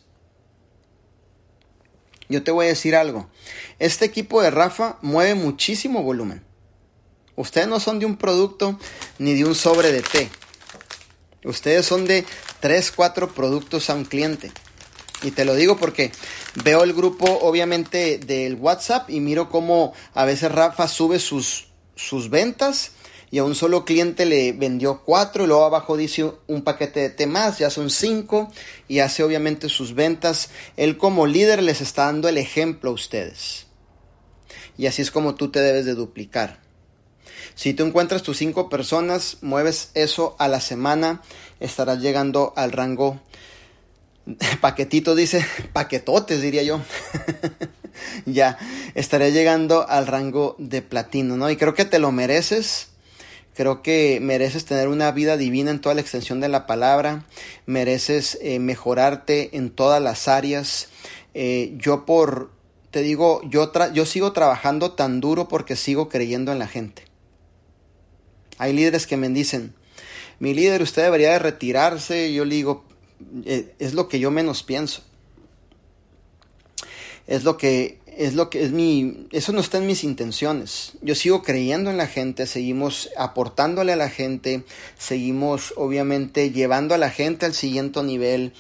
yo 2.28 2.42
te 2.42 2.50
voy 2.50 2.66
a 2.66 2.70
decir 2.70 2.94
algo. 2.94 3.28
Este 3.78 4.04
equipo 4.04 4.40
de 4.40 4.50
Rafa 4.50 4.98
mueve 5.02 5.34
muchísimo 5.34 6.02
volumen. 6.02 6.42
Ustedes 7.36 7.68
no 7.68 7.80
son 7.80 7.98
de 7.98 8.06
un 8.06 8.16
producto 8.16 8.78
ni 9.18 9.34
de 9.34 9.44
un 9.44 9.54
sobre 9.54 9.92
de 9.92 10.02
té. 10.02 10.30
Ustedes 11.44 11.86
son 11.86 12.06
de 12.06 12.24
3, 12.60 12.92
4 12.92 13.32
productos 13.34 13.90
a 13.90 13.94
un 13.94 14.04
cliente. 14.04 14.52
Y 15.22 15.32
te 15.32 15.44
lo 15.44 15.54
digo 15.54 15.76
porque 15.76 16.12
veo 16.64 16.82
el 16.82 16.94
grupo 16.94 17.26
obviamente 17.42 18.18
del 18.18 18.54
WhatsApp 18.54 19.10
y 19.10 19.20
miro 19.20 19.50
cómo 19.50 19.92
a 20.14 20.24
veces 20.24 20.50
Rafa 20.52 20.88
sube 20.88 21.18
sus, 21.18 21.68
sus 21.94 22.30
ventas 22.30 22.92
y 23.30 23.38
a 23.38 23.44
un 23.44 23.54
solo 23.54 23.84
cliente 23.84 24.26
le 24.26 24.52
vendió 24.52 25.02
cuatro 25.04 25.44
y 25.44 25.46
luego 25.46 25.64
abajo 25.64 25.96
dice 25.96 26.32
un 26.46 26.62
paquete 26.62 27.00
de 27.00 27.10
té 27.10 27.26
más, 27.26 27.58
ya 27.58 27.70
son 27.70 27.90
cinco 27.90 28.50
y 28.88 28.98
hace 29.00 29.22
obviamente 29.22 29.68
sus 29.68 29.94
ventas. 29.94 30.50
Él 30.76 30.96
como 30.96 31.26
líder 31.26 31.62
les 31.62 31.80
está 31.80 32.06
dando 32.06 32.28
el 32.28 32.38
ejemplo 32.38 32.90
a 32.90 32.94
ustedes. 32.94 33.66
Y 34.76 34.86
así 34.86 35.02
es 35.02 35.10
como 35.10 35.34
tú 35.34 35.50
te 35.50 35.60
debes 35.60 35.84
de 35.84 35.94
duplicar. 35.94 36.59
Si 37.54 37.74
tú 37.74 37.84
encuentras 37.84 38.22
tus 38.22 38.38
cinco 38.38 38.68
personas, 38.68 39.38
mueves 39.40 39.90
eso 39.94 40.36
a 40.38 40.48
la 40.48 40.60
semana, 40.60 41.22
estarás 41.60 42.00
llegando 42.00 42.52
al 42.56 42.72
rango 42.72 43.20
paquetitos, 44.60 45.16
dice, 45.16 45.44
paquetotes 45.72 46.40
diría 46.40 46.62
yo. 46.62 46.80
ya 48.26 48.58
estaré 48.94 49.32
llegando 49.32 49.88
al 49.88 50.06
rango 50.06 50.56
de 50.58 50.82
platino, 50.82 51.36
¿no? 51.36 51.50
Y 51.50 51.56
creo 51.56 51.74
que 51.74 51.84
te 51.84 51.98
lo 51.98 52.12
mereces. 52.12 52.88
Creo 53.54 53.82
que 53.82 54.20
mereces 54.22 54.64
tener 54.64 54.88
una 54.88 55.10
vida 55.10 55.36
divina 55.36 55.70
en 55.70 55.80
toda 55.80 55.94
la 55.94 56.00
extensión 56.00 56.40
de 56.40 56.48
la 56.48 56.66
palabra. 56.66 57.24
Mereces 57.66 58.38
eh, 58.40 58.58
mejorarte 58.58 59.56
en 59.56 59.70
todas 59.70 60.00
las 60.00 60.28
áreas. 60.28 60.88
Eh, 61.34 61.74
yo 61.76 62.06
por, 62.06 62.52
te 62.90 63.02
digo, 63.02 63.42
yo, 63.44 63.70
yo 63.92 64.06
sigo 64.06 64.32
trabajando 64.32 64.92
tan 64.92 65.20
duro 65.20 65.48
porque 65.48 65.76
sigo 65.76 66.08
creyendo 66.08 66.52
en 66.52 66.58
la 66.58 66.68
gente. 66.68 67.09
Hay 68.60 68.74
líderes 68.74 69.06
que 69.06 69.16
me 69.16 69.30
dicen, 69.30 69.72
mi 70.38 70.52
líder, 70.52 70.82
usted 70.82 71.04
debería 71.04 71.32
de 71.32 71.38
retirarse. 71.38 72.30
Yo 72.30 72.44
le 72.44 72.56
digo, 72.56 72.84
eh, 73.46 73.74
es 73.78 73.94
lo 73.94 74.06
que 74.06 74.20
yo 74.20 74.30
menos 74.30 74.62
pienso. 74.62 75.02
Es 77.26 77.42
lo 77.42 77.56
que 77.56 78.00
es 78.18 78.34
lo 78.34 78.50
que 78.50 78.62
es 78.62 78.70
mi 78.70 79.28
eso 79.32 79.52
no 79.52 79.60
está 79.60 79.78
en 79.78 79.86
mis 79.86 80.04
intenciones. 80.04 80.92
Yo 81.00 81.14
sigo 81.14 81.42
creyendo 81.42 81.88
en 81.88 81.96
la 81.96 82.06
gente, 82.06 82.46
seguimos 82.46 83.08
aportándole 83.16 83.94
a 83.94 83.96
la 83.96 84.10
gente, 84.10 84.62
seguimos 84.98 85.72
obviamente 85.78 86.50
llevando 86.50 86.94
a 86.94 86.98
la 86.98 87.08
gente 87.08 87.46
al 87.46 87.54
siguiente 87.54 88.02
nivel. 88.02 88.52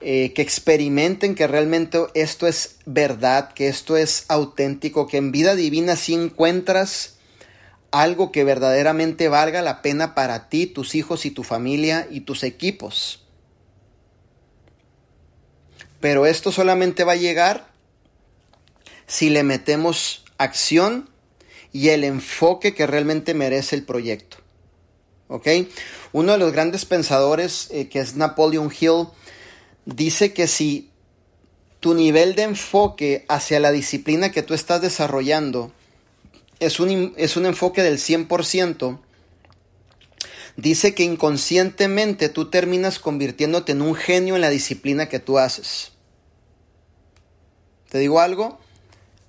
Eh, 0.00 0.32
que 0.34 0.42
experimenten 0.42 1.34
que 1.36 1.46
realmente 1.46 1.98
esto 2.12 2.46
es 2.46 2.76
verdad, 2.86 3.54
que 3.54 3.68
esto 3.68 3.96
es 3.96 4.24
auténtico, 4.28 5.06
que 5.06 5.16
en 5.16 5.32
vida 5.32 5.54
divina 5.54 5.96
si 5.96 6.12
encuentras 6.12 7.13
algo 7.94 8.32
que 8.32 8.42
verdaderamente 8.42 9.28
valga 9.28 9.62
la 9.62 9.80
pena 9.80 10.16
para 10.16 10.48
ti, 10.48 10.66
tus 10.66 10.96
hijos 10.96 11.24
y 11.26 11.30
tu 11.30 11.44
familia 11.44 12.08
y 12.10 12.22
tus 12.22 12.42
equipos. 12.42 13.22
Pero 16.00 16.26
esto 16.26 16.50
solamente 16.50 17.04
va 17.04 17.12
a 17.12 17.16
llegar 17.16 17.68
si 19.06 19.30
le 19.30 19.44
metemos 19.44 20.24
acción 20.38 21.08
y 21.72 21.90
el 21.90 22.02
enfoque 22.02 22.74
que 22.74 22.88
realmente 22.88 23.32
merece 23.32 23.76
el 23.76 23.84
proyecto. 23.84 24.38
¿Ok? 25.28 25.46
Uno 26.12 26.32
de 26.32 26.38
los 26.38 26.52
grandes 26.52 26.84
pensadores, 26.84 27.68
eh, 27.70 27.88
que 27.88 28.00
es 28.00 28.16
Napoleon 28.16 28.72
Hill, 28.78 29.06
dice 29.86 30.32
que 30.32 30.48
si 30.48 30.90
tu 31.78 31.94
nivel 31.94 32.34
de 32.34 32.42
enfoque 32.42 33.24
hacia 33.28 33.60
la 33.60 33.70
disciplina 33.70 34.32
que 34.32 34.42
tú 34.42 34.52
estás 34.52 34.82
desarrollando 34.82 35.70
es 36.60 36.80
un, 36.80 37.14
es 37.16 37.36
un 37.36 37.46
enfoque 37.46 37.82
del 37.82 37.98
100%, 37.98 39.00
dice 40.56 40.94
que 40.94 41.02
inconscientemente 41.02 42.28
tú 42.28 42.50
terminas 42.50 42.98
convirtiéndote 42.98 43.72
en 43.72 43.82
un 43.82 43.94
genio 43.94 44.34
en 44.34 44.40
la 44.40 44.50
disciplina 44.50 45.08
que 45.08 45.18
tú 45.18 45.38
haces. 45.38 45.92
¿Te 47.88 47.98
digo 47.98 48.20
algo? 48.20 48.58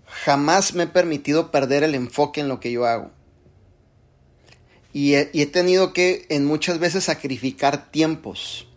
Jamás 0.07 0.73
me 0.73 0.83
he 0.83 0.87
permitido 0.87 1.51
perder 1.51 1.83
el 1.83 1.93
enfoque 1.93 2.41
en 2.41 2.47
lo 2.47 2.59
que 2.59 2.71
yo 2.71 2.85
hago. 2.85 3.11
Y 4.93 5.15
he, 5.15 5.45
tenido 5.45 5.91
que 5.91 6.25
en 6.29 6.45
muchas 6.45 6.79
veces 6.79 7.03
sacrificar 7.03 7.91
tiempos. 7.91 8.67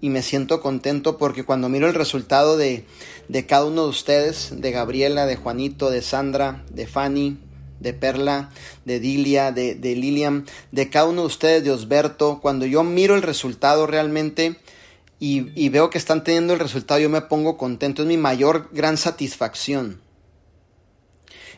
Y 0.00 0.10
me 0.10 0.22
siento 0.22 0.60
contento 0.60 1.18
porque 1.18 1.44
cuando 1.44 1.68
miro 1.68 1.88
el 1.88 1.94
resultado 1.94 2.56
de, 2.56 2.84
de 3.28 3.46
cada 3.46 3.64
uno 3.64 3.84
de 3.84 3.88
ustedes, 3.88 4.60
de 4.60 4.70
Gabriela, 4.70 5.26
de 5.26 5.36
Juanito, 5.36 5.90
de 5.90 6.02
Sandra, 6.02 6.64
de 6.70 6.86
Fanny, 6.86 7.38
de 7.80 7.92
Perla, 7.92 8.50
de 8.84 9.00
Dilia, 9.00 9.52
de, 9.52 9.74
Lilian, 9.74 10.46
de 10.72 10.90
cada 10.90 11.06
uno 11.06 11.22
de 11.22 11.26
ustedes, 11.26 11.64
de 11.64 11.70
Osberto, 11.70 12.40
cuando 12.40 12.66
yo 12.66 12.84
miro 12.84 13.14
el 13.14 13.22
resultado 13.22 13.86
realmente 13.86 14.56
y, 15.20 15.68
veo 15.68 15.90
que 15.90 15.98
están 15.98 16.22
teniendo 16.22 16.52
el 16.52 16.60
resultado, 16.60 17.00
yo 17.00 17.10
me 17.10 17.22
pongo 17.22 17.56
contento. 17.56 18.02
Es 18.02 18.08
mi 18.08 18.16
mayor 18.16 18.68
gran 18.72 18.96
satisfacción 18.96 20.00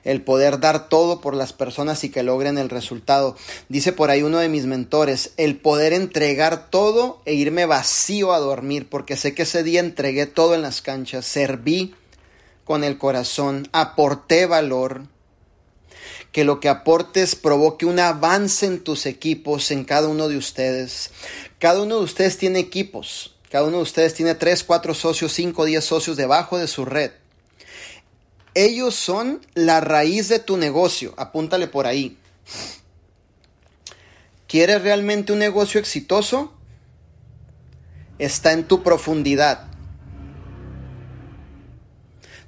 el 0.05 0.23
poder 0.23 0.61
dar 0.61 0.89
todo 0.89 1.21
por 1.21 1.35
las 1.35 1.53
personas 1.53 2.05
y 2.05 2.11
que 2.11 2.23
logren 2.23 2.59
el 2.59 2.71
resultado. 2.71 3.37
Dice 3.69 3.93
por 3.93 4.11
ahí 4.11 4.23
uno 4.23 4.39
de 4.39 4.49
mis 4.49 4.67
mentores, 4.67 5.33
el 5.37 5.57
poder 5.57 5.93
entregar 5.93 6.71
todo 6.71 7.21
e 7.25 7.35
irme 7.35 7.67
vacío 7.67 8.33
a 8.33 8.39
dormir, 8.39 8.89
porque 8.89 9.17
sé 9.17 9.35
que 9.35 9.43
ese 9.43 9.63
día 9.63 9.81
entregué 9.81 10.27
todo 10.27 10.55
en 10.55 10.63
las 10.63 10.83
canchas, 10.83 11.27
serví 11.27 11.95
con 12.65 12.85
el 12.85 12.99
corazón, 12.99 13.69
aporté 13.73 14.47
valor, 14.47 15.03
que 16.33 16.45
lo 16.45 16.61
que 16.61 16.69
aportes 16.69 17.35
provoque 17.35 17.87
un 17.87 17.99
avance 17.99 18.67
en 18.67 18.81
tus 18.81 19.07
equipos, 19.07 19.71
en 19.71 19.85
cada 19.85 20.09
uno 20.09 20.29
de 20.29 20.37
ustedes. 20.37 21.11
Cada 21.59 21.83
uno 21.83 21.99
de 21.99 22.05
ustedes 22.05 22.39
tiene 22.39 22.61
equipos. 22.61 23.35
Cada 23.51 23.65
uno 23.65 23.79
de 23.79 23.83
ustedes 23.83 24.15
tiene 24.15 24.37
3, 24.37 24.63
4 24.63 24.95
socios, 24.95 25.33
5, 25.33 25.65
10 25.65 25.85
socios 25.85 26.17
debajo 26.17 26.57
de 26.57 26.69
su 26.69 26.85
red. 26.85 27.11
Ellos 28.55 28.95
son 28.95 29.41
la 29.55 29.81
raíz 29.81 30.29
de 30.29 30.39
tu 30.39 30.57
negocio. 30.57 31.15
Apúntale 31.17 31.69
por 31.69 31.87
ahí. 31.87 32.19
¿Quieres 34.49 34.83
realmente 34.83 35.33
un 35.33 35.39
negocio 35.39 35.79
exitoso? 35.79 36.53
Está 38.19 38.53
en 38.53 38.65
tu 38.65 38.83
profundidad. 38.83 39.69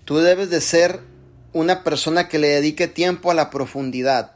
Tú 0.04 0.18
debes 0.18 0.50
de 0.50 0.60
ser 0.60 1.00
una 1.52 1.84
persona 1.84 2.28
que 2.28 2.38
le 2.38 2.48
dedique 2.48 2.88
tiempo 2.88 3.30
a 3.30 3.34
la 3.34 3.50
profundidad. 3.50 4.32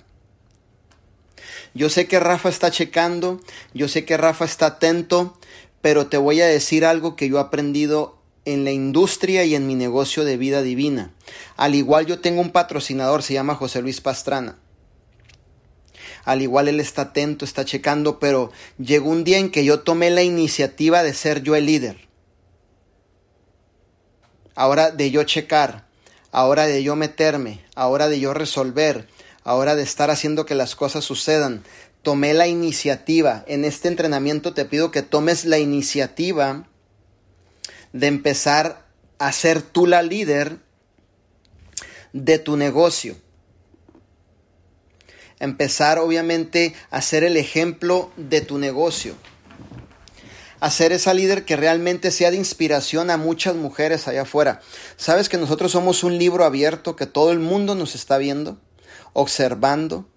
Yo 1.74 1.90
sé 1.90 2.06
que 2.06 2.20
Rafa 2.20 2.48
está 2.48 2.70
checando, 2.70 3.40
yo 3.74 3.88
sé 3.88 4.04
que 4.04 4.16
Rafa 4.16 4.44
está 4.44 4.66
atento, 4.66 5.38
pero 5.82 6.06
te 6.06 6.16
voy 6.16 6.40
a 6.40 6.46
decir 6.46 6.84
algo 6.84 7.16
que 7.16 7.28
yo 7.28 7.38
he 7.38 7.40
aprendido 7.40 8.16
en 8.44 8.64
la 8.64 8.70
industria 8.70 9.44
y 9.44 9.54
en 9.54 9.66
mi 9.66 9.74
negocio 9.74 10.24
de 10.24 10.36
vida 10.36 10.62
divina. 10.62 11.12
Al 11.56 11.74
igual 11.74 12.06
yo 12.06 12.20
tengo 12.20 12.40
un 12.40 12.50
patrocinador, 12.50 13.22
se 13.22 13.34
llama 13.34 13.54
José 13.54 13.82
Luis 13.82 14.00
Pastrana. 14.00 14.58
Al 16.24 16.42
igual 16.42 16.68
él 16.68 16.80
está 16.80 17.02
atento, 17.02 17.44
está 17.44 17.64
checando, 17.64 18.18
pero 18.18 18.50
llegó 18.78 19.10
un 19.10 19.24
día 19.24 19.38
en 19.38 19.50
que 19.50 19.64
yo 19.64 19.80
tomé 19.80 20.10
la 20.10 20.22
iniciativa 20.22 21.02
de 21.02 21.14
ser 21.14 21.42
yo 21.42 21.54
el 21.54 21.66
líder. 21.66 22.08
Ahora 24.54 24.90
de 24.90 25.10
yo 25.10 25.22
checar, 25.24 25.86
ahora 26.32 26.66
de 26.66 26.82
yo 26.82 26.96
meterme, 26.96 27.64
ahora 27.74 28.08
de 28.08 28.20
yo 28.20 28.34
resolver, 28.34 29.08
ahora 29.44 29.76
de 29.76 29.82
estar 29.82 30.10
haciendo 30.10 30.46
que 30.46 30.54
las 30.54 30.74
cosas 30.74 31.04
sucedan, 31.04 31.62
tomé 32.02 32.34
la 32.34 32.46
iniciativa. 32.46 33.44
En 33.46 33.64
este 33.64 33.88
entrenamiento 33.88 34.52
te 34.52 34.64
pido 34.64 34.90
que 34.90 35.02
tomes 35.02 35.44
la 35.44 35.58
iniciativa 35.58 36.66
de 37.92 38.06
empezar 38.08 38.84
a 39.18 39.32
ser 39.32 39.62
tú 39.62 39.86
la 39.86 40.02
líder 40.02 40.65
de 42.24 42.38
tu 42.38 42.56
negocio. 42.56 43.16
Empezar 45.38 45.98
obviamente 45.98 46.74
a 46.90 47.02
ser 47.02 47.24
el 47.24 47.36
ejemplo 47.36 48.10
de 48.16 48.40
tu 48.40 48.58
negocio. 48.58 49.14
A 50.60 50.70
ser 50.70 50.92
esa 50.92 51.12
líder 51.12 51.44
que 51.44 51.56
realmente 51.56 52.10
sea 52.10 52.30
de 52.30 52.38
inspiración 52.38 53.10
a 53.10 53.18
muchas 53.18 53.54
mujeres 53.54 54.08
allá 54.08 54.22
afuera. 54.22 54.62
Sabes 54.96 55.28
que 55.28 55.36
nosotros 55.36 55.72
somos 55.72 56.02
un 56.04 56.16
libro 56.16 56.44
abierto, 56.44 56.96
que 56.96 57.06
todo 57.06 57.32
el 57.32 57.38
mundo 57.38 57.74
nos 57.74 57.94
está 57.94 58.16
viendo, 58.16 58.58
observando, 59.12 60.08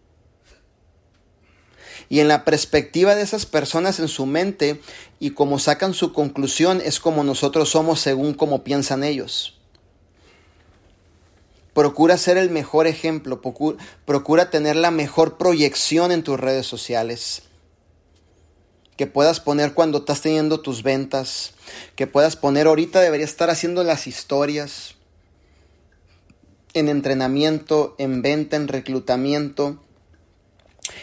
y 2.08 2.22
en 2.22 2.28
la 2.28 2.44
perspectiva 2.44 3.14
de 3.14 3.22
esas 3.22 3.46
personas 3.46 4.00
en 4.00 4.08
su 4.08 4.26
mente 4.26 4.82
y 5.20 5.32
como 5.32 5.60
sacan 5.60 5.94
su 5.94 6.12
conclusión 6.12 6.82
es 6.84 7.00
como 7.00 7.24
nosotros 7.24 7.70
somos 7.70 8.00
según 8.00 8.34
como 8.34 8.64
piensan 8.64 9.04
ellos. 9.04 9.59
Procura 11.80 12.18
ser 12.18 12.38
el 12.38 12.50
mejor 12.50 12.88
ejemplo, 12.88 13.42
procura 14.04 14.50
tener 14.50 14.76
la 14.76 14.92
mejor 14.92 15.38
proyección 15.38 16.12
en 16.12 16.24
tus 16.24 16.38
redes 16.38 16.68
sociales. 16.68 17.44
Que 18.98 19.08
puedas 19.08 19.40
poner 19.40 19.74
cuando 19.74 20.00
estás 20.00 20.20
teniendo 20.20 20.60
tus 20.60 20.84
ventas, 20.84 21.54
que 21.96 22.06
puedas 22.06 22.36
poner 22.36 22.68
ahorita 22.68 23.00
debería 23.00 23.26
estar 23.26 23.50
haciendo 23.50 23.86
las 23.86 24.08
historias 24.08 24.96
en 26.74 26.90
entrenamiento, 26.90 27.96
en 27.98 28.22
venta, 28.22 28.58
en 28.58 28.68
reclutamiento, 28.68 29.80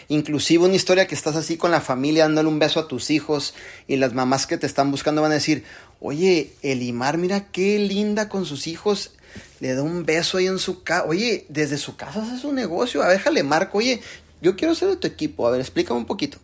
Inclusive 0.09 0.65
una 0.65 0.75
historia 0.75 1.07
que 1.07 1.15
estás 1.15 1.35
así 1.35 1.57
con 1.57 1.71
la 1.71 1.81
familia 1.81 2.23
dándole 2.23 2.49
un 2.49 2.59
beso 2.59 2.79
a 2.79 2.87
tus 2.87 3.09
hijos 3.09 3.53
y 3.87 3.95
las 3.95 4.13
mamás 4.13 4.45
que 4.45 4.57
te 4.57 4.67
están 4.67 4.91
buscando 4.91 5.21
van 5.21 5.31
a 5.31 5.35
decir, 5.35 5.63
oye, 5.99 6.53
Elimar, 6.61 7.17
mira 7.17 7.51
qué 7.51 7.79
linda 7.79 8.29
con 8.29 8.45
sus 8.45 8.67
hijos, 8.67 9.11
le 9.59 9.73
da 9.73 9.83
un 9.83 10.05
beso 10.05 10.37
ahí 10.37 10.47
en 10.47 10.59
su 10.59 10.83
casa, 10.83 11.05
oye, 11.05 11.45
desde 11.49 11.77
su 11.77 11.95
casa 11.95 12.21
hace 12.21 12.39
su 12.39 12.53
negocio, 12.53 13.01
a 13.01 13.07
ver, 13.07 13.17
déjale 13.17 13.43
marco, 13.43 13.79
oye, 13.79 14.01
yo 14.41 14.55
quiero 14.55 14.75
ser 14.75 14.89
de 14.89 14.97
tu 14.97 15.07
equipo, 15.07 15.47
a 15.47 15.51
ver, 15.51 15.61
explícame 15.61 15.99
un 15.99 16.05
poquito, 16.05 16.37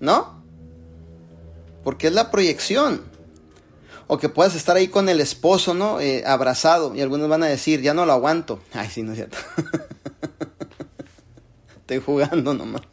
¿no? 0.00 0.42
Porque 1.84 2.08
es 2.08 2.12
la 2.12 2.30
proyección. 2.30 3.02
O 4.10 4.18
que 4.18 4.30
puedas 4.30 4.54
estar 4.54 4.76
ahí 4.76 4.88
con 4.88 5.08
el 5.08 5.20
esposo, 5.20 5.74
¿no? 5.74 6.00
Eh, 6.00 6.24
abrazado. 6.26 6.94
Y 6.94 7.02
algunos 7.02 7.28
van 7.28 7.42
a 7.42 7.46
decir, 7.46 7.82
ya 7.82 7.92
no 7.92 8.06
lo 8.06 8.12
aguanto. 8.12 8.58
Ay, 8.72 8.88
sí, 8.90 9.02
no 9.02 9.12
es 9.12 9.18
cierto. 9.18 9.36
Estoy 11.80 11.98
jugando 11.98 12.54
nomás. 12.54 12.82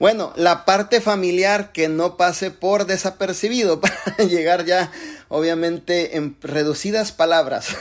Bueno, 0.00 0.32
la 0.34 0.64
parte 0.64 1.00
familiar 1.00 1.70
que 1.70 1.88
no 1.88 2.16
pase 2.16 2.50
por 2.50 2.84
desapercibido 2.84 3.80
para 3.80 4.16
llegar 4.28 4.64
ya, 4.64 4.90
obviamente, 5.34 6.16
en 6.16 6.36
reducidas 6.40 7.10
palabras. 7.10 7.76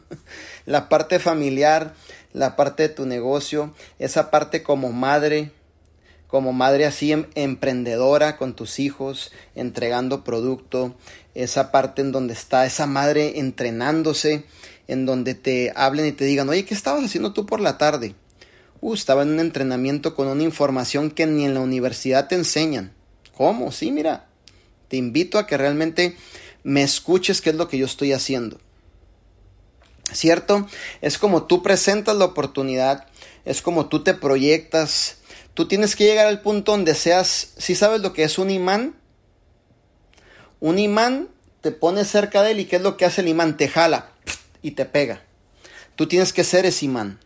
la 0.64 0.88
parte 0.88 1.18
familiar, 1.18 1.92
la 2.32 2.56
parte 2.56 2.84
de 2.84 2.88
tu 2.88 3.04
negocio, 3.04 3.74
esa 3.98 4.30
parte 4.30 4.62
como 4.62 4.90
madre, 4.90 5.52
como 6.28 6.54
madre 6.54 6.86
así 6.86 7.12
em, 7.12 7.26
emprendedora 7.34 8.38
con 8.38 8.56
tus 8.56 8.78
hijos, 8.78 9.32
entregando 9.54 10.24
producto, 10.24 10.94
esa 11.34 11.70
parte 11.72 12.00
en 12.00 12.10
donde 12.10 12.32
está 12.32 12.64
esa 12.64 12.86
madre 12.86 13.38
entrenándose, 13.38 14.44
en 14.86 15.04
donde 15.04 15.34
te 15.34 15.74
hablen 15.76 16.06
y 16.06 16.12
te 16.12 16.24
digan, 16.24 16.48
oye, 16.48 16.64
¿qué 16.64 16.72
estabas 16.72 17.04
haciendo 17.04 17.34
tú 17.34 17.44
por 17.44 17.60
la 17.60 17.76
tarde? 17.76 18.14
Uh, 18.80 18.94
estaba 18.94 19.24
en 19.24 19.32
un 19.32 19.40
entrenamiento 19.40 20.14
con 20.14 20.26
una 20.26 20.42
información 20.42 21.10
que 21.10 21.26
ni 21.26 21.44
en 21.44 21.52
la 21.52 21.60
universidad 21.60 22.28
te 22.28 22.34
enseñan. 22.34 22.94
¿Cómo? 23.36 23.72
Sí, 23.72 23.92
mira, 23.92 24.28
te 24.88 24.96
invito 24.96 25.38
a 25.38 25.46
que 25.46 25.58
realmente 25.58 26.16
me 26.62 26.82
escuches 26.82 27.40
qué 27.40 27.50
es 27.50 27.56
lo 27.56 27.68
que 27.68 27.78
yo 27.78 27.86
estoy 27.86 28.12
haciendo. 28.12 28.58
¿Cierto? 30.12 30.66
Es 31.00 31.18
como 31.18 31.44
tú 31.44 31.62
presentas 31.62 32.16
la 32.16 32.24
oportunidad, 32.24 33.06
es 33.44 33.62
como 33.62 33.86
tú 33.88 34.02
te 34.02 34.14
proyectas. 34.14 35.18
Tú 35.54 35.68
tienes 35.68 35.96
que 35.96 36.04
llegar 36.04 36.26
al 36.26 36.40
punto 36.40 36.72
donde 36.72 36.94
seas, 36.94 37.52
si 37.58 37.74
sabes 37.74 38.00
lo 38.00 38.12
que 38.12 38.22
es 38.22 38.38
un 38.38 38.50
imán, 38.50 38.94
un 40.60 40.78
imán 40.78 41.28
te 41.60 41.72
pone 41.72 42.04
cerca 42.04 42.42
de 42.42 42.52
él 42.52 42.60
y 42.60 42.64
¿qué 42.66 42.76
es 42.76 42.82
lo 42.82 42.96
que 42.96 43.04
hace 43.04 43.20
el 43.20 43.28
imán? 43.28 43.56
Te 43.56 43.68
jala 43.68 44.12
y 44.62 44.72
te 44.72 44.84
pega. 44.84 45.22
Tú 45.96 46.06
tienes 46.06 46.32
que 46.32 46.44
ser 46.44 46.66
ese 46.66 46.86
imán. 46.86 47.18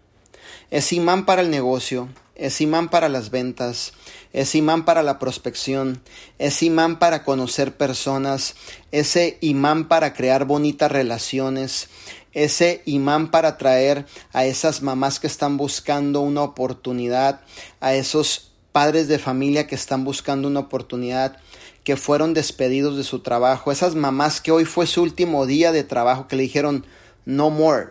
Es 0.71 0.92
imán 0.92 1.27
para 1.27 1.42
el 1.42 1.51
negocio, 1.51 2.09
es 2.35 2.61
imán 2.61 2.88
para 2.88 3.11
las 3.11 3.31
ventas, 3.31 3.92
es 4.33 4.55
imán 4.55 4.85
para 4.85 5.03
la 5.03 5.18
prospección, 5.18 6.01
es 6.38 6.62
imán 6.62 6.99
para 6.99 7.25
conocer 7.25 7.77
personas, 7.77 8.55
ese 8.90 9.38
imán 9.40 9.88
para 9.88 10.14
crear 10.14 10.47
bonitas 10.47 10.90
relaciones, 10.90 11.88
ese 12.33 12.83
imán 12.87 13.31
para 13.31 13.49
atraer 13.49 14.07
a 14.33 14.45
esas 14.47 14.83
mamás 14.83 15.21
que 15.21 15.27
están 15.27 15.57
buscando 15.57 16.21
una 16.21 16.42
oportunidad, 16.42 17.42
a 17.81 17.95
esos 17.95 18.53
padres 18.73 19.07
de 19.07 19.18
familia 19.18 19.66
que 19.66 19.75
están 19.75 20.05
buscando 20.05 20.49
una 20.49 20.61
oportunidad, 20.61 21.37
que 21.85 21.97
fueron 21.97 22.33
despedidos 22.33 22.97
de 22.97 23.05
su 23.05 23.21
trabajo, 23.21 23.71
esas 23.71 23.95
mamás 23.95 24.40
que 24.40 24.53
hoy 24.53 24.64
fue 24.64 24.87
su 24.87 25.03
último 25.03 25.45
día 25.47 25.73
de 25.73 25.85
trabajo, 25.85 26.27
que 26.27 26.37
le 26.37 26.45
dijeron, 26.45 26.87
no 27.27 27.51
more, 27.51 27.90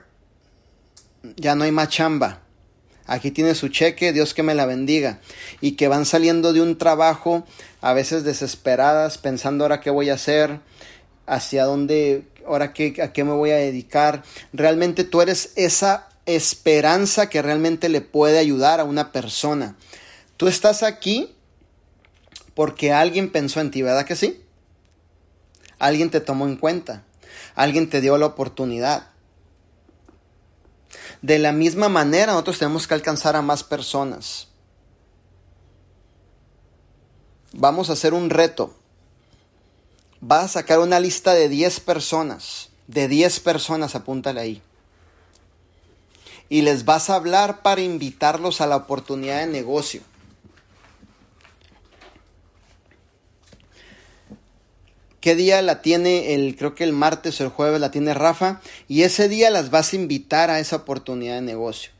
ya 1.35 1.53
no 1.53 1.65
hay 1.65 1.71
más 1.71 1.89
chamba 1.89 2.40
aquí 3.11 3.29
tiene 3.29 3.55
su 3.55 3.67
cheque, 3.67 4.13
Dios 4.13 4.33
que 4.33 4.41
me 4.41 4.55
la 4.55 4.65
bendiga, 4.65 5.19
y 5.59 5.73
que 5.73 5.89
van 5.89 6.05
saliendo 6.05 6.53
de 6.53 6.61
un 6.61 6.77
trabajo 6.77 7.45
a 7.81 7.93
veces 7.93 8.23
desesperadas, 8.23 9.17
pensando 9.17 9.65
ahora 9.65 9.81
qué 9.81 9.89
voy 9.89 10.09
a 10.09 10.13
hacer, 10.13 10.61
hacia 11.25 11.65
dónde, 11.65 12.23
ahora 12.47 12.71
qué, 12.71 12.95
a 13.03 13.11
qué 13.11 13.25
me 13.25 13.33
voy 13.33 13.51
a 13.51 13.57
dedicar. 13.57 14.23
Realmente 14.53 15.03
tú 15.03 15.21
eres 15.21 15.51
esa 15.57 16.07
esperanza 16.25 17.29
que 17.29 17.41
realmente 17.41 17.89
le 17.89 17.99
puede 17.99 18.39
ayudar 18.39 18.79
a 18.79 18.85
una 18.85 19.11
persona. 19.11 19.75
Tú 20.37 20.47
estás 20.47 20.81
aquí 20.81 21.35
porque 22.53 22.93
alguien 22.93 23.29
pensó 23.29 23.59
en 23.59 23.71
ti, 23.71 23.81
¿verdad 23.81 24.05
que 24.05 24.15
sí? 24.15 24.41
Alguien 25.79 26.09
te 26.11 26.21
tomó 26.21 26.45
en 26.45 26.55
cuenta, 26.55 27.03
alguien 27.55 27.89
te 27.89 27.99
dio 27.99 28.17
la 28.17 28.27
oportunidad. 28.27 29.10
De 31.21 31.37
la 31.37 31.51
misma 31.51 31.87
manera, 31.87 32.31
nosotros 32.31 32.59
tenemos 32.59 32.87
que 32.87 32.95
alcanzar 32.95 33.35
a 33.35 33.41
más 33.41 33.63
personas. 33.63 34.47
Vamos 37.53 37.89
a 37.89 37.93
hacer 37.93 38.13
un 38.13 38.29
reto. 38.29 38.73
Vas 40.19 40.45
a 40.45 40.47
sacar 40.47 40.79
una 40.79 40.99
lista 40.99 41.33
de 41.33 41.49
10 41.49 41.79
personas. 41.81 42.69
De 42.87 43.07
10 43.07 43.39
personas, 43.41 43.95
apúntale 43.95 44.41
ahí. 44.41 44.61
Y 46.49 46.63
les 46.63 46.85
vas 46.85 47.09
a 47.09 47.15
hablar 47.15 47.61
para 47.61 47.81
invitarlos 47.81 48.59
a 48.61 48.67
la 48.67 48.75
oportunidad 48.75 49.39
de 49.39 49.47
negocio. 49.47 50.01
Qué 55.21 55.35
día 55.35 55.61
la 55.61 55.81
tiene 55.81 56.33
el, 56.33 56.55
creo 56.57 56.75
que 56.75 56.83
el 56.83 56.93
martes 56.93 57.39
o 57.39 57.43
el 57.43 57.49
jueves 57.49 57.79
la 57.79 57.91
tiene 57.91 58.13
Rafa, 58.13 58.59
y 58.87 59.03
ese 59.03 59.29
día 59.29 59.49
las 59.49 59.69
vas 59.69 59.93
a 59.93 59.95
invitar 59.95 60.49
a 60.49 60.59
esa 60.59 60.77
oportunidad 60.77 61.35
de 61.35 61.41
negocio. 61.41 61.91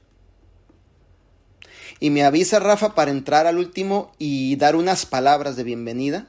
Y 1.99 2.09
me 2.09 2.23
avisa 2.23 2.59
Rafa 2.59 2.95
para 2.95 3.11
entrar 3.11 3.45
al 3.45 3.59
último 3.59 4.11
y 4.17 4.55
dar 4.55 4.75
unas 4.75 5.05
palabras 5.05 5.55
de 5.55 5.63
bienvenida 5.63 6.27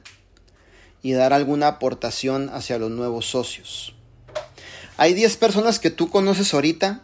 y 1.01 1.13
dar 1.13 1.33
alguna 1.33 1.67
aportación 1.67 2.49
hacia 2.53 2.77
los 2.77 2.91
nuevos 2.91 3.25
socios. 3.25 3.95
Hay 4.97 5.15
10 5.15 5.35
personas 5.37 5.79
que 5.79 5.89
tú 5.89 6.11
conoces 6.11 6.53
ahorita, 6.53 7.01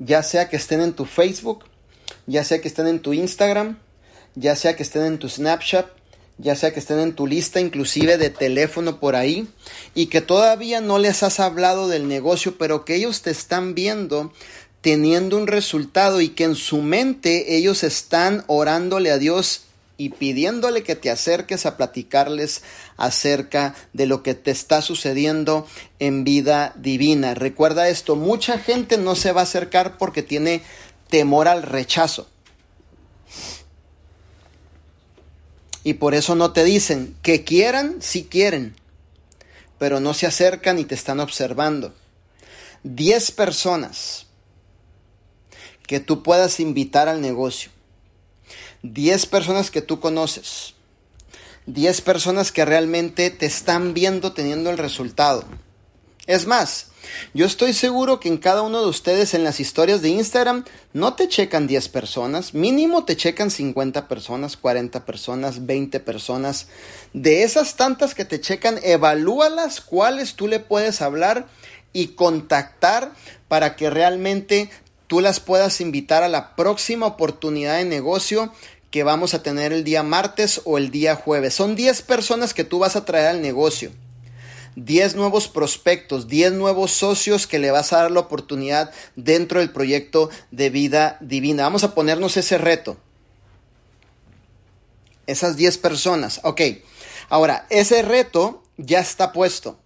ya 0.00 0.24
sea 0.24 0.48
que 0.48 0.56
estén 0.56 0.80
en 0.80 0.92
tu 0.92 1.04
Facebook, 1.04 1.64
ya 2.26 2.42
sea 2.42 2.60
que 2.60 2.66
estén 2.66 2.88
en 2.88 3.00
tu 3.00 3.12
Instagram, 3.12 3.78
ya 4.34 4.56
sea 4.56 4.74
que 4.74 4.82
estén 4.82 5.04
en 5.04 5.18
tu 5.18 5.28
Snapchat, 5.28 5.86
ya 6.40 6.56
sea 6.56 6.72
que 6.72 6.80
estén 6.80 6.98
en 6.98 7.14
tu 7.14 7.26
lista 7.26 7.60
inclusive 7.60 8.18
de 8.18 8.30
teléfono 8.30 8.98
por 8.98 9.16
ahí 9.16 9.48
y 9.94 10.06
que 10.06 10.20
todavía 10.20 10.80
no 10.80 10.98
les 10.98 11.22
has 11.22 11.40
hablado 11.40 11.88
del 11.88 12.08
negocio, 12.08 12.56
pero 12.58 12.84
que 12.84 12.94
ellos 12.96 13.22
te 13.22 13.30
están 13.30 13.74
viendo 13.74 14.32
teniendo 14.80 15.36
un 15.36 15.46
resultado 15.46 16.20
y 16.20 16.30
que 16.30 16.44
en 16.44 16.54
su 16.54 16.78
mente 16.82 17.56
ellos 17.56 17.84
están 17.84 18.44
orándole 18.46 19.10
a 19.10 19.18
Dios 19.18 19.64
y 19.98 20.08
pidiéndole 20.08 20.82
que 20.82 20.96
te 20.96 21.10
acerques 21.10 21.66
a 21.66 21.76
platicarles 21.76 22.62
acerca 22.96 23.74
de 23.92 24.06
lo 24.06 24.22
que 24.22 24.34
te 24.34 24.50
está 24.50 24.80
sucediendo 24.80 25.66
en 25.98 26.24
vida 26.24 26.72
divina. 26.76 27.34
Recuerda 27.34 27.90
esto, 27.90 28.16
mucha 28.16 28.58
gente 28.58 28.96
no 28.96 29.14
se 29.14 29.32
va 29.32 29.42
a 29.42 29.44
acercar 29.44 29.98
porque 29.98 30.22
tiene 30.22 30.62
temor 31.10 31.48
al 31.48 31.62
rechazo. 31.62 32.29
Y 35.82 35.94
por 35.94 36.14
eso 36.14 36.34
no 36.34 36.52
te 36.52 36.64
dicen 36.64 37.16
que 37.22 37.44
quieran, 37.44 37.96
si 38.00 38.24
quieren, 38.24 38.76
pero 39.78 39.98
no 40.00 40.12
se 40.12 40.26
acercan 40.26 40.78
y 40.78 40.84
te 40.84 40.94
están 40.94 41.20
observando. 41.20 41.94
Diez 42.82 43.30
personas 43.30 44.26
que 45.86 46.00
tú 46.00 46.22
puedas 46.22 46.60
invitar 46.60 47.08
al 47.08 47.20
negocio. 47.20 47.70
Diez 48.82 49.26
personas 49.26 49.70
que 49.70 49.82
tú 49.82 50.00
conoces. 50.00 50.74
Diez 51.66 52.00
personas 52.00 52.52
que 52.52 52.64
realmente 52.64 53.30
te 53.30 53.46
están 53.46 53.94
viendo 53.94 54.32
teniendo 54.32 54.70
el 54.70 54.78
resultado. 54.78 55.44
Es 56.26 56.46
más, 56.46 56.89
yo 57.34 57.46
estoy 57.46 57.72
seguro 57.72 58.20
que 58.20 58.28
en 58.28 58.38
cada 58.38 58.62
uno 58.62 58.80
de 58.82 58.88
ustedes 58.88 59.34
en 59.34 59.44
las 59.44 59.60
historias 59.60 60.02
de 60.02 60.10
Instagram 60.10 60.64
no 60.92 61.14
te 61.14 61.28
checan 61.28 61.66
10 61.66 61.88
personas, 61.88 62.54
mínimo 62.54 63.04
te 63.04 63.16
checan 63.16 63.50
50 63.50 64.08
personas, 64.08 64.56
40 64.56 65.04
personas, 65.04 65.66
20 65.66 66.00
personas. 66.00 66.66
De 67.12 67.42
esas 67.42 67.76
tantas 67.76 68.14
que 68.14 68.24
te 68.24 68.40
checan, 68.40 68.78
evalúalas 68.82 69.80
cuáles 69.80 70.34
tú 70.34 70.48
le 70.48 70.60
puedes 70.60 71.02
hablar 71.02 71.46
y 71.92 72.08
contactar 72.08 73.12
para 73.48 73.76
que 73.76 73.90
realmente 73.90 74.70
tú 75.06 75.20
las 75.20 75.40
puedas 75.40 75.80
invitar 75.80 76.22
a 76.22 76.28
la 76.28 76.54
próxima 76.54 77.06
oportunidad 77.06 77.78
de 77.78 77.84
negocio 77.84 78.52
que 78.90 79.02
vamos 79.04 79.34
a 79.34 79.42
tener 79.42 79.72
el 79.72 79.84
día 79.84 80.02
martes 80.02 80.60
o 80.64 80.78
el 80.78 80.90
día 80.90 81.14
jueves. 81.14 81.54
Son 81.54 81.76
10 81.76 82.02
personas 82.02 82.54
que 82.54 82.64
tú 82.64 82.80
vas 82.80 82.96
a 82.96 83.04
traer 83.04 83.26
al 83.28 83.42
negocio. 83.42 83.90
10 84.76 85.16
nuevos 85.16 85.48
prospectos, 85.48 86.28
10 86.28 86.52
nuevos 86.52 86.92
socios 86.92 87.46
que 87.46 87.58
le 87.58 87.70
vas 87.70 87.92
a 87.92 87.98
dar 87.98 88.10
la 88.10 88.20
oportunidad 88.20 88.92
dentro 89.16 89.60
del 89.60 89.72
proyecto 89.72 90.30
de 90.50 90.70
vida 90.70 91.18
divina. 91.20 91.64
Vamos 91.64 91.84
a 91.84 91.94
ponernos 91.94 92.36
ese 92.36 92.58
reto. 92.58 92.96
Esas 95.26 95.56
10 95.56 95.78
personas. 95.78 96.40
Ok. 96.44 96.60
Ahora, 97.28 97.66
ese 97.70 98.02
reto 98.02 98.62
ya 98.76 99.00
está 99.00 99.32
puesto. 99.32 99.78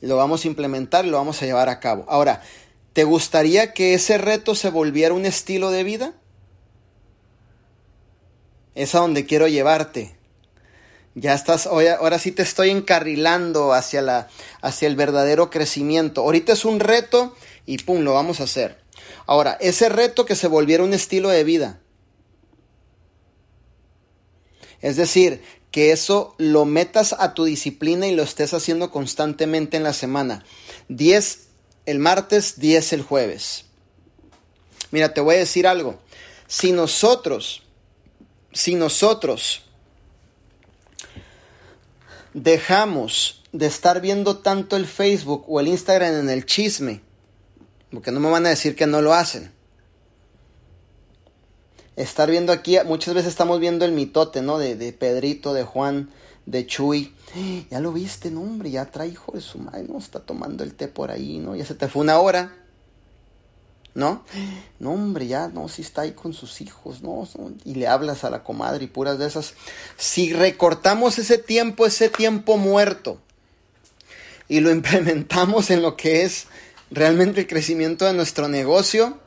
Lo 0.00 0.16
vamos 0.16 0.44
a 0.44 0.48
implementar 0.48 1.06
y 1.06 1.10
lo 1.10 1.16
vamos 1.16 1.40
a 1.42 1.46
llevar 1.46 1.68
a 1.68 1.80
cabo. 1.80 2.04
Ahora, 2.08 2.42
¿te 2.92 3.04
gustaría 3.04 3.72
que 3.72 3.94
ese 3.94 4.18
reto 4.18 4.54
se 4.54 4.70
volviera 4.70 5.14
un 5.14 5.24
estilo 5.24 5.70
de 5.70 5.84
vida? 5.84 6.14
Es 8.74 8.94
a 8.94 8.98
donde 8.98 9.24
quiero 9.24 9.48
llevarte. 9.48 10.16
Ya 11.14 11.34
estás, 11.34 11.66
ahora 11.66 12.18
sí 12.18 12.32
te 12.32 12.42
estoy 12.42 12.70
encarrilando 12.70 13.72
hacia, 13.72 14.02
la, 14.02 14.28
hacia 14.62 14.88
el 14.88 14.96
verdadero 14.96 15.48
crecimiento. 15.50 16.22
Ahorita 16.22 16.52
es 16.52 16.64
un 16.64 16.80
reto 16.80 17.36
y 17.66 17.78
pum, 17.78 18.00
lo 18.00 18.14
vamos 18.14 18.40
a 18.40 18.44
hacer. 18.44 18.82
Ahora, 19.26 19.56
ese 19.60 19.88
reto 19.88 20.26
que 20.26 20.34
se 20.34 20.48
volviera 20.48 20.82
un 20.82 20.92
estilo 20.92 21.28
de 21.28 21.44
vida. 21.44 21.80
Es 24.80 24.96
decir, 24.96 25.42
que 25.70 25.92
eso 25.92 26.34
lo 26.38 26.64
metas 26.64 27.14
a 27.18 27.34
tu 27.34 27.44
disciplina 27.44 28.06
y 28.06 28.14
lo 28.14 28.22
estés 28.22 28.52
haciendo 28.52 28.90
constantemente 28.90 29.76
en 29.76 29.82
la 29.82 29.92
semana. 29.92 30.44
10 30.88 31.48
el 31.86 31.98
martes, 32.00 32.58
10 32.58 32.92
el 32.92 33.02
jueves. 33.02 33.66
Mira, 34.90 35.14
te 35.14 35.20
voy 35.20 35.36
a 35.36 35.38
decir 35.38 35.66
algo. 35.66 36.00
Si 36.46 36.72
nosotros 36.72 37.64
si 38.54 38.76
nosotros 38.76 39.62
dejamos 42.34 43.42
de 43.52 43.66
estar 43.66 44.00
viendo 44.00 44.38
tanto 44.38 44.76
el 44.76 44.86
Facebook 44.86 45.44
o 45.48 45.60
el 45.60 45.68
Instagram 45.68 46.14
en 46.14 46.28
el 46.28 46.44
chisme, 46.44 47.00
porque 47.90 48.10
no 48.10 48.20
me 48.20 48.30
van 48.30 48.44
a 48.46 48.50
decir 48.50 48.76
que 48.76 48.86
no 48.86 49.00
lo 49.00 49.14
hacen. 49.14 49.52
Estar 51.96 52.28
viendo 52.28 52.52
aquí, 52.52 52.76
muchas 52.84 53.14
veces 53.14 53.30
estamos 53.30 53.60
viendo 53.60 53.84
el 53.84 53.92
mitote, 53.92 54.42
¿no? 54.42 54.58
De, 54.58 54.74
de 54.74 54.92
Pedrito, 54.92 55.54
de 55.54 55.62
Juan, 55.62 56.10
de 56.44 56.66
Chuy. 56.66 57.14
Ya 57.70 57.78
lo 57.78 57.92
viste, 57.92 58.32
no, 58.32 58.42
hombre, 58.42 58.70
ya 58.70 58.86
trae 58.86 59.08
hijo 59.08 59.32
de 59.32 59.40
su 59.40 59.58
madre, 59.58 59.84
¿no? 59.88 59.98
Está 59.98 60.18
tomando 60.20 60.64
el 60.64 60.74
té 60.74 60.88
por 60.88 61.12
ahí, 61.12 61.38
¿no? 61.38 61.54
Ya 61.54 61.64
se 61.64 61.76
te 61.76 61.88
fue 61.88 62.02
una 62.02 62.18
hora. 62.18 62.63
¿No? 63.94 64.24
No, 64.80 64.92
hombre, 64.92 65.26
ya, 65.26 65.48
no, 65.48 65.68
si 65.68 65.82
está 65.82 66.02
ahí 66.02 66.12
con 66.12 66.32
sus 66.32 66.60
hijos, 66.60 67.02
¿no? 67.02 67.26
Y 67.64 67.74
le 67.74 67.86
hablas 67.86 68.24
a 68.24 68.30
la 68.30 68.42
comadre 68.42 68.84
y 68.84 68.88
puras 68.88 69.18
de 69.18 69.26
esas. 69.26 69.54
Si 69.96 70.32
recortamos 70.32 71.18
ese 71.18 71.38
tiempo, 71.38 71.86
ese 71.86 72.08
tiempo 72.08 72.56
muerto, 72.56 73.20
y 74.48 74.60
lo 74.60 74.70
implementamos 74.72 75.70
en 75.70 75.82
lo 75.82 75.96
que 75.96 76.22
es 76.22 76.46
realmente 76.90 77.40
el 77.40 77.46
crecimiento 77.46 78.04
de 78.04 78.12
nuestro 78.12 78.48
negocio, 78.48 79.18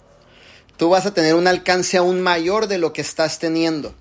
tú 0.76 0.90
vas 0.90 1.06
a 1.06 1.14
tener 1.14 1.36
un 1.36 1.48
alcance 1.48 1.98
aún 1.98 2.22
mayor 2.22 2.68
de 2.68 2.78
lo 2.78 2.94
que 2.94 3.02
estás 3.02 3.40
teniendo. 3.40 3.96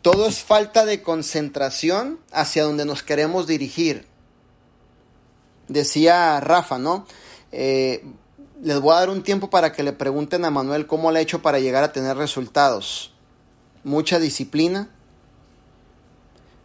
Todo 0.00 0.26
es 0.26 0.40
falta 0.40 0.84
de 0.84 1.02
concentración 1.02 2.18
hacia 2.32 2.64
donde 2.64 2.84
nos 2.84 3.02
queremos 3.04 3.46
dirigir. 3.46 4.06
Decía 5.68 6.40
Rafa, 6.40 6.78
¿no? 6.78 7.06
Eh, 7.52 8.04
les 8.62 8.78
voy 8.80 8.94
a 8.94 9.00
dar 9.00 9.10
un 9.10 9.24
tiempo 9.24 9.50
para 9.50 9.72
que 9.72 9.82
le 9.82 9.92
pregunten 9.92 10.44
a 10.44 10.50
Manuel 10.50 10.86
cómo 10.86 11.10
le 11.10 11.18
ha 11.18 11.22
hecho 11.22 11.42
para 11.42 11.58
llegar 11.58 11.82
a 11.82 11.92
tener 11.92 12.16
resultados. 12.16 13.12
Mucha 13.82 14.20
disciplina, 14.20 14.88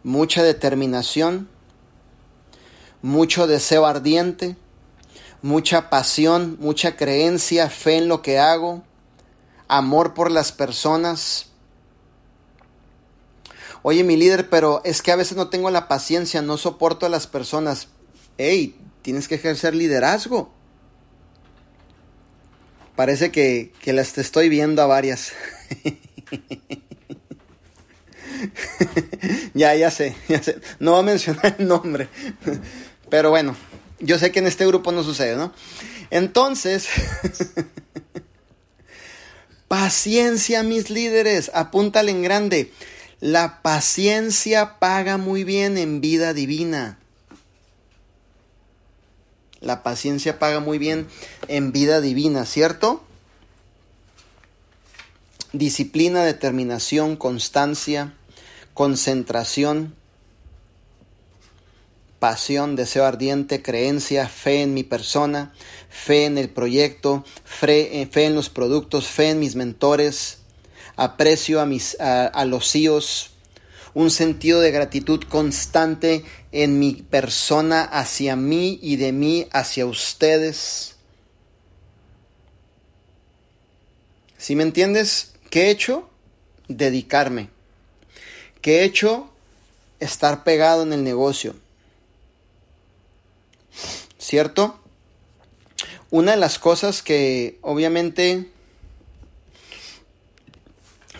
mucha 0.04 0.44
determinación, 0.44 1.48
mucho 3.02 3.48
deseo 3.48 3.84
ardiente, 3.84 4.56
mucha 5.42 5.90
pasión, 5.90 6.56
mucha 6.60 6.96
creencia, 6.96 7.68
fe 7.68 7.96
en 7.96 8.06
lo 8.06 8.22
que 8.22 8.38
hago, 8.38 8.84
amor 9.66 10.14
por 10.14 10.30
las 10.30 10.52
personas. 10.52 11.46
Oye, 13.82 14.04
mi 14.04 14.16
líder, 14.16 14.48
pero 14.48 14.82
es 14.84 15.02
que 15.02 15.10
a 15.10 15.16
veces 15.16 15.36
no 15.36 15.48
tengo 15.48 15.68
la 15.70 15.88
paciencia, 15.88 16.42
no 16.42 16.58
soporto 16.58 17.06
a 17.06 17.08
las 17.08 17.26
personas. 17.26 17.88
Hey, 18.36 18.80
tienes 19.02 19.26
que 19.26 19.34
ejercer 19.34 19.74
liderazgo. 19.74 20.56
Parece 22.98 23.30
que, 23.30 23.70
las 23.84 24.18
estoy 24.18 24.48
viendo 24.48 24.82
a 24.82 24.86
varias. 24.86 25.32
ya, 29.54 29.76
ya 29.76 29.92
sé, 29.92 30.16
ya 30.28 30.42
sé. 30.42 30.58
No 30.80 30.90
voy 30.90 31.00
a 31.00 31.02
mencionar 31.04 31.54
el 31.60 31.68
nombre. 31.68 32.08
Pero 33.08 33.30
bueno, 33.30 33.54
yo 34.00 34.18
sé 34.18 34.32
que 34.32 34.40
en 34.40 34.48
este 34.48 34.66
grupo 34.66 34.90
no 34.90 35.04
sucede, 35.04 35.36
¿no? 35.36 35.52
Entonces, 36.10 36.88
paciencia, 39.68 40.64
mis 40.64 40.90
líderes, 40.90 41.52
apúntale 41.54 42.10
en 42.10 42.22
grande. 42.22 42.72
La 43.20 43.62
paciencia 43.62 44.80
paga 44.80 45.18
muy 45.18 45.44
bien 45.44 45.78
en 45.78 46.00
vida 46.00 46.34
divina. 46.34 46.97
La 49.60 49.82
paciencia 49.82 50.38
paga 50.38 50.60
muy 50.60 50.78
bien 50.78 51.08
en 51.48 51.72
vida 51.72 52.00
divina, 52.00 52.44
¿cierto? 52.44 53.02
Disciplina, 55.52 56.24
determinación, 56.24 57.16
constancia, 57.16 58.14
concentración, 58.74 59.94
pasión, 62.18 62.76
deseo 62.76 63.04
ardiente, 63.04 63.62
creencia, 63.62 64.28
fe 64.28 64.62
en 64.62 64.74
mi 64.74 64.82
persona, 64.82 65.52
fe 65.88 66.24
en 66.24 66.38
el 66.38 66.48
proyecto, 66.48 67.24
fe, 67.44 68.02
eh, 68.02 68.10
en 68.14 68.34
los 68.34 68.50
productos, 68.50 69.06
fe 69.06 69.30
en 69.30 69.40
mis 69.40 69.56
mentores, 69.56 70.38
aprecio 70.96 71.60
a, 71.60 71.66
mis, 71.66 71.98
a, 72.00 72.44
los 72.44 72.70
CEOs, 72.70 73.30
un 73.94 74.10
sentido 74.10 74.60
de 74.60 74.72
gratitud 74.72 75.22
constante 75.28 76.24
en 76.52 76.78
mi 76.78 76.94
persona 76.94 77.82
hacia 77.82 78.36
mí 78.36 78.78
y 78.82 78.96
de 78.96 79.12
mí 79.12 79.46
hacia 79.52 79.86
ustedes. 79.86 80.96
Si 84.38 84.56
me 84.56 84.62
entiendes, 84.62 85.32
¿qué 85.50 85.64
he 85.66 85.70
hecho? 85.70 86.08
Dedicarme. 86.68 87.50
¿Qué 88.62 88.80
he 88.80 88.84
hecho? 88.84 89.30
Estar 90.00 90.44
pegado 90.44 90.82
en 90.82 90.92
el 90.92 91.04
negocio. 91.04 91.54
¿Cierto? 94.18 94.80
Una 96.10 96.30
de 96.30 96.36
las 96.38 96.58
cosas 96.58 97.02
que 97.02 97.58
obviamente, 97.60 98.50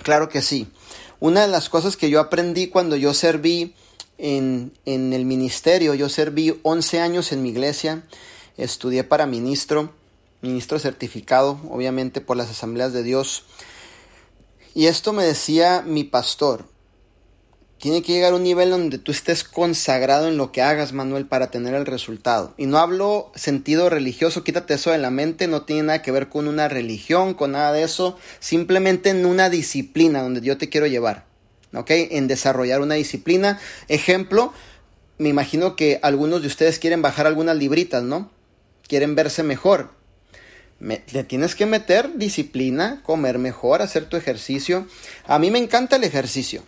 claro 0.03 0.29
que 0.31 0.41
sí, 0.41 0.69
una 1.21 1.43
de 1.43 1.49
las 1.49 1.69
cosas 1.69 1.97
que 1.97 2.09
yo 2.09 2.21
aprendí 2.21 2.69
cuando 2.69 2.97
yo 2.97 3.13
serví 3.13 3.75
en, 4.19 4.73
el 4.85 5.25
ministerio, 5.25 5.95
yo 5.95 6.09
serví 6.09 6.59
11 6.63 7.01
años 7.01 7.33
en 7.33 7.43
mi 7.43 7.51
iglesia, 7.51 8.03
estudié 8.57 9.05
para 9.05 9.27
ministro, 9.27 9.93
ministro 10.43 10.79
certificado, 10.79 11.61
obviamente 11.71 12.21
por 12.21 12.37
las 12.37 12.51
asambleas 12.51 12.93
de 12.93 13.05
Dios. 13.05 13.45
Y 14.75 14.87
esto 14.87 15.13
me 15.13 15.25
decía 15.25 15.83
mi 15.87 16.05
pastor, 16.05 16.67
tiene 17.79 18.03
que 18.03 18.13
llegar 18.13 18.33
a 18.33 18.37
un 18.37 18.43
nivel 18.43 18.71
donde 18.71 18.99
tú 18.99 19.13
estés 19.13 19.45
consagrado 19.45 20.27
en 20.27 20.37
lo 20.37 20.51
que 20.51 20.63
hagas, 20.63 20.93
Manuel, 20.93 21.27
para 21.27 21.53
tener 21.53 21.75
el 21.75 21.87
resultado. 21.87 22.55
Y 22.57 22.67
no 22.67 22.79
hablo 22.79 23.31
sentido 23.37 23.89
religioso, 23.89 24.43
quítate 24.43 24.75
eso 24.75 24.91
de 24.91 24.99
la 24.99 25.11
mente, 25.11 25.47
no 25.47 25.63
tiene 25.63 25.85
nada 25.85 26.03
que 26.03 26.11
ver 26.11 26.29
con 26.29 26.49
una 26.49 26.67
religión, 26.67 27.35
con 27.35 27.53
nada 27.53 27.73
de 27.73 27.85
eso, 27.85 28.19
simplemente 28.41 29.11
en 29.11 29.25
una 29.25 29.49
disciplina 29.49 30.23
donde 30.23 30.41
yo 30.41 30.59
te 30.59 30.69
quiero 30.69 30.89
llevar, 30.89 31.28
¿ok? 31.75 31.91
En 31.91 32.29
desarrollar 32.29 32.81
una 32.81 32.95
disciplina. 32.95 33.59
Ejemplo, 33.89 34.53
me 35.19 35.29
imagino 35.29 35.77
que 35.77 35.99
algunos 36.03 36.43
de 36.43 36.49
ustedes 36.49 36.79
quieren 36.79 37.03
bajar 37.03 37.27
algunas 37.27 37.57
libritas, 37.57 38.03
¿no? 38.03 38.31
Quieren 38.87 39.15
verse 39.15 39.43
mejor. 39.43 39.91
Me, 40.79 41.03
le 41.13 41.25
tienes 41.25 41.55
que 41.55 41.67
meter 41.67 42.17
disciplina, 42.17 43.03
comer 43.03 43.39
mejor, 43.39 43.83
hacer 43.83 44.07
tu 44.07 44.17
ejercicio. 44.17 44.87
A 45.27 45.39
mí 45.39 45.51
me 45.51 45.59
encanta 45.59 45.97
el 45.97 46.05
ejercicio. 46.05 46.63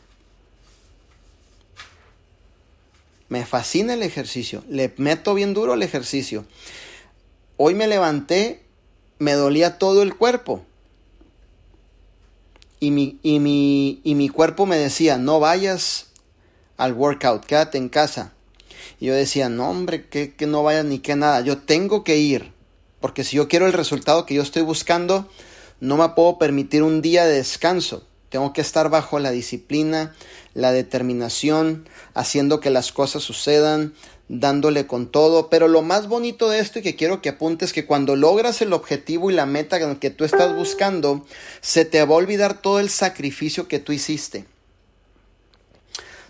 Me 3.29 3.47
fascina 3.47 3.95
el 3.95 4.03
ejercicio. 4.03 4.65
Le 4.69 4.93
meto 4.97 5.35
bien 5.35 5.55
duro 5.55 5.73
al 5.73 5.85
ejercicio. 5.85 6.45
Hoy 7.57 7.75
me 7.75 7.87
levanté, 7.87 8.63
me 9.19 9.35
dolía 9.35 9.79
todo 9.79 10.03
el 10.03 10.17
cuerpo. 10.17 10.67
Y 12.81 12.91
mi, 12.91 13.19
y 13.23 13.39
mi, 13.39 14.01
y 14.03 14.15
mi 14.15 14.29
cuerpo 14.29 14.67
me 14.67 14.77
decía, 14.77 15.19
no 15.19 15.39
vayas 15.39 16.07
al 16.77 16.95
workout, 16.95 17.45
quédate 17.45 17.79
en 17.79 17.91
casa. 17.91 18.33
Y 18.99 19.07
yo 19.07 19.15
decía, 19.15 19.49
no 19.49 19.71
hombre, 19.71 20.09
que, 20.09 20.35
que 20.35 20.47
no 20.47 20.63
vayas 20.63 20.87
ni 20.87 20.99
que 20.99 21.15
nada. 21.15 21.43
Yo 21.43 21.59
tengo 21.59 22.05
que 22.05 22.17
ir. 22.17 22.53
Porque 23.01 23.25
si 23.25 23.37
yo 23.37 23.49
quiero 23.49 23.67
el 23.67 23.73
resultado 23.73 24.27
que 24.27 24.35
yo 24.35 24.43
estoy 24.43 24.63
buscando, 24.63 25.29
no 25.81 25.97
me 25.97 26.09
puedo 26.11 26.39
permitir 26.39 26.83
un 26.83 27.01
día 27.03 27.25
de 27.25 27.35
descanso. 27.35 28.07
Tengo 28.29 28.53
que 28.53 28.61
estar 28.61 28.91
bajo 28.91 29.19
la 29.19 29.31
disciplina, 29.31 30.15
la 30.55 30.73
determinación, 30.73 31.89
haciendo 32.15 32.61
que 32.61 32.71
las 32.71 32.93
cosas 32.93 33.23
sucedan, 33.23 33.95
dándole 34.31 34.87
con 34.87 35.09
todo. 35.09 35.51
Pero 35.51 35.67
lo 35.67 35.83
más 35.83 36.07
bonito 36.07 36.49
de 36.49 36.61
esto 36.61 36.79
y 36.79 36.83
que 36.83 36.95
quiero 36.95 37.21
que 37.21 37.31
apuntes 37.31 37.71
es 37.71 37.73
que 37.73 37.85
cuando 37.85 38.15
logras 38.15 38.63
el 38.63 38.73
objetivo 38.73 39.31
y 39.31 39.35
la 39.35 39.45
meta 39.45 39.99
que 39.99 40.11
tú 40.11 40.25
estás 40.25 40.55
buscando, 40.55 41.27
se 41.61 41.85
te 41.85 42.05
va 42.05 42.15
a 42.15 42.19
olvidar 42.19 42.63
todo 42.63 42.79
el 42.79 42.91
sacrificio 42.91 43.67
que 43.67 43.81
tú 43.81 43.93
hiciste. 43.93 44.47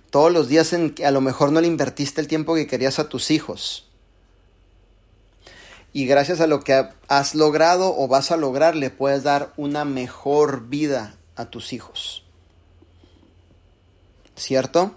Todos 0.09 0.33
los 0.33 0.49
días 0.49 0.73
en 0.73 0.91
que 0.91 1.05
a 1.05 1.11
lo 1.11 1.21
mejor 1.21 1.53
no 1.53 1.61
le 1.61 1.67
invertiste 1.67 2.21
el 2.21 2.27
tiempo 2.27 2.55
que 2.55 2.67
querías 2.67 2.99
a 2.99 3.09
tus 3.09 3.31
hijos. 3.31 3.87
Y 5.93 6.07
gracias 6.07 6.41
a 6.41 6.47
lo 6.47 6.61
que 6.61 6.89
has 7.09 7.35
logrado 7.35 7.95
o 7.97 8.09
vas 8.09 8.31
a 8.31 8.37
lograr, 8.37 8.77
le 8.77 8.91
puedes 8.91 9.25
dar 9.25 9.53
una 9.57 9.85
mejor 9.85 10.69
vida 10.69 11.17
a 11.37 11.51
tus 11.51 11.73
hijos. 11.73 12.25
¿Cierto? 14.37 14.95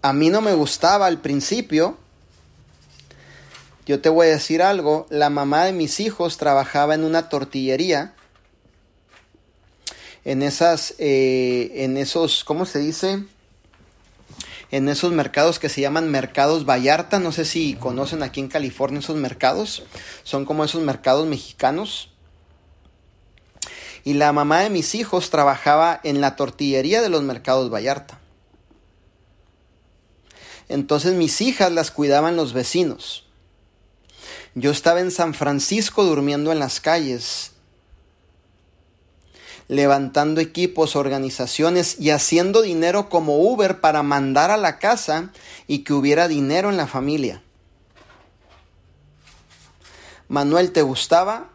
A 0.00 0.12
mí 0.12 0.30
no 0.30 0.40
me 0.42 0.54
gustaba 0.54 1.06
al 1.06 1.20
principio. 1.20 1.98
Yo 3.86 4.00
te 4.00 4.08
voy 4.08 4.28
a 4.28 4.30
decir 4.30 4.62
algo, 4.62 5.06
la 5.10 5.28
mamá 5.28 5.66
de 5.66 5.72
mis 5.72 6.00
hijos 6.00 6.38
trabajaba 6.38 6.94
en 6.94 7.04
una 7.04 7.28
tortillería. 7.28 8.14
En 10.24 10.42
esas, 10.42 10.94
eh, 10.98 11.70
en 11.84 11.98
esos, 11.98 12.44
¿cómo 12.44 12.64
se 12.64 12.78
dice? 12.78 13.24
En 14.70 14.88
esos 14.88 15.12
mercados 15.12 15.58
que 15.58 15.68
se 15.68 15.82
llaman 15.82 16.10
mercados 16.10 16.64
Vallarta. 16.64 17.18
No 17.18 17.30
sé 17.30 17.44
si 17.44 17.74
conocen 17.74 18.22
aquí 18.22 18.40
en 18.40 18.48
California 18.48 19.00
esos 19.00 19.16
mercados. 19.16 19.82
Son 20.22 20.46
como 20.46 20.64
esos 20.64 20.82
mercados 20.82 21.26
mexicanos 21.26 22.10
Y 24.02 24.14
la 24.14 24.32
mamá 24.32 24.60
de 24.60 24.70
mis 24.70 24.94
hijos 24.94 25.28
trabajaba 25.28 26.00
en 26.04 26.22
la 26.22 26.36
tortillería 26.36 27.02
de 27.02 27.10
los 27.10 27.22
mercados 27.22 27.70
Vallarta. 27.70 28.18
Entonces 30.70 31.12
mis 31.14 31.42
hijas 31.42 31.70
las 31.70 31.90
cuidaban 31.90 32.36
los 32.36 32.54
vecinos. 32.54 33.23
Yo 34.54 34.70
estaba 34.70 35.00
en 35.00 35.10
San 35.10 35.34
Francisco 35.34 36.04
durmiendo 36.04 36.52
en 36.52 36.60
las 36.60 36.80
calles, 36.80 37.50
levantando 39.66 40.40
equipos, 40.40 40.94
organizaciones 40.94 41.98
y 41.98 42.10
haciendo 42.10 42.62
dinero 42.62 43.08
como 43.08 43.38
Uber 43.38 43.80
para 43.80 44.02
mandar 44.02 44.50
a 44.50 44.56
la 44.56 44.78
casa 44.78 45.32
y 45.66 45.80
que 45.80 45.92
hubiera 45.92 46.28
dinero 46.28 46.70
en 46.70 46.76
la 46.76 46.86
familia. 46.86 47.42
Manuel, 50.28 50.72
¿te 50.72 50.82
gustaba? 50.82 51.50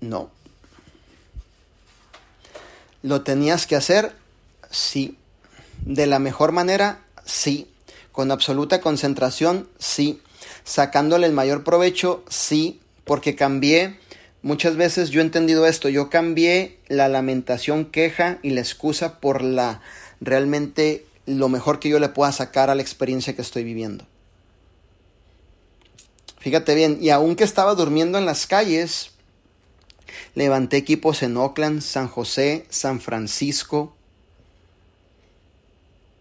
No. 0.00 0.30
¿Lo 3.02 3.22
tenías 3.22 3.66
que 3.66 3.76
hacer? 3.76 4.16
Sí. 4.70 5.16
¿De 5.84 6.06
la 6.06 6.18
mejor 6.18 6.52
manera? 6.52 7.04
Sí. 7.24 7.70
¿Con 8.12 8.30
absoluta 8.30 8.80
concentración? 8.80 9.68
Sí. 9.78 10.20
¿Sacándole 10.70 11.26
el 11.26 11.32
mayor 11.32 11.64
provecho? 11.64 12.22
Sí. 12.28 12.78
Porque 13.02 13.34
cambié. 13.34 13.98
Muchas 14.40 14.76
veces 14.76 15.10
yo 15.10 15.20
he 15.20 15.24
entendido 15.24 15.66
esto. 15.66 15.88
Yo 15.88 16.10
cambié 16.10 16.78
la 16.86 17.08
lamentación, 17.08 17.86
queja 17.86 18.38
y 18.44 18.50
la 18.50 18.60
excusa 18.60 19.18
por 19.18 19.42
la 19.42 19.82
realmente 20.20 21.06
lo 21.26 21.48
mejor 21.48 21.80
que 21.80 21.88
yo 21.88 21.98
le 21.98 22.08
pueda 22.08 22.30
sacar 22.30 22.70
a 22.70 22.76
la 22.76 22.82
experiencia 22.82 23.34
que 23.34 23.42
estoy 23.42 23.64
viviendo. 23.64 24.06
Fíjate 26.38 26.76
bien, 26.76 26.98
y 27.00 27.10
aunque 27.10 27.42
estaba 27.42 27.74
durmiendo 27.74 28.16
en 28.16 28.24
las 28.24 28.46
calles, 28.46 29.10
levanté 30.36 30.76
equipos 30.76 31.24
en 31.24 31.36
Oakland, 31.36 31.80
San 31.80 32.06
José, 32.06 32.64
San 32.70 33.00
Francisco. 33.00 33.96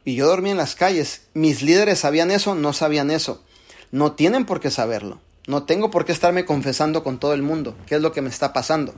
Y 0.05 0.15
yo 0.15 0.25
dormí 0.25 0.49
en 0.49 0.57
las 0.57 0.73
calles. 0.73 1.21
Mis 1.35 1.61
líderes 1.61 1.99
sabían 1.99 2.31
eso, 2.31 2.55
no 2.55 2.73
sabían 2.73 3.11
eso. 3.11 3.43
No 3.91 4.13
tienen 4.13 4.45
por 4.45 4.59
qué 4.59 4.71
saberlo. 4.71 5.19
No 5.47 5.63
tengo 5.63 5.89
por 5.89 6.05
qué 6.05 6.11
estarme 6.11 6.45
confesando 6.45 7.03
con 7.03 7.19
todo 7.19 7.33
el 7.33 7.41
mundo 7.41 7.75
qué 7.87 7.95
es 7.95 8.01
lo 8.01 8.11
que 8.11 8.21
me 8.21 8.29
está 8.29 8.53
pasando. 8.53 8.93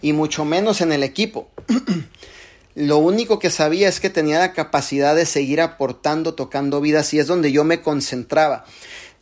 Y 0.00 0.12
mucho 0.12 0.44
menos 0.44 0.80
en 0.80 0.92
el 0.92 1.02
equipo. 1.02 1.48
lo 2.74 2.98
único 2.98 3.38
que 3.38 3.50
sabía 3.50 3.88
es 3.88 3.98
que 3.98 4.10
tenía 4.10 4.38
la 4.38 4.52
capacidad 4.52 5.16
de 5.16 5.26
seguir 5.26 5.60
aportando, 5.60 6.34
tocando 6.34 6.80
vidas 6.80 7.12
y 7.14 7.18
es 7.18 7.26
donde 7.26 7.52
yo 7.52 7.64
me 7.64 7.82
concentraba. 7.82 8.64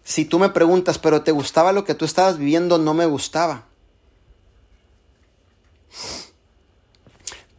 Si 0.05 0.25
tú 0.25 0.39
me 0.39 0.51
preguntas, 0.51 0.99
pero 0.99 1.23
¿te 1.23 1.33
gustaba 1.33 1.73
lo 1.73 1.85
que 1.85 1.95
tú 1.95 2.05
estabas 2.05 2.39
viviendo? 2.39 2.79
No 2.79 2.95
me 2.95 3.07
gustaba. 3.07 3.67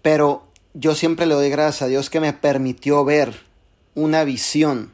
Pero 0.01 0.47
yo 0.73 0.95
siempre 0.95 1.25
le 1.25 1.35
doy 1.35 1.49
gracias 1.49 1.83
a 1.83 1.87
Dios 1.87 2.09
que 2.09 2.19
me 2.19 2.33
permitió 2.33 3.03
ver 3.03 3.45
una 3.95 4.23
visión. 4.23 4.91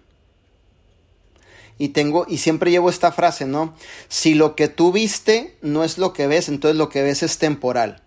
Y 1.77 1.89
tengo, 1.89 2.25
y 2.27 2.39
siempre 2.39 2.71
llevo 2.71 2.89
esta 2.89 3.11
frase, 3.11 3.45
¿no? 3.45 3.75
Si 4.09 4.33
lo 4.33 4.55
que 4.55 4.67
tú 4.67 4.91
viste 4.91 5.55
no 5.61 5.83
es 5.83 5.97
lo 5.97 6.13
que 6.13 6.27
ves, 6.27 6.49
entonces 6.49 6.75
lo 6.75 6.89
que 6.89 7.03
ves 7.03 7.21
es 7.21 7.37
temporal. 7.37 8.01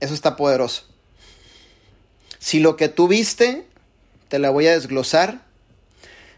Eso 0.00 0.14
está 0.14 0.36
poderoso. 0.36 0.84
Si 2.38 2.60
lo 2.60 2.76
que 2.76 2.88
tú 2.88 3.06
viste, 3.06 3.66
te 4.28 4.38
la 4.38 4.48
voy 4.48 4.66
a 4.66 4.72
desglosar, 4.72 5.42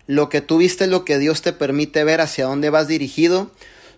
lo 0.06 0.28
que 0.28 0.40
tú 0.40 0.58
viste 0.58 0.84
es 0.84 0.90
lo 0.90 1.04
que 1.04 1.18
Dios 1.18 1.42
te 1.42 1.52
permite 1.52 2.02
ver 2.02 2.20
hacia 2.20 2.46
dónde 2.46 2.70
vas 2.70 2.88
dirigido. 2.88 3.52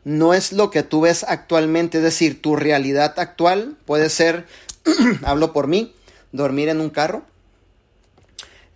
No 0.04 0.34
es 0.34 0.52
lo 0.52 0.70
que 0.70 0.82
tú 0.82 1.00
ves 1.00 1.24
actualmente, 1.26 1.98
es 1.98 2.04
decir, 2.04 2.42
tu 2.42 2.56
realidad 2.56 3.14
actual 3.18 3.78
puede 3.86 4.10
ser, 4.10 4.46
hablo 5.24 5.54
por 5.54 5.66
mí, 5.66 5.94
dormir 6.32 6.68
en 6.68 6.80
un 6.80 6.90
carro, 6.90 7.24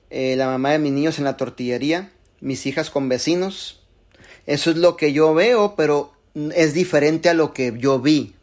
eh, 0.09 0.37
la 0.37 0.47
mamá 0.47 0.71
de 0.71 0.79
mis 0.79 0.93
niños 0.93 1.19
en 1.19 1.25
la 1.25 1.37
tortillería, 1.37 2.11
mis 2.41 2.67
hijas 2.67 2.91
con 2.91 3.09
vecinos. 3.09 3.81
Eso 4.47 4.71
es 4.71 4.77
lo 4.77 4.97
que 4.97 5.13
yo 5.13 5.35
veo, 5.35 5.75
pero 5.77 6.13
es 6.55 6.75
diferente 6.75 7.29
a 7.29 7.35
lo 7.35 7.53
que 7.53 7.75
yo 7.79 8.01
vi. 8.01 8.35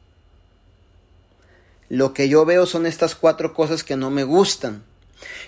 Lo 1.89 2.13
que 2.13 2.29
yo 2.29 2.45
veo 2.45 2.65
son 2.65 2.85
estas 2.85 3.15
cuatro 3.15 3.53
cosas 3.53 3.83
que 3.83 3.95
no 3.95 4.09
me 4.09 4.23
gustan. 4.23 4.83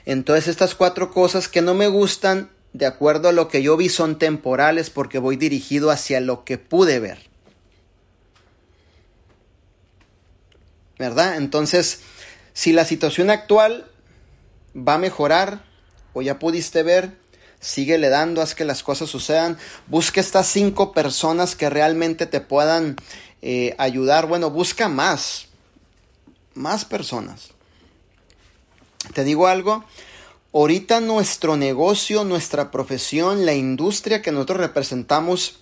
Entonces 0.06 0.48
estas 0.48 0.76
cuatro 0.76 1.12
cosas 1.12 1.48
que 1.48 1.62
no 1.62 1.74
me 1.74 1.88
gustan 1.88 2.50
de 2.74 2.86
acuerdo 2.86 3.30
a 3.30 3.32
lo 3.32 3.48
que 3.48 3.64
yo 3.64 3.76
vi, 3.76 3.90
son 3.90 4.20
temporales 4.20 4.90
porque 4.90 5.20
voy 5.20 5.36
dirigido 5.36 5.90
hacia 5.90 6.20
lo 6.20 6.44
que 6.44 6.58
pude 6.58 7.00
ver. 7.00 7.18
¿Verdad? 11.00 11.38
Entonces, 11.38 12.02
si 12.54 12.74
la 12.74 12.86
situación 12.86 13.30
actual 13.30 13.90
va 14.76 14.96
a 14.96 15.00
mejorar 15.00 15.64
o 16.14 16.22
ya 16.22 16.40
pudiste 16.40 16.84
ver, 16.84 17.12
síguele 17.60 18.10
dando, 18.10 18.42
haz 18.42 18.56
que 18.56 18.66
las 18.66 18.84
cosas 18.84 19.10
sucedan. 19.10 19.58
Busca 19.88 20.22
estas 20.22 20.48
cinco 20.48 20.94
personas 20.94 21.56
que 21.56 21.70
realmente 21.70 22.26
te 22.26 22.42
puedan 22.42 22.96
eh, 23.42 23.76
ayudar. 23.78 24.28
Bueno, 24.28 24.50
busca 24.50 24.90
más, 24.90 25.48
más 26.54 26.86
personas. 26.86 27.50
Te 29.14 29.24
digo 29.24 29.48
algo, 29.48 29.86
Ahorita 30.54 31.02
nuestro 31.02 31.56
negocio, 31.56 32.24
nuestra 32.24 32.72
profesión, 32.72 33.46
la 33.46 33.54
industria 33.54 34.24
que 34.24 34.32
nosotros 34.32 34.60
representamos 34.60 35.60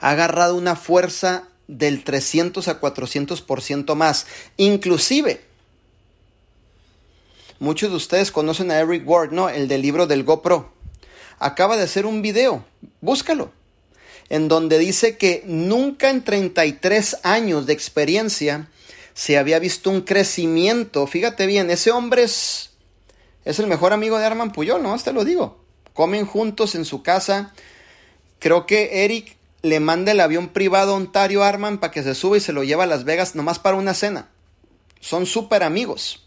ha 0.00 0.10
agarrado 0.10 0.54
una 0.54 0.76
fuerza 0.76 1.48
del 1.66 2.04
300 2.04 2.68
a 2.68 2.78
400% 2.78 3.94
más. 3.94 4.26
Inclusive, 4.58 5.40
muchos 7.58 7.88
de 7.88 7.96
ustedes 7.96 8.30
conocen 8.30 8.70
a 8.70 8.80
Eric 8.80 9.08
Ward, 9.08 9.32
¿no? 9.32 9.48
El 9.48 9.66
del 9.66 9.80
libro 9.80 10.06
del 10.06 10.24
GoPro. 10.24 10.75
Acaba 11.38 11.76
de 11.76 11.84
hacer 11.84 12.06
un 12.06 12.22
video, 12.22 12.64
búscalo, 13.00 13.52
en 14.28 14.48
donde 14.48 14.78
dice 14.78 15.16
que 15.16 15.42
nunca 15.46 16.10
en 16.10 16.24
33 16.24 17.18
años 17.22 17.66
de 17.66 17.72
experiencia 17.72 18.68
se 19.14 19.38
había 19.38 19.58
visto 19.58 19.90
un 19.90 20.02
crecimiento. 20.02 21.06
Fíjate 21.06 21.46
bien, 21.46 21.70
ese 21.70 21.90
hombre 21.90 22.24
es 22.24 22.70
es 23.46 23.60
el 23.60 23.68
mejor 23.68 23.92
amigo 23.92 24.18
de 24.18 24.26
Arman 24.26 24.50
Puyol, 24.50 24.82
no 24.82 24.98
te 24.98 25.12
lo 25.12 25.24
digo. 25.24 25.60
Comen 25.94 26.26
juntos 26.26 26.74
en 26.74 26.84
su 26.84 27.04
casa. 27.04 27.54
Creo 28.40 28.66
que 28.66 29.04
Eric 29.04 29.36
le 29.62 29.78
manda 29.78 30.10
el 30.10 30.18
avión 30.18 30.48
privado 30.48 30.92
a 30.92 30.96
Ontario 30.96 31.44
Arman 31.44 31.78
para 31.78 31.92
que 31.92 32.02
se 32.02 32.16
suba 32.16 32.36
y 32.36 32.40
se 32.40 32.52
lo 32.52 32.64
lleva 32.64 32.82
a 32.82 32.88
Las 32.88 33.04
Vegas 33.04 33.36
nomás 33.36 33.60
para 33.60 33.76
una 33.76 33.94
cena. 33.94 34.30
Son 34.98 35.26
súper 35.26 35.62
amigos. 35.62 36.25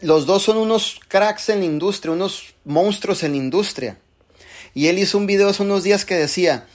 Los 0.00 0.26
dos 0.26 0.42
son 0.42 0.56
unos 0.56 1.00
cracks 1.08 1.48
en 1.48 1.60
la 1.60 1.66
industria, 1.66 2.12
unos 2.12 2.54
monstruos 2.64 3.22
en 3.22 3.32
la 3.32 3.38
industria. 3.38 3.98
Y 4.74 4.88
él 4.88 4.98
hizo 4.98 5.18
un 5.18 5.26
video 5.26 5.48
hace 5.48 5.62
unos 5.62 5.84
días 5.84 6.04
que 6.04 6.16
decía, 6.16 6.66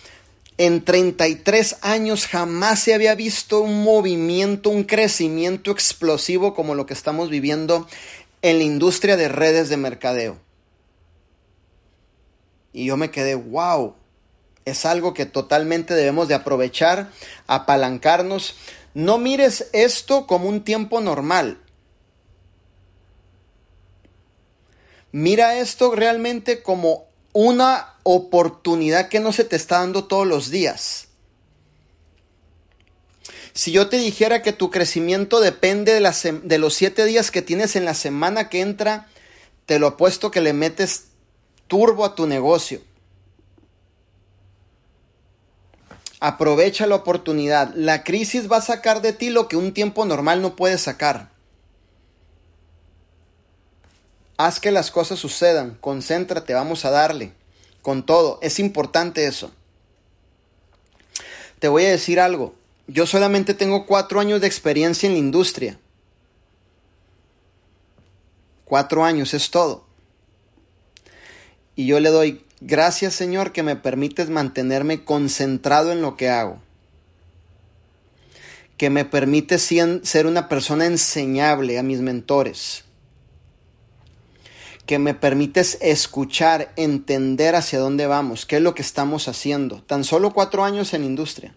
en 0.58 0.84
33 0.84 1.78
años 1.82 2.28
jamás 2.28 2.80
se 2.80 2.94
había 2.94 3.14
visto 3.16 3.60
un 3.60 3.84
movimiento, 3.84 4.70
un 4.70 4.84
crecimiento 4.84 5.72
explosivo 5.72 6.54
como 6.56 6.76
lo 6.76 6.86
que 6.86 6.94
estamos 6.94 7.30
viviendo 7.30 7.88
en 8.42 8.60
la 8.60 8.64
industria 8.64 9.18
de 9.18 9.28
redes 9.28 9.70
de 9.70 9.78
mercadeo. 9.78 10.38
Y 12.74 12.86
yo 12.86 12.98
me 12.98 13.12
quedé, 13.12 13.36
wow, 13.36 13.96
es 14.66 14.86
algo 14.86 15.14
que 15.14 15.26
totalmente 15.26 15.94
debemos 15.94 16.28
de 16.28 16.36
aprovechar, 16.36 17.12
apalancarnos. 17.48 18.56
No 18.94 19.18
mires 19.18 19.70
esto 19.74 20.28
como 20.28 20.50
un 20.50 20.64
tiempo 20.64 21.02
normal. 21.02 21.60
Mira 25.12 25.58
esto 25.60 25.96
realmente 25.96 26.62
como 26.62 27.08
una 27.34 27.94
oportunidad 28.04 29.10
que 29.10 29.20
no 29.20 29.32
se 29.32 29.44
te 29.44 29.56
está 29.56 29.80
dando 29.80 30.06
todos 30.06 30.28
los 30.28 30.50
días. 30.50 31.08
Si 33.54 33.72
yo 33.72 33.90
te 33.90 33.98
dijera 33.98 34.44
que 34.44 34.54
tu 34.54 34.70
crecimiento 34.70 35.40
depende 35.40 35.94
de, 35.94 36.58
los 36.60 36.74
siete 36.74 37.06
días 37.06 37.32
que 37.32 37.42
tienes 37.42 37.76
en 37.76 37.86
la 37.86 37.96
semana 37.96 38.50
que 38.50 38.62
entra, 38.62 39.08
te 39.66 39.80
lo 39.80 39.88
apuesto 39.88 40.30
que 40.30 40.42
le 40.42 40.54
metes 40.54 41.06
turbo 41.66 42.06
a 42.06 42.14
tu 42.14 42.28
negocio. 42.28 42.82
Aprovecha 46.20 46.86
la 46.86 46.96
oportunidad. 46.96 47.74
La 47.76 48.04
crisis 48.04 48.52
va 48.52 48.58
a 48.58 48.62
sacar 48.62 49.02
de 49.02 49.14
ti 49.14 49.30
lo 49.30 49.48
que 49.48 49.58
un 49.58 49.74
tiempo 49.74 50.06
normal 50.06 50.42
no 50.42 50.56
puede 50.56 50.78
sacar. 50.78 51.32
Haz 54.38 54.60
que 54.60 54.72
las 54.72 54.92
cosas 54.92 55.20
sucedan, 55.20 55.78
concéntrate, 55.82 56.54
vamos 56.54 56.86
a 56.86 56.92
darle. 56.92 57.34
Con 57.82 58.06
todo, 58.06 58.40
es 58.42 58.60
importante 58.60 59.26
eso. 59.26 59.52
Te 61.60 61.68
voy 61.68 61.86
a 61.86 61.90
decir 61.90 62.20
algo, 62.20 62.54
yo 62.88 63.06
solamente 63.08 63.54
tengo 63.54 63.86
cuatro 63.86 64.20
años 64.20 64.40
de 64.40 64.48
experiencia 64.48 65.08
en 65.08 65.14
la 65.14 65.20
industria. 65.20 65.80
Cuatro 68.64 69.04
años 69.04 69.34
es 69.34 69.50
todo. 69.50 69.86
Y 71.76 71.88
yo 71.88 72.00
le 72.00 72.10
doy 72.10 72.44
gracias 72.60 73.14
Señor 73.14 73.52
que 73.52 73.64
me 73.64 73.76
permites 73.76 74.30
mantenerme 74.30 75.04
concentrado 75.04 75.92
en 75.92 76.02
lo 76.02 76.18
que 76.18 76.30
hago. 76.30 76.62
que 78.78 78.92
me 78.92 79.06
permite 79.06 79.58
ser 79.58 80.28
una 80.28 80.48
persona 80.48 80.86
enseñable 80.86 81.80
a 81.80 81.84
mis 81.84 82.00
mentores, 82.02 82.84
que 84.88 84.98
me 85.00 85.14
permites 85.14 85.78
escuchar, 85.82 86.72
entender 86.78 87.56
hacia 87.56 87.78
dónde 87.78 88.08
vamos, 88.08 88.46
qué 88.46 88.56
es 88.56 88.62
lo 88.62 88.74
que 88.74 88.82
estamos 88.82 89.28
haciendo. 89.28 89.84
Tan 89.84 90.06
solo 90.06 90.34
cuatro 90.34 90.64
años 90.64 90.94
en 90.94 91.04
industria. 91.04 91.54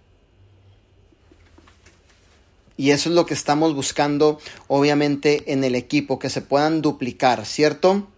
Y 2.76 2.90
eso 2.90 3.08
es 3.08 3.14
lo 3.14 3.26
que 3.26 3.34
estamos 3.34 3.74
buscando, 3.74 4.38
obviamente, 4.66 5.52
en 5.52 5.64
el 5.64 5.76
equipo, 5.76 6.18
que 6.18 6.28
se 6.28 6.42
puedan 6.42 6.82
duplicar, 6.82 7.46
¿cierto? 7.46 8.08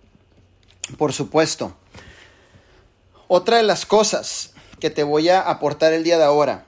Por 0.96 1.12
supuesto. 1.12 1.76
Otra 3.28 3.58
de 3.58 3.64
las 3.64 3.84
cosas 3.84 4.52
que 4.80 4.88
te 4.88 5.02
voy 5.02 5.28
a 5.28 5.40
aportar 5.40 5.92
el 5.92 6.04
día 6.04 6.16
de 6.16 6.24
ahora. 6.24 6.66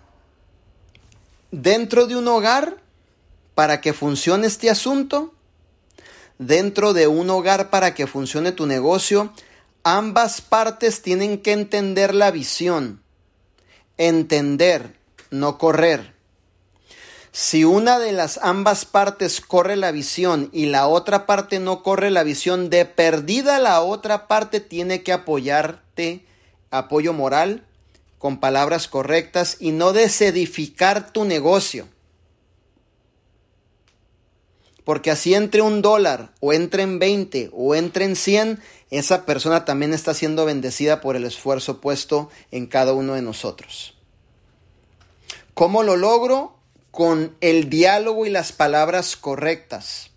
Dentro 1.50 2.06
de 2.06 2.16
un 2.16 2.28
hogar, 2.28 2.76
para 3.54 3.80
que 3.80 3.92
funcione 3.92 4.48
este 4.48 4.68
asunto, 4.68 5.33
dentro 6.46 6.92
de 6.92 7.06
un 7.06 7.30
hogar 7.30 7.70
para 7.70 7.94
que 7.94 8.06
funcione 8.06 8.52
tu 8.52 8.66
negocio, 8.66 9.32
ambas 9.82 10.40
partes 10.40 11.02
tienen 11.02 11.38
que 11.38 11.52
entender 11.52 12.14
la 12.14 12.30
visión. 12.30 13.02
Entender, 13.96 14.98
no 15.30 15.58
correr. 15.58 16.14
Si 17.32 17.64
una 17.64 17.98
de 17.98 18.12
las 18.12 18.38
ambas 18.42 18.84
partes 18.84 19.40
corre 19.40 19.74
la 19.74 19.90
visión 19.90 20.50
y 20.52 20.66
la 20.66 20.86
otra 20.86 21.26
parte 21.26 21.58
no 21.58 21.82
corre 21.82 22.10
la 22.10 22.22
visión, 22.22 22.70
de 22.70 22.84
perdida 22.84 23.58
la 23.58 23.80
otra 23.80 24.28
parte 24.28 24.60
tiene 24.60 25.02
que 25.02 25.12
apoyarte, 25.12 26.24
apoyo 26.70 27.12
moral, 27.12 27.66
con 28.18 28.38
palabras 28.38 28.86
correctas 28.86 29.56
y 29.58 29.72
no 29.72 29.92
desedificar 29.92 31.12
tu 31.12 31.24
negocio. 31.24 31.88
Porque 34.84 35.10
así 35.10 35.34
entre 35.34 35.62
un 35.62 35.82
dólar 35.82 36.32
o 36.40 36.52
entre 36.52 36.82
en 36.82 36.98
20 36.98 37.50
o 37.52 37.74
entre 37.74 38.04
en 38.04 38.16
100, 38.16 38.60
esa 38.90 39.24
persona 39.24 39.64
también 39.64 39.94
está 39.94 40.14
siendo 40.14 40.44
bendecida 40.44 41.00
por 41.00 41.16
el 41.16 41.24
esfuerzo 41.24 41.80
puesto 41.80 42.30
en 42.50 42.66
cada 42.66 42.92
uno 42.92 43.14
de 43.14 43.22
nosotros. 43.22 43.94
¿Cómo 45.54 45.82
lo 45.82 45.96
logro? 45.96 46.54
con 46.94 47.34
el 47.40 47.68
diálogo 47.68 48.24
y 48.24 48.30
las 48.30 48.52
palabras 48.52 49.16
correctas. 49.16 50.10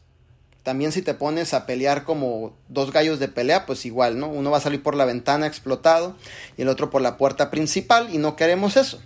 También 0.61 0.91
si 0.91 1.01
te 1.01 1.15
pones 1.15 1.55
a 1.55 1.65
pelear 1.65 2.03
como 2.03 2.55
dos 2.67 2.93
gallos 2.93 3.17
de 3.19 3.27
pelea, 3.27 3.65
pues 3.65 3.83
igual, 3.85 4.19
¿no? 4.19 4.27
Uno 4.27 4.51
va 4.51 4.59
a 4.59 4.61
salir 4.61 4.83
por 4.83 4.93
la 4.93 5.05
ventana 5.05 5.47
explotado 5.47 6.15
y 6.55 6.61
el 6.61 6.69
otro 6.69 6.91
por 6.91 7.01
la 7.01 7.17
puerta 7.17 7.49
principal 7.49 8.13
y 8.13 8.19
no 8.19 8.35
queremos 8.35 8.77
eso. 8.77 9.01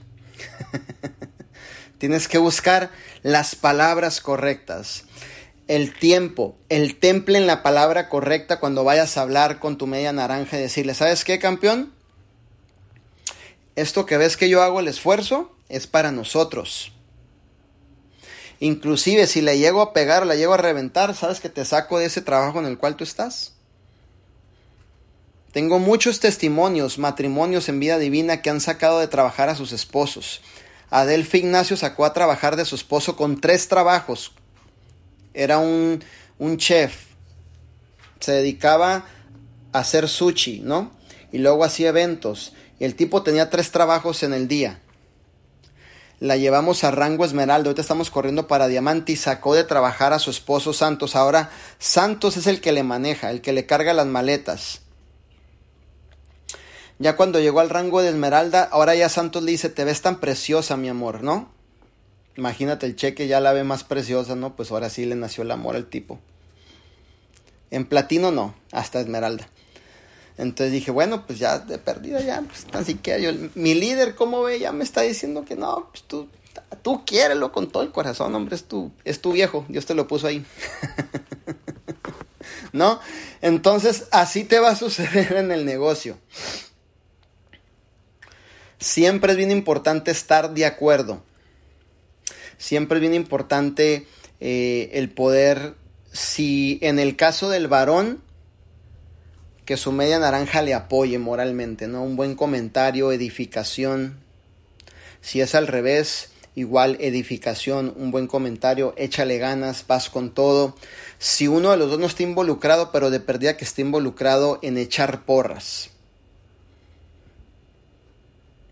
Tienes 1.98 2.28
que 2.28 2.40
buscar 2.40 2.92
las 3.22 3.56
palabras 3.56 4.20
correctas. 4.20 5.06
El 5.68 5.94
tiempo, 5.94 6.58
el 6.70 6.98
temple 6.98 7.38
en 7.38 7.48
la 7.48 7.64
palabra 7.64 8.10
correcta 8.10 8.60
cuando 8.60 8.84
vayas 8.84 9.18
a 9.18 9.22
hablar 9.22 9.60
con 9.60 9.78
tu 9.78 9.88
media 9.88 10.12
naranja 10.12 10.58
y 10.58 10.62
decirle, 10.62 10.94
¿sabes 10.94 11.24
qué, 11.24 11.40
campeón? 11.40 11.94
Esto 13.76 14.06
que 14.06 14.18
ves 14.18 14.36
que 14.36 14.50
yo 14.50 14.62
hago 14.64 14.80
el 14.80 14.88
esfuerzo 14.88 15.56
es 15.70 15.88
para 15.88 16.12
nosotros 16.12 16.92
Inclusive 18.62 19.26
si 19.26 19.42
le 19.42 19.58
llego 19.58 19.82
a 19.82 19.92
pegar 19.92 20.24
la 20.28 20.36
llego 20.36 20.54
a 20.54 20.58
reventar, 20.58 21.16
¿sabes 21.16 21.40
que 21.40 21.50
te 21.50 21.66
saco 21.66 21.98
de 21.98 22.06
ese 22.06 22.22
trabajo 22.22 22.60
en 22.60 22.68
el 22.68 22.78
cual 22.78 22.96
tú 22.96 23.04
estás? 23.04 23.54
Tengo 25.52 25.80
muchos 25.80 26.20
testimonios, 26.20 27.00
matrimonios 27.00 27.68
en 27.70 27.80
vida 27.80 27.98
divina 27.98 28.44
que 28.44 28.52
han 28.52 28.62
sacado 28.62 29.00
de 29.00 29.08
trabajar 29.08 29.50
a 29.50 29.56
sus 29.56 29.72
esposos. 29.72 30.42
Adelfi 30.92 31.40
Ignacio 31.40 31.76
sacó 31.76 32.06
a 32.06 32.14
trabajar 32.14 32.56
de 32.56 32.66
su 32.66 32.76
esposo 32.76 33.16
con 33.16 33.42
tres 33.42 33.68
trabajos. 33.68 34.32
Era 35.34 35.60
un, 35.60 36.04
un 36.40 36.58
chef. 36.58 37.08
Se 38.20 38.32
dedicaba 38.34 39.06
a 39.74 39.80
hacer 39.80 40.08
sushi, 40.08 40.60
¿no? 40.60 40.92
Y 41.32 41.40
luego 41.40 41.64
hacía 41.64 41.90
eventos. 41.90 42.54
Y 42.80 42.86
el 42.86 42.96
tipo 42.96 43.24
tenía 43.24 43.50
tres 43.50 43.72
trabajos 43.72 44.24
en 44.24 44.34
el 44.34 44.48
día 44.48 44.80
la 46.22 46.38
llevamos 46.38 46.84
a 46.84 46.92
rango 46.92 47.26
esmeralda, 47.26 47.70
ahorita 47.70 47.82
estamos 47.82 48.12
corriendo 48.12 48.48
para 48.48 48.68
diamante 48.68 49.12
y 49.12 49.16
sacó 49.16 49.56
de 49.56 49.64
trabajar 49.64 50.14
a 50.14 50.20
su 50.20 50.30
esposo 50.30 50.72
Santos. 50.72 51.16
Ahora 51.16 51.50
Santos 51.80 52.38
es 52.38 52.46
el 52.46 52.62
que 52.62 52.72
le 52.72 52.84
maneja, 52.84 53.32
el 53.32 53.42
que 53.42 53.54
le 53.54 53.66
carga 53.66 53.92
las 53.96 54.06
maletas. 54.06 54.82
Ya 57.00 57.16
cuando 57.16 57.40
llegó 57.40 57.60
al 57.60 57.72
rango 57.72 58.04
de 58.04 58.10
esmeralda, 58.10 58.70
ahora 58.72 58.94
ya 58.94 59.10
Santos 59.10 59.42
le 59.42 59.50
dice, 59.50 59.70
te 59.70 59.84
ves 59.84 60.04
tan 60.04 60.20
preciosa, 60.20 60.78
mi 60.78 60.90
amor, 60.90 61.24
¿no? 61.24 61.52
Imagínate 62.42 62.88
el 62.88 62.96
cheque, 62.96 63.28
ya 63.28 63.40
la 63.40 63.54
ve 63.54 63.64
más 63.64 63.84
preciosa, 63.84 64.36
¿no? 64.36 64.56
Pues 64.56 64.72
ahora 64.72 64.90
sí 64.90 65.06
le 65.06 65.14
nació 65.14 65.44
el 65.44 65.52
amor 65.52 65.76
al 65.76 65.86
tipo. 65.86 66.18
En 67.70 67.86
platino 67.86 68.32
no, 68.32 68.56
hasta 68.72 69.00
esmeralda. 69.00 69.48
Entonces 70.40 70.72
dije, 70.72 70.90
bueno, 70.90 71.28
pues 71.28 71.38
ya 71.38 71.60
de 71.60 71.78
perdida 71.78 72.20
ya, 72.20 72.42
pues 72.42 72.66
así 72.74 72.96
que 72.96 73.22
yo, 73.22 73.30
mi 73.54 73.76
líder, 73.76 74.16
¿cómo 74.16 74.42
ve? 74.42 74.58
Ya 74.58 74.72
me 74.72 74.84
está 74.84 75.02
diciendo 75.02 75.46
que 75.46 75.56
no, 75.56 75.90
pues 75.92 76.02
tú, 76.06 76.30
tú 76.82 77.06
quiérelo 77.06 77.52
con 77.52 77.70
todo 77.70 77.84
el 77.84 77.92
corazón, 77.92 78.34
hombre, 78.34 78.56
es 78.56 78.64
tu, 78.64 78.92
es 79.04 79.22
tu 79.22 79.34
viejo, 79.34 79.64
Dios 79.70 79.86
te 79.86 79.94
lo 79.94 80.08
puso 80.08 80.26
ahí. 80.26 80.44
¿No? 82.74 83.00
Entonces, 83.42 84.08
así 84.10 84.46
te 84.46 84.58
va 84.58 84.72
a 84.72 84.76
suceder 84.76 85.34
en 85.34 85.52
el 85.52 85.64
negocio. 85.64 86.18
Siempre 88.80 89.34
es 89.34 89.38
bien 89.38 89.52
importante 89.52 90.10
estar 90.10 90.56
de 90.56 90.66
acuerdo. 90.66 91.22
Siempre 92.62 92.98
es 92.98 93.02
bien 93.02 93.16
importante 93.16 94.06
eh, 94.40 94.92
el 94.94 95.10
poder, 95.10 95.74
si 96.12 96.78
en 96.84 97.00
el 97.00 97.16
caso 97.16 97.50
del 97.50 97.68
varón, 97.68 98.22
que 99.66 99.78
su 99.78 99.92
media 99.92 100.20
naranja 100.20 100.62
le 100.62 100.76
apoye 100.76 101.18
moralmente, 101.18 101.88
¿no? 101.88 102.04
Un 102.04 102.16
buen 102.16 102.36
comentario, 102.36 103.12
edificación. 103.12 104.20
Si 105.22 105.42
es 105.42 105.56
al 105.56 105.66
revés, 105.66 106.30
igual 106.54 106.98
edificación, 107.00 107.96
un 107.98 108.12
buen 108.12 108.28
comentario, 108.28 108.94
échale 108.96 109.40
ganas, 109.40 109.88
vas 109.88 110.12
con 110.12 110.30
todo. 110.32 110.76
Si 111.18 111.48
uno 111.48 111.72
de 111.72 111.78
los 111.78 111.90
dos 111.90 111.98
no 111.98 112.06
está 112.06 112.22
involucrado, 112.22 112.92
pero 112.92 113.10
de 113.10 113.22
perdida 113.22 113.58
que 113.58 113.66
esté 113.66 113.82
involucrado 113.82 114.60
en 114.62 114.78
echar 114.78 115.26
porras. 115.26 115.90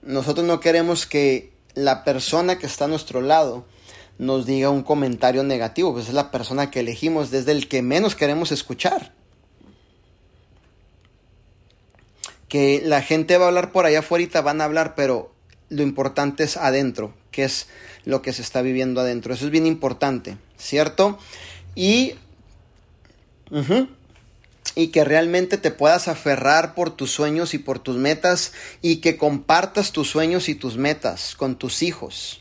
Nosotros 0.04 0.46
no 0.46 0.60
queremos 0.60 1.08
que 1.08 1.52
la 1.74 2.04
persona 2.04 2.60
que 2.60 2.68
está 2.68 2.86
a 2.86 2.88
nuestro 2.88 3.22
lado 3.22 3.66
nos 4.20 4.46
diga 4.46 4.70
un 4.70 4.84
comentario 4.84 5.44
negativo, 5.44 5.94
pues 5.94 6.10
es 6.10 6.14
la 6.14 6.30
persona 6.30 6.70
que 6.70 6.82
elegimos, 6.82 7.32
desde 7.32 7.52
el 7.54 7.68
que 7.68 7.82
menos 7.82 8.16
queremos 8.16 8.52
escuchar. 8.52 9.14
que 12.50 12.82
la 12.84 13.02
gente 13.02 13.38
va 13.38 13.46
a 13.46 13.48
hablar 13.48 13.72
por 13.72 13.86
allá 13.86 14.00
afuera, 14.00 14.42
van 14.42 14.60
a 14.60 14.66
hablar, 14.66 14.96
pero 14.96 15.32
lo 15.70 15.84
importante 15.84 16.44
es 16.44 16.58
adentro, 16.58 17.14
que 17.32 17.44
es 17.46 17.68
lo 18.06 18.22
que 18.22 18.34
se 18.34 18.42
está 18.42 18.62
viviendo 18.62 19.00
adentro. 19.00 19.34
Eso 19.34 19.46
es 19.46 19.52
bien 19.52 19.68
importante, 19.68 20.38
¿cierto? 20.58 21.20
Y, 21.76 22.16
y 24.76 24.88
que 24.88 25.04
realmente 25.06 25.58
te 25.58 25.70
puedas 25.70 26.08
aferrar 26.08 26.74
por 26.74 26.90
tus 26.90 27.12
sueños 27.12 27.54
y 27.54 27.60
por 27.60 27.78
tus 27.78 27.98
metas 27.98 28.52
y 28.82 28.98
que 28.98 29.16
compartas 29.16 29.92
tus 29.92 30.10
sueños 30.10 30.50
y 30.50 30.56
tus 30.56 30.76
metas 30.76 31.36
con 31.36 31.56
tus 31.56 31.84
hijos. 31.84 32.39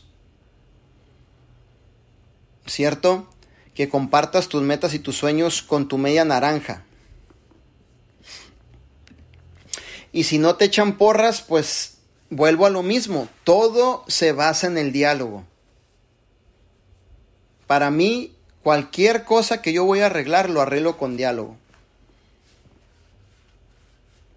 ¿Cierto? 2.69 3.27
Que 3.73 3.89
compartas 3.89 4.47
tus 4.47 4.61
metas 4.61 4.93
y 4.93 4.99
tus 4.99 5.17
sueños 5.17 5.61
con 5.61 5.87
tu 5.87 5.97
media 5.97 6.23
naranja. 6.23 6.83
Y 10.11 10.23
si 10.23 10.37
no 10.37 10.55
te 10.55 10.65
echan 10.65 10.97
porras, 10.97 11.41
pues 11.41 11.97
vuelvo 12.29 12.65
a 12.65 12.69
lo 12.69 12.83
mismo. 12.83 13.27
Todo 13.43 14.03
se 14.07 14.31
basa 14.31 14.67
en 14.67 14.77
el 14.77 14.91
diálogo. 14.91 15.45
Para 17.67 17.91
mí, 17.91 18.35
cualquier 18.63 19.23
cosa 19.23 19.61
que 19.61 19.73
yo 19.73 19.85
voy 19.85 19.99
a 19.99 20.07
arreglar, 20.07 20.49
lo 20.49 20.61
arreglo 20.61 20.97
con 20.97 21.17
diálogo. 21.17 21.57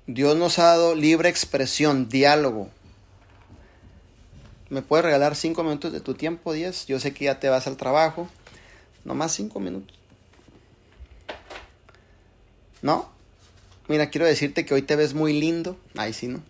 Dios 0.07 0.37
nos 0.37 0.59
ha 0.59 0.65
dado 0.65 0.95
libre 0.95 1.29
expresión, 1.29 2.09
diálogo. 2.09 2.69
¿Me 4.73 4.81
puedes 4.81 5.05
regalar 5.05 5.37
cinco 5.37 5.63
minutos 5.65 5.93
de 5.93 6.01
tu 6.01 6.15
tiempo, 6.15 6.55
diez? 6.55 6.87
Yo 6.87 6.99
sé 6.99 7.13
que 7.13 7.27
ya 7.27 7.39
te 7.39 7.51
vas 7.51 7.67
al 7.67 7.77
trabajo. 7.77 8.27
Nomás 9.05 9.35
cinco 9.35 9.61
minutos. 9.61 9.99
¿No? 12.81 13.13
Mira, 13.87 14.09
quiero 14.09 14.25
decirte 14.25 14.65
que 14.65 14.73
hoy 14.73 14.81
te 14.81 14.97
ves 14.97 15.13
muy 15.13 15.39
lindo. 15.39 15.77
Ay, 15.95 16.15
sí, 16.15 16.29
¿no? 16.29 16.43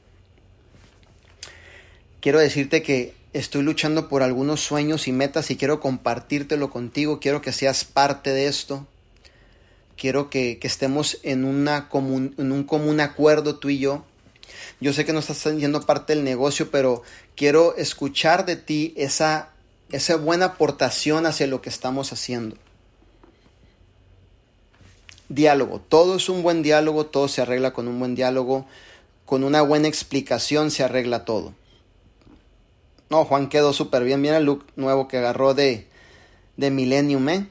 Quiero 2.21 2.39
decirte 2.39 2.81
que 2.85 3.17
estoy 3.33 3.65
luchando 3.65 4.09
por 4.09 4.23
algunos 4.23 4.61
sueños 4.61 5.09
y 5.09 5.13
metas 5.13 5.51
y 5.51 5.57
quiero 5.57 5.81
compartírtelo 5.81 6.71
contigo. 6.71 7.19
Quiero 7.19 7.43
que 7.43 7.51
seas 7.51 7.85
parte 7.85 8.31
de 8.31 8.47
esto. 8.47 8.87
Quiero 9.97 10.31
que, 10.31 10.61
estemos 10.63 11.19
en, 11.25 11.45
en 11.45 12.53
un 12.53 12.65
común 12.69 13.01
acuerdo 13.01 13.59
tú 13.59 13.69
y 13.69 13.81
yo. 13.81 14.05
Yo 14.83 14.93
sé 14.93 15.05
que 15.05 15.13
no 15.13 15.21
estás 15.21 15.39
siendo 15.39 15.81
parte 15.83 16.15
del 16.15 16.25
negocio, 16.25 16.71
pero 16.71 17.03
quiero 17.37 17.77
escuchar 17.77 18.45
de 18.45 18.57
ti 18.57 18.93
esa 18.97 19.53
esa 19.93 20.17
buena 20.17 20.47
aportación 20.47 21.27
hacia 21.27 21.47
lo 21.47 21.61
que 21.61 21.69
estamos 21.69 22.13
haciendo. 22.13 22.57
Diálogo, 25.29 25.81
todo 25.81 26.17
es 26.17 26.29
un 26.29 26.43
buen 26.43 26.63
diálogo, 26.63 27.07
todo 27.07 27.29
se 27.29 27.43
arregla 27.43 27.73
con 27.73 27.89
un 27.89 27.99
buen 27.99 28.15
diálogo, 28.15 28.67
con 29.25 29.45
una 29.45 29.63
buena 29.63 29.89
explicación 29.89 30.71
se 30.71 30.83
arregla 30.83 31.25
todo. 31.25 31.55
No, 33.09 33.25
Juan 33.27 33.49
quedó 33.49 33.73
súper 33.73 34.03
bien, 34.05 34.21
mira 34.21 34.39
el 34.39 34.45
look 34.45 34.65
nuevo 34.77 35.09
que 35.09 35.19
agarró 35.19 35.55
de, 35.55 35.87
de 36.57 36.71
Millennium, 36.71 37.29
¿eh? 37.29 37.49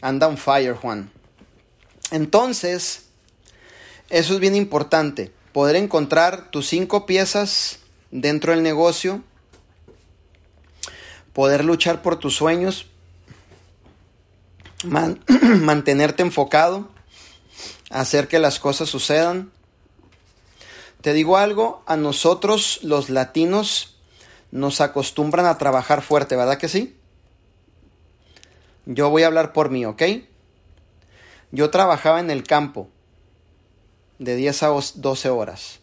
Anda 0.00 0.28
on 0.28 0.38
fire, 0.38 0.74
Juan. 0.74 1.10
Entonces, 2.12 3.06
eso 4.08 4.34
es 4.34 4.40
bien 4.40 4.54
importante, 4.54 5.32
poder 5.52 5.76
encontrar 5.76 6.50
tus 6.50 6.68
cinco 6.68 7.06
piezas 7.06 7.80
dentro 8.10 8.52
del 8.52 8.62
negocio, 8.62 9.22
poder 11.32 11.64
luchar 11.64 12.02
por 12.02 12.16
tus 12.18 12.36
sueños, 12.36 12.86
mantenerte 14.84 16.22
enfocado, 16.22 16.88
hacer 17.90 18.28
que 18.28 18.38
las 18.38 18.58
cosas 18.58 18.88
sucedan. 18.88 19.50
Te 21.00 21.12
digo 21.12 21.36
algo, 21.36 21.82
a 21.86 21.96
nosotros 21.96 22.80
los 22.82 23.10
latinos 23.10 23.96
nos 24.50 24.80
acostumbran 24.80 25.46
a 25.46 25.58
trabajar 25.58 26.02
fuerte, 26.02 26.36
¿verdad 26.36 26.58
que 26.58 26.68
sí? 26.68 26.96
Yo 28.86 29.10
voy 29.10 29.22
a 29.22 29.26
hablar 29.26 29.52
por 29.52 29.70
mí, 29.70 29.84
¿ok? 29.84 30.02
Yo 31.52 31.70
trabajaba 31.70 32.20
en 32.20 32.30
el 32.30 32.44
campo 32.44 32.88
de 34.20 34.36
10 34.36 34.62
a 34.62 34.68
12 34.94 35.30
horas. 35.30 35.80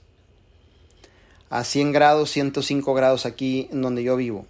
A 1.50 1.64
100 1.64 1.92
grados, 1.92 2.30
105 2.32 2.94
grados 2.94 3.26
aquí 3.26 3.68
en 3.72 3.82
donde 3.82 4.04
yo 4.04 4.16
vivo. 4.16 4.46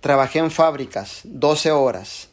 Trabajé 0.00 0.40
en 0.40 0.50
fábricas 0.50 1.20
12 1.24 1.70
horas. 1.70 2.28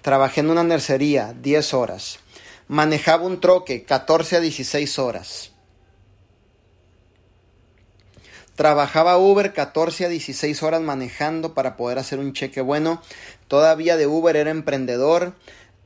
Trabajé 0.00 0.40
en 0.40 0.50
una 0.50 0.64
nercería 0.64 1.34
10 1.40 1.74
horas. 1.74 2.18
Manejaba 2.66 3.24
un 3.24 3.40
troque 3.40 3.84
14 3.84 4.36
a 4.36 4.40
16 4.40 4.98
horas. 4.98 5.50
Trabajaba 8.56 9.18
Uber 9.18 9.52
14 9.52 10.06
a 10.06 10.08
16 10.08 10.62
horas 10.62 10.80
manejando 10.80 11.54
para 11.54 11.76
poder 11.76 11.98
hacer 11.98 12.20
un 12.20 12.32
cheque 12.32 12.62
bueno. 12.62 13.02
Todavía 13.48 13.96
de 13.96 14.06
Uber 14.06 14.36
era 14.36 14.50
emprendedor 14.50 15.34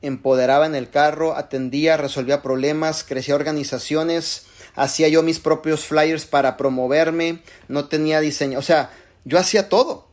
empoderaba 0.03 0.67
en 0.67 0.75
el 0.75 0.91
carro, 0.91 1.37
atendía, 1.37 1.97
resolvía 1.97 2.43
problemas, 2.43 3.05
crecía 3.05 3.35
organizaciones, 3.35 4.47
hacía 4.75 5.09
yo 5.09 5.23
mis 5.23 5.41
propios 5.41 5.85
flyers 5.85 6.25
para 6.25 6.57
promoverme, 6.57 7.43
no 7.69 7.87
tenía 7.89 8.21
diseño, 8.21 8.59
o 8.59 8.63
sea, 8.63 8.91
yo 9.25 9.39
hacía 9.39 9.69
todo. 9.69 10.09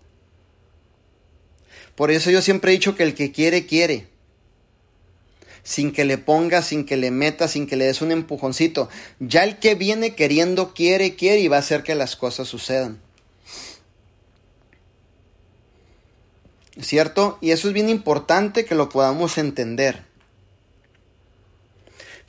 Por 1.95 2.11
eso 2.11 2.29
yo 2.29 2.41
siempre 2.41 2.71
he 2.71 2.75
dicho 2.75 2.95
que 2.95 3.03
el 3.03 3.15
que 3.15 3.31
quiere, 3.31 3.65
quiere. 3.65 4.07
Sin 5.63 5.93
que 5.93 6.05
le 6.05 6.17
ponga, 6.17 6.61
sin 6.61 6.85
que 6.85 6.97
le 6.97 7.09
meta, 7.09 7.47
sin 7.47 7.67
que 7.67 7.77
le 7.77 7.85
des 7.85 8.01
un 8.01 8.11
empujoncito. 8.11 8.89
Ya 9.19 9.43
el 9.43 9.57
que 9.57 9.75
viene 9.75 10.13
queriendo, 10.13 10.73
quiere, 10.73 11.15
quiere 11.15 11.39
y 11.39 11.47
va 11.47 11.55
a 11.55 11.59
hacer 11.59 11.83
que 11.83 11.95
las 11.95 12.15
cosas 12.15 12.47
sucedan. 12.47 13.01
¿Cierto? 16.81 17.37
Y 17.39 17.51
eso 17.51 17.67
es 17.69 17.73
bien 17.73 17.89
importante 17.89 18.65
que 18.65 18.75
lo 18.75 18.89
podamos 18.89 19.37
entender. 19.37 20.03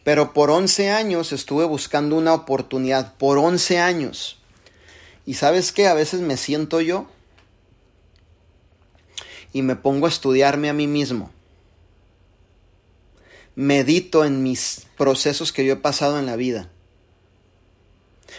Pero 0.05 0.33
por 0.33 0.51
11 0.51 0.91
años 0.91 1.33
estuve 1.33 1.65
buscando 1.65 2.17
una 2.17 2.33
oportunidad, 2.33 3.17
por 3.17 3.39
11 3.39 3.81
años. 3.81 4.39
Y 5.25 5.35
sabes 5.35 5.73
qué, 5.73 5.89
a 5.89 5.95
veces 5.95 6.21
me 6.21 6.37
siento 6.37 6.81
yo 6.81 7.09
y 9.53 9.63
me 9.63 9.75
pongo 9.75 10.07
a 10.07 10.11
estudiarme 10.11 10.69
a 10.69 10.73
mí 10.73 10.87
mismo. 10.87 11.33
Medito 13.57 14.25
en 14.25 14.45
mis 14.45 14.87
procesos 14.97 15.53
que 15.53 15.65
yo 15.65 15.73
he 15.73 15.77
pasado 15.77 16.21
en 16.21 16.27
la 16.27 16.37
vida. 16.37 16.71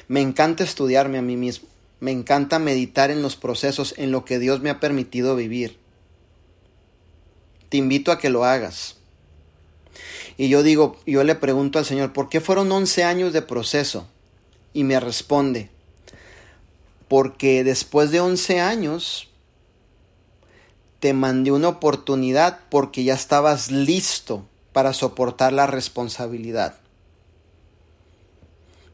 Me 0.08 0.22
encanta 0.22 0.64
estudiarme 0.64 1.18
a 1.18 1.22
mí 1.22 1.36
mismo. 1.36 1.68
Me 1.99 2.12
encanta 2.12 2.60
meditar 2.60 3.12
en 3.12 3.22
los 3.22 3.36
procesos, 3.36 3.93
en 3.97 4.12
lo 4.12 4.24
que 4.24 4.39
Dios 4.39 4.62
me 4.62 4.70
ha 4.70 4.80
permitido 4.80 5.36
vivir 5.36 5.86
te 7.70 7.78
invito 7.78 8.11
a 8.11 8.20
que 8.20 8.30
lo 8.30 8.45
hagas. 8.45 8.95
Y 10.38 10.49
yo 10.49 10.61
digo, 10.61 10.97
yo 11.05 11.24
le 11.24 11.36
pregunto 11.36 11.80
al 11.80 11.86
Señor, 11.86 12.13
¿por 12.13 12.30
qué 12.30 12.39
fueron 12.39 12.72
11 12.72 13.03
años 13.03 13.34
de 13.34 13.41
proceso? 13.41 14.07
Y 14.74 14.84
me 14.84 14.99
responde, 14.99 15.70
porque 17.07 17.63
después 17.63 18.11
de 18.11 18.20
11 18.20 18.59
años 18.59 19.30
te 20.99 21.13
mandé 21.13 21.51
una 21.51 21.70
oportunidad 21.70 22.59
porque 22.70 23.03
ya 23.03 23.15
estabas 23.15 23.72
listo 23.72 24.45
para 24.74 24.93
soportar 24.93 25.53
la 25.53 25.65
responsabilidad. 25.65 26.76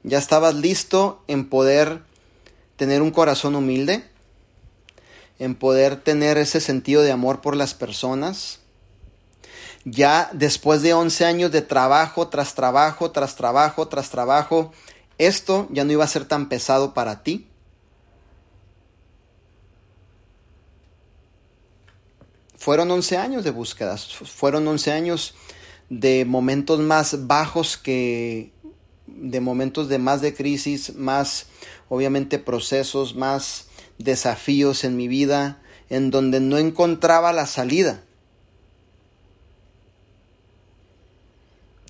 Ya 0.03 0.17
estabas 0.17 0.55
listo 0.55 1.23
en 1.27 1.49
poder 1.49 2.01
tener 2.75 3.01
un 3.01 3.11
corazón 3.11 3.55
humilde, 3.55 4.03
en 5.39 5.55
poder 5.55 5.97
tener 5.97 6.37
ese 6.37 6.61
sentido 6.61 7.01
de 7.01 7.11
amor 7.11 7.41
por 7.41 7.55
las 7.55 7.73
personas, 7.73 8.59
ya 9.85 10.29
después 10.33 10.81
de 10.81 10.93
11 10.93 11.25
años 11.25 11.51
de 11.51 11.61
trabajo 11.61 12.27
tras 12.27 12.55
trabajo, 12.55 13.11
tras 13.11 13.35
trabajo, 13.35 13.87
tras 13.87 14.09
trabajo, 14.09 14.71
esto 15.17 15.67
ya 15.71 15.83
no 15.83 15.91
iba 15.91 16.03
a 16.03 16.07
ser 16.07 16.25
tan 16.25 16.49
pesado 16.49 16.93
para 16.93 17.23
ti. 17.23 17.47
Fueron 22.55 22.89
11 22.91 23.17
años 23.17 23.43
de 23.43 23.51
búsquedas, 23.51 24.07
fueron 24.07 24.65
11 24.67 24.91
años 24.93 25.35
de 25.89 26.23
momentos 26.23 26.79
más 26.79 27.27
bajos 27.27 27.77
que 27.77 28.53
de 29.05 29.41
momentos 29.41 29.89
de 29.89 29.99
más 29.99 30.21
de 30.21 30.33
crisis, 30.33 30.95
más 30.95 31.47
obviamente 31.89 32.39
procesos, 32.39 33.15
más 33.15 33.67
desafíos 33.97 34.85
en 34.85 34.95
mi 34.95 35.07
vida, 35.07 35.61
en 35.89 36.09
donde 36.09 36.39
no 36.39 36.57
encontraba 36.57 37.33
la 37.33 37.47
salida. 37.47 38.01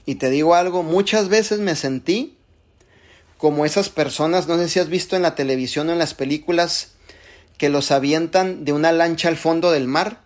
Y 0.06 0.16
te 0.16 0.30
digo 0.30 0.56
algo, 0.56 0.84
muchas 0.84 1.30
veces 1.30 1.60
me 1.60 1.76
sentí 1.76 2.38
como 3.38 3.66
esas 3.66 3.90
personas, 3.90 4.48
no 4.48 4.58
sé 4.58 4.70
si 4.70 4.80
has 4.80 4.88
visto 4.88 5.16
en 5.16 5.22
la 5.22 5.36
televisión 5.36 5.90
o 5.90 5.92
en 5.92 6.00
las 6.00 6.14
películas, 6.14 6.94
que 7.58 7.70
los 7.70 7.92
avientan 7.92 8.66
de 8.66 8.74
una 8.74 8.92
lancha 8.92 9.28
al 9.30 9.38
fondo 9.38 9.72
del 9.72 9.88
mar 9.88 10.22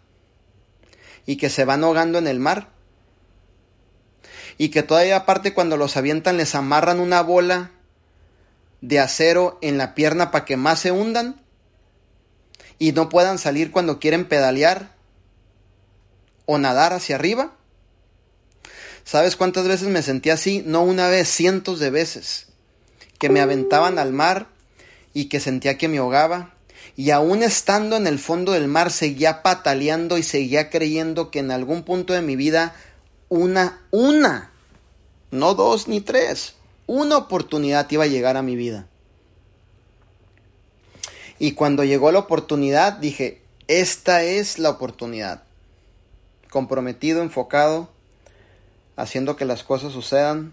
y 1.25 1.37
que 1.37 1.49
se 1.49 1.65
van 1.65 1.83
ahogando 1.83 2.17
en 2.17 2.27
el 2.27 2.39
mar. 2.39 2.69
Y 4.57 4.69
que 4.69 4.81
todavía 4.81 5.17
aparte 5.17 5.53
cuando 5.53 5.77
los 5.77 5.97
avientan 5.97 6.37
les 6.37 6.55
amarran 6.55 6.99
una 6.99 7.21
bola 7.21 7.71
de 8.81 8.99
acero 8.99 9.59
en 9.61 9.77
la 9.77 9.93
pierna 9.93 10.31
para 10.31 10.45
que 10.45 10.57
más 10.57 10.79
se 10.79 10.91
hundan 10.91 11.41
y 12.79 12.91
no 12.91 13.09
puedan 13.09 13.37
salir 13.37 13.71
cuando 13.71 13.99
quieren 13.99 14.27
pedalear 14.27 14.95
o 16.45 16.57
nadar 16.57 16.93
hacia 16.93 17.15
arriba. 17.15 17.56
¿Sabes 19.07 19.37
cuántas 19.37 19.65
veces 19.65 19.87
me 19.87 20.01
sentí 20.01 20.31
así? 20.31 20.63
No 20.65 20.83
una 20.83 21.07
vez, 21.07 21.29
cientos 21.29 21.79
de 21.79 21.91
veces. 21.91 22.47
Que 23.19 23.29
me 23.29 23.39
aventaban 23.39 23.99
al 23.99 24.11
mar 24.11 24.49
y 25.13 25.29
que 25.29 25.39
sentía 25.39 25.77
que 25.77 25.87
me 25.87 25.99
ahogaba. 25.99 26.53
Y 26.97 27.11
aún 27.11 27.41
estando 27.41 27.95
en 27.95 28.05
el 28.05 28.19
fondo 28.19 28.51
del 28.51 28.67
mar 28.67 28.91
seguía 28.91 29.43
pataleando 29.43 30.17
y 30.17 30.23
seguía 30.23 30.69
creyendo 30.69 31.31
que 31.31 31.39
en 31.39 31.51
algún 31.51 31.83
punto 31.83 32.11
de 32.11 32.21
mi 32.21 32.35
vida 32.35 32.75
una, 33.29 33.81
una, 33.91 34.51
no 35.31 35.53
dos 35.53 35.87
ni 35.87 36.01
tres, 36.01 36.55
una 36.85 37.15
oportunidad 37.15 37.89
iba 37.89 38.03
a 38.03 38.07
llegar 38.07 38.35
a 38.35 38.43
mi 38.43 38.57
vida. 38.57 38.89
Y 41.39 41.53
cuando 41.53 41.85
llegó 41.85 42.11
la 42.11 42.19
oportunidad 42.19 42.91
dije, 42.91 43.41
esta 43.69 44.23
es 44.23 44.59
la 44.59 44.71
oportunidad. 44.71 45.43
Comprometido, 46.49 47.21
enfocado 47.21 47.95
haciendo 48.97 49.37
que 49.37 49.45
las 49.45 49.63
cosas 49.63 49.93
sucedan, 49.93 50.51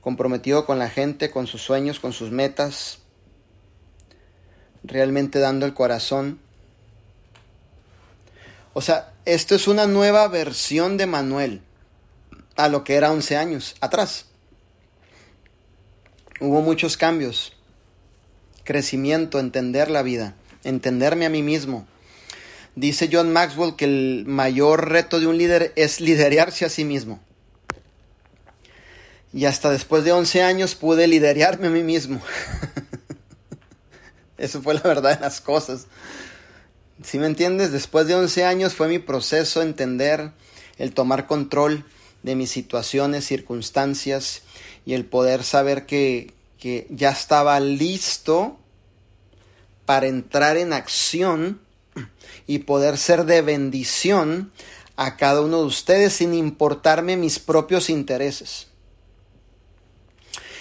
comprometido 0.00 0.64
con 0.64 0.78
la 0.78 0.88
gente, 0.88 1.30
con 1.30 1.48
sus 1.48 1.62
sueños, 1.62 1.98
con 1.98 2.12
sus 2.12 2.30
metas, 2.30 3.00
realmente 4.84 5.40
dando 5.40 5.66
el 5.66 5.74
corazón. 5.74 6.38
O 8.74 8.80
sea, 8.80 9.12
esto 9.24 9.54
es 9.54 9.66
una 9.66 9.86
nueva 9.86 10.28
versión 10.28 10.96
de 10.96 11.06
Manuel 11.06 11.62
a 12.56 12.68
lo 12.68 12.84
que 12.84 12.94
era 12.94 13.10
11 13.10 13.36
años 13.36 13.74
atrás. 13.80 14.26
Hubo 16.40 16.60
muchos 16.60 16.96
cambios, 16.96 17.54
crecimiento, 18.64 19.40
entender 19.40 19.90
la 19.90 20.02
vida, 20.02 20.34
entenderme 20.62 21.26
a 21.26 21.30
mí 21.30 21.42
mismo, 21.42 21.86
Dice 22.78 23.08
John 23.12 23.32
Maxwell 23.32 23.74
que 23.74 23.86
el 23.86 24.24
mayor 24.24 24.88
reto 24.88 25.18
de 25.18 25.26
un 25.26 25.36
líder 25.36 25.72
es 25.74 26.00
liderarse 26.00 26.64
a 26.64 26.68
sí 26.68 26.84
mismo. 26.84 27.18
Y 29.32 29.46
hasta 29.46 29.70
después 29.70 30.04
de 30.04 30.12
11 30.12 30.44
años 30.44 30.76
pude 30.76 31.08
liderarme 31.08 31.66
a 31.66 31.70
mí 31.70 31.82
mismo. 31.82 32.22
Eso 34.38 34.62
fue 34.62 34.74
la 34.74 34.82
verdad 34.82 35.16
de 35.16 35.20
las 35.20 35.40
cosas. 35.40 35.86
Si 37.02 37.18
me 37.18 37.26
entiendes? 37.26 37.72
Después 37.72 38.06
de 38.06 38.14
11 38.14 38.44
años 38.44 38.74
fue 38.74 38.86
mi 38.86 39.00
proceso 39.00 39.60
entender, 39.60 40.30
el 40.78 40.94
tomar 40.94 41.26
control 41.26 41.84
de 42.22 42.36
mis 42.36 42.52
situaciones, 42.52 43.24
circunstancias 43.24 44.42
y 44.86 44.94
el 44.94 45.04
poder 45.04 45.42
saber 45.42 45.84
que, 45.84 46.32
que 46.60 46.86
ya 46.90 47.10
estaba 47.10 47.58
listo 47.58 48.56
para 49.84 50.06
entrar 50.06 50.56
en 50.56 50.72
acción 50.72 51.66
y 52.48 52.60
poder 52.60 52.98
ser 52.98 53.26
de 53.26 53.42
bendición 53.42 54.50
a 54.96 55.16
cada 55.16 55.42
uno 55.42 55.58
de 55.58 55.66
ustedes 55.66 56.14
sin 56.14 56.34
importarme 56.34 57.16
mis 57.16 57.38
propios 57.38 57.90
intereses. 57.90 58.66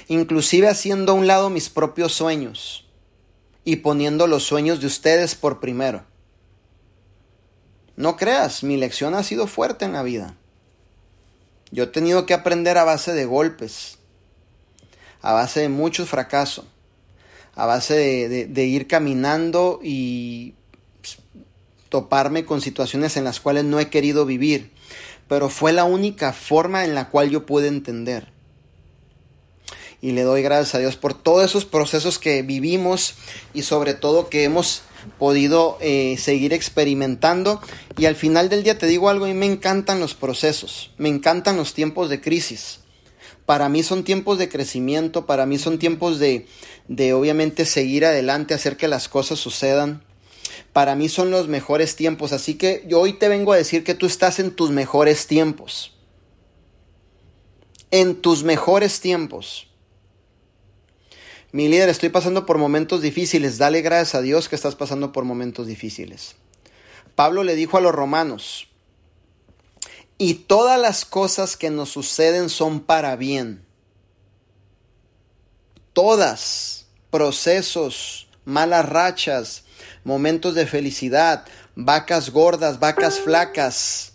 Inclusive 0.08 0.68
haciendo 0.68 1.14
a 1.14 1.16
un 1.16 1.26
lado 1.26 1.50
mis 1.50 1.70
propios 1.70 2.14
sueños 2.14 2.86
y 3.64 3.78
poniendo 3.78 4.28
los 4.28 4.44
sueños 4.44 4.80
de 4.80 4.88
ustedes 4.88 5.34
por 5.34 5.60
primero. 5.60 6.04
No 7.96 8.16
creas, 8.16 8.64
mi 8.64 8.78
lección 8.78 9.16
ha 9.16 9.24
sido 9.24 9.48
fuerte 9.48 9.86
en 9.86 9.94
la 9.94 10.04
vida. 10.04 10.36
Yo 11.72 11.86
he 11.86 11.88
tenido 11.88 12.26
que 12.26 12.34
aprender 12.34 12.78
a 12.78 12.84
base 12.84 13.14
de 13.14 13.26
golpes, 13.26 13.98
a 15.22 15.34
base 15.34 15.62
de 15.62 15.70
mucho 15.70 16.06
fracaso, 16.06 16.68
a 17.56 17.66
base 17.66 18.30
de, 18.30 18.66
ir 18.66 18.88
caminando 18.88 19.80
y 19.82 20.54
toparme 21.90 22.46
con 22.46 22.62
situaciones 22.62 23.18
en 23.18 23.24
las 23.24 23.40
cuales 23.40 23.64
no 23.64 23.80
he 23.80 23.90
querido 23.90 24.26
vivir, 24.26 24.72
pero 25.28 25.50
fue 25.50 25.74
la 25.74 25.84
única 25.84 26.34
forma 26.34 26.86
en 26.86 26.96
la 26.96 27.10
cual 27.10 27.30
yo 27.30 27.46
pude 27.46 27.68
entender. 27.68 28.32
Y 30.02 30.12
le 30.12 30.22
doy 30.22 30.44
gracias 30.44 30.76
a 30.76 30.80
Dios 30.80 30.96
por 30.96 31.16
todos 31.16 31.44
esos 31.44 31.66
procesos 31.66 32.20
que 32.20 32.44
vivimos 32.44 33.16
y 33.54 33.64
sobre 33.64 33.96
todo 33.96 34.30
que 34.30 34.44
hemos 34.44 34.84
podido 35.18 35.78
eh, 35.82 36.18
seguir 36.20 36.54
experimentando. 36.54 37.62
Y 37.98 38.06
al 38.06 38.16
final 38.16 38.50
del 38.50 38.64
día 38.64 38.78
te 38.78 38.86
digo 38.86 39.10
algo, 39.10 39.28
y 39.28 39.34
me 39.34 39.46
encantan 39.46 40.00
los 40.00 40.14
procesos, 40.14 40.92
me 40.98 41.10
encantan 41.10 41.58
los 41.58 41.74
tiempos 41.74 42.10
de 42.10 42.22
crisis. 42.22 42.80
Para 43.46 43.70
mí 43.70 43.82
son 43.82 44.04
tiempos 44.04 44.38
de 44.38 44.50
crecimiento, 44.50 45.26
para 45.26 45.46
mí 45.46 45.58
son 45.58 45.80
tiempos 45.80 46.20
de, 46.20 46.48
de 46.88 47.14
obviamente 47.14 47.66
seguir 47.66 48.06
adelante, 48.06 48.54
hacer 48.54 48.78
que 48.78 48.88
las 48.88 49.08
cosas 49.08 49.40
sucedan. 49.40 50.04
Para 50.78 50.94
mí 50.94 51.10
son 51.10 51.32
los 51.32 51.48
mejores 51.48 51.96
tiempos, 51.96 52.34
así 52.34 52.54
que 52.54 52.86
yo 52.88 53.02
hoy 53.02 53.14
te 53.14 53.30
vengo 53.30 53.52
a 53.52 53.58
decir 53.58 53.84
que 53.84 53.96
tú 53.96 54.06
estás 54.06 54.38
en 54.38 54.52
tus 54.52 54.70
mejores 54.70 55.26
tiempos. 55.26 55.98
En 57.90 58.22
tus 58.22 58.44
mejores 58.44 59.00
tiempos. 59.00 59.70
Mi 61.52 61.68
líder, 61.68 61.90
estoy 61.90 62.10
pasando 62.10 62.46
por 62.46 62.60
momentos 62.60 63.02
difíciles. 63.02 63.58
Dale 63.58 63.82
gracias 63.82 64.14
a 64.14 64.22
Dios 64.22 64.50
que 64.50 64.56
estás 64.56 64.76
pasando 64.76 65.12
por 65.12 65.24
momentos 65.26 65.66
difíciles. 65.66 66.36
Pablo 67.16 67.44
le 67.44 67.56
dijo 67.56 67.78
a 67.78 67.82
los 67.82 67.96
romanos, 67.96 68.68
y 70.20 70.36
todas 70.36 70.80
las 70.80 71.06
cosas 71.06 71.58
que 71.58 71.72
nos 71.72 71.90
suceden 71.90 72.50
son 72.50 72.82
para 72.82 73.16
bien. 73.16 73.66
Todas, 75.94 76.86
procesos, 77.10 78.28
malas 78.46 78.88
rachas, 78.88 79.64
momentos 80.04 80.56
de 80.56 80.66
felicidad, 80.66 81.46
vacas 81.76 82.32
gordas, 82.32 82.80
vacas 82.80 83.20
flacas. 83.20 84.14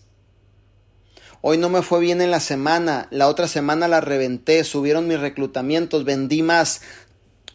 Hoy 1.41 1.59
no 1.59 1.69
me 1.69 1.83
fue 1.83 2.01
bien 2.01 2.21
en 2.21 2.31
la 2.31 2.41
semana, 2.41 3.09
la 3.11 3.29
otra 3.29 3.49
semana 3.49 3.89
la 3.89 4.01
reventé, 4.01 4.63
subieron 4.63 5.09
mis 5.09 5.19
reclutamientos, 5.19 6.05
vendí 6.05 6.43
más, 6.43 6.83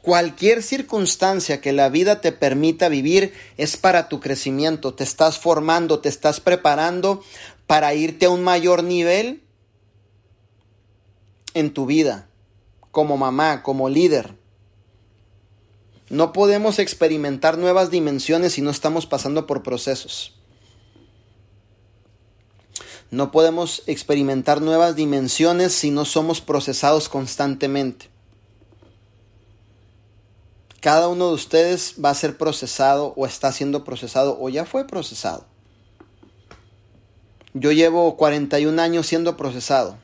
Cualquier 0.07 0.63
circunstancia 0.63 1.59
que 1.59 1.73
la 1.73 1.89
vida 1.89 2.21
te 2.21 2.31
permita 2.31 2.87
vivir 2.87 3.33
es 3.57 3.75
para 3.75 4.07
tu 4.07 4.21
crecimiento, 4.21 4.93
te 4.93 5.03
estás 5.03 5.37
formando, 5.37 5.99
te 5.99 6.07
estás 6.07 6.39
preparando 6.39 7.21
para 7.65 7.93
irte 7.93 8.27
a 8.27 8.29
un 8.29 8.41
mayor 8.41 8.85
nivel 8.85 9.43
en 11.53 11.73
tu 11.73 11.85
vida, 11.85 12.29
como 12.91 13.17
mamá, 13.17 13.63
como 13.63 13.89
líder. 13.89 14.36
No 16.09 16.31
podemos 16.31 16.79
experimentar 16.79 17.57
nuevas 17.57 17.91
dimensiones 17.91 18.53
si 18.53 18.61
no 18.61 18.71
estamos 18.71 19.05
pasando 19.05 19.45
por 19.45 19.63
procesos. 19.63 20.33
No 23.11 23.31
podemos 23.31 23.83
experimentar 23.87 24.61
nuevas 24.61 24.95
dimensiones 24.95 25.73
si 25.73 25.91
no 25.91 26.05
somos 26.05 26.41
procesados 26.41 27.09
constantemente. 27.09 28.09
Cada 30.81 31.07
uno 31.07 31.29
de 31.29 31.33
ustedes 31.33 31.95
va 32.03 32.11
a 32.11 32.15
ser 32.15 32.37
procesado 32.37 33.13
o 33.17 33.25
está 33.25 33.51
siendo 33.51 33.83
procesado 33.83 34.37
o 34.39 34.49
ya 34.49 34.65
fue 34.65 34.85
procesado. 34.85 35.45
Yo 37.53 37.71
llevo 37.71 38.15
41 38.15 38.81
años 38.81 39.07
siendo 39.07 39.35
procesado. 39.35 39.97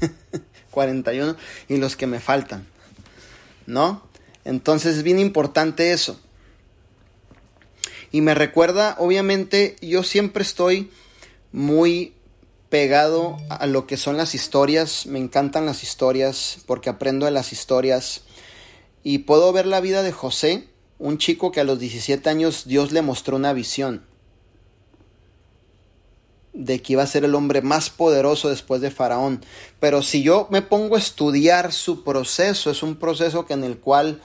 41 0.70 1.36
y 1.68 1.76
los 1.78 1.96
que 1.96 2.06
me 2.06 2.20
faltan. 2.20 2.66
¿No? 3.66 4.02
Entonces 4.44 4.96
es 4.98 5.02
bien 5.02 5.18
importante 5.18 5.92
eso. 5.92 6.20
Y 8.10 8.20
me 8.20 8.34
recuerda, 8.34 8.96
obviamente, 8.98 9.76
yo 9.80 10.02
siempre 10.02 10.42
estoy 10.42 10.90
muy 11.52 12.14
pegado 12.68 13.36
a 13.48 13.66
lo 13.66 13.86
que 13.86 13.96
son 13.96 14.16
las 14.16 14.34
historias. 14.34 15.06
Me 15.06 15.18
encantan 15.18 15.66
las 15.66 15.82
historias 15.82 16.58
porque 16.66 16.90
aprendo 16.90 17.26
de 17.26 17.32
las 17.32 17.52
historias 17.52 18.22
y 19.02 19.18
puedo 19.18 19.52
ver 19.52 19.66
la 19.66 19.80
vida 19.80 20.02
de 20.02 20.12
José, 20.12 20.68
un 20.98 21.18
chico 21.18 21.52
que 21.52 21.60
a 21.60 21.64
los 21.64 21.78
17 21.78 22.28
años 22.30 22.64
Dios 22.66 22.92
le 22.92 23.02
mostró 23.02 23.36
una 23.36 23.52
visión 23.52 24.04
de 26.52 26.82
que 26.82 26.92
iba 26.92 27.02
a 27.02 27.06
ser 27.06 27.24
el 27.24 27.34
hombre 27.34 27.62
más 27.62 27.90
poderoso 27.90 28.48
después 28.48 28.80
de 28.80 28.90
Faraón. 28.90 29.44
Pero 29.80 30.02
si 30.02 30.22
yo 30.22 30.48
me 30.50 30.62
pongo 30.62 30.96
a 30.96 30.98
estudiar 30.98 31.72
su 31.72 32.04
proceso, 32.04 32.70
es 32.70 32.82
un 32.82 32.96
proceso 32.96 33.46
que 33.46 33.54
en 33.54 33.64
el 33.64 33.78
cual, 33.78 34.20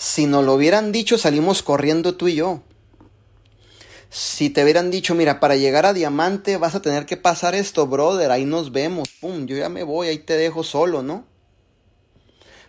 si 0.00 0.24
nos 0.24 0.46
lo 0.46 0.54
hubieran 0.54 0.92
dicho, 0.92 1.18
salimos 1.18 1.62
corriendo 1.62 2.14
tú 2.14 2.28
y 2.28 2.36
yo. 2.36 2.62
Si 4.08 4.48
te 4.48 4.64
hubieran 4.64 4.90
dicho, 4.90 5.14
mira, 5.14 5.40
para 5.40 5.56
llegar 5.56 5.84
a 5.84 5.92
diamante 5.92 6.56
vas 6.56 6.74
a 6.74 6.80
tener 6.80 7.04
que 7.04 7.18
pasar 7.18 7.54
esto, 7.54 7.86
brother, 7.86 8.30
ahí 8.30 8.46
nos 8.46 8.72
vemos, 8.72 9.10
pum, 9.20 9.44
yo 9.44 9.58
ya 9.58 9.68
me 9.68 9.82
voy, 9.82 10.08
ahí 10.08 10.18
te 10.18 10.38
dejo 10.38 10.64
solo, 10.64 11.02
¿no? 11.02 11.26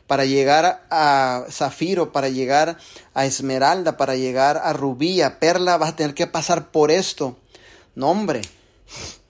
para 0.07 0.25
llegar 0.25 0.83
a 0.89 1.45
zafiro, 1.49 2.11
para 2.11 2.27
llegar 2.27 2.77
a 3.13 3.25
esmeralda, 3.25 3.95
para 3.95 4.17
llegar 4.17 4.57
a 4.61 4.73
rubí, 4.73 5.21
a 5.21 5.39
perla, 5.39 5.77
vas 5.77 5.91
a 5.91 5.95
tener 5.95 6.13
que 6.13 6.27
pasar 6.27 6.69
por 6.69 6.91
esto. 6.91 7.37
No, 7.95 8.09
hombre, 8.09 8.41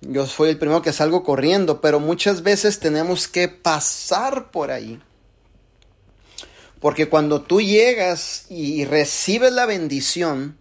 yo 0.01 0.25
soy 0.25 0.49
el 0.49 0.57
primero 0.57 0.81
que 0.81 0.91
salgo 0.91 1.23
corriendo, 1.23 1.81
pero 1.81 1.99
muchas 1.99 2.41
veces 2.41 2.79
tenemos 2.79 3.27
que 3.27 3.47
pasar 3.47 4.49
por 4.49 4.71
ahí. 4.71 4.99
Porque 6.81 7.07
cuando 7.07 7.43
tú 7.43 7.61
llegas 7.61 8.47
y 8.49 8.83
recibes 8.85 9.53
la 9.53 9.65
bendición, 9.65 10.57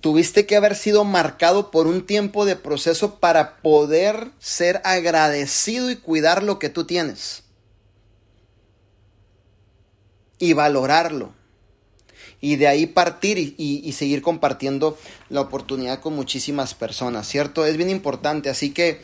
tuviste 0.00 0.46
que 0.46 0.56
haber 0.56 0.76
sido 0.76 1.04
marcado 1.04 1.70
por 1.70 1.88
un 1.88 2.06
tiempo 2.06 2.46
de 2.46 2.56
proceso 2.56 3.18
para 3.18 3.56
poder 3.58 4.30
ser 4.38 4.80
agradecido 4.84 5.90
y 5.90 5.96
cuidar 5.96 6.44
lo 6.44 6.60
que 6.60 6.68
tú 6.68 6.84
tienes 6.84 7.42
y 10.38 10.52
valorarlo. 10.52 11.34
Y 12.40 12.54
de 12.54 12.68
ahí 12.68 12.86
partir 12.86 13.56
y, 13.58 13.92
seguir 13.92 14.22
compartiendo 14.22 14.96
la 15.28 15.40
oportunidad 15.40 16.00
con 16.00 16.14
muchísimas 16.14 16.74
personas, 16.74 17.26
¿cierto? 17.26 17.66
Es 17.66 17.76
bien 17.76 17.90
importante, 17.90 18.48
así 18.48 18.72
que 18.72 19.02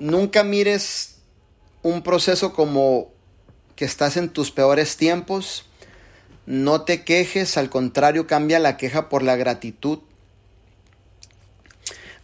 nunca 0.00 0.42
mires 0.42 1.18
un 1.82 2.02
proceso 2.02 2.52
como 2.52 3.12
que 3.76 3.84
estás 3.84 4.16
en 4.16 4.28
tus 4.28 4.50
peores 4.50 4.96
tiempos. 4.96 5.64
No 6.46 6.82
te 6.82 7.04
quejes, 7.04 7.56
al 7.56 7.70
contrario, 7.70 8.26
cambia 8.26 8.58
la 8.58 8.76
queja 8.76 9.08
por 9.08 9.22
la 9.22 9.36
gratitud. 9.36 10.00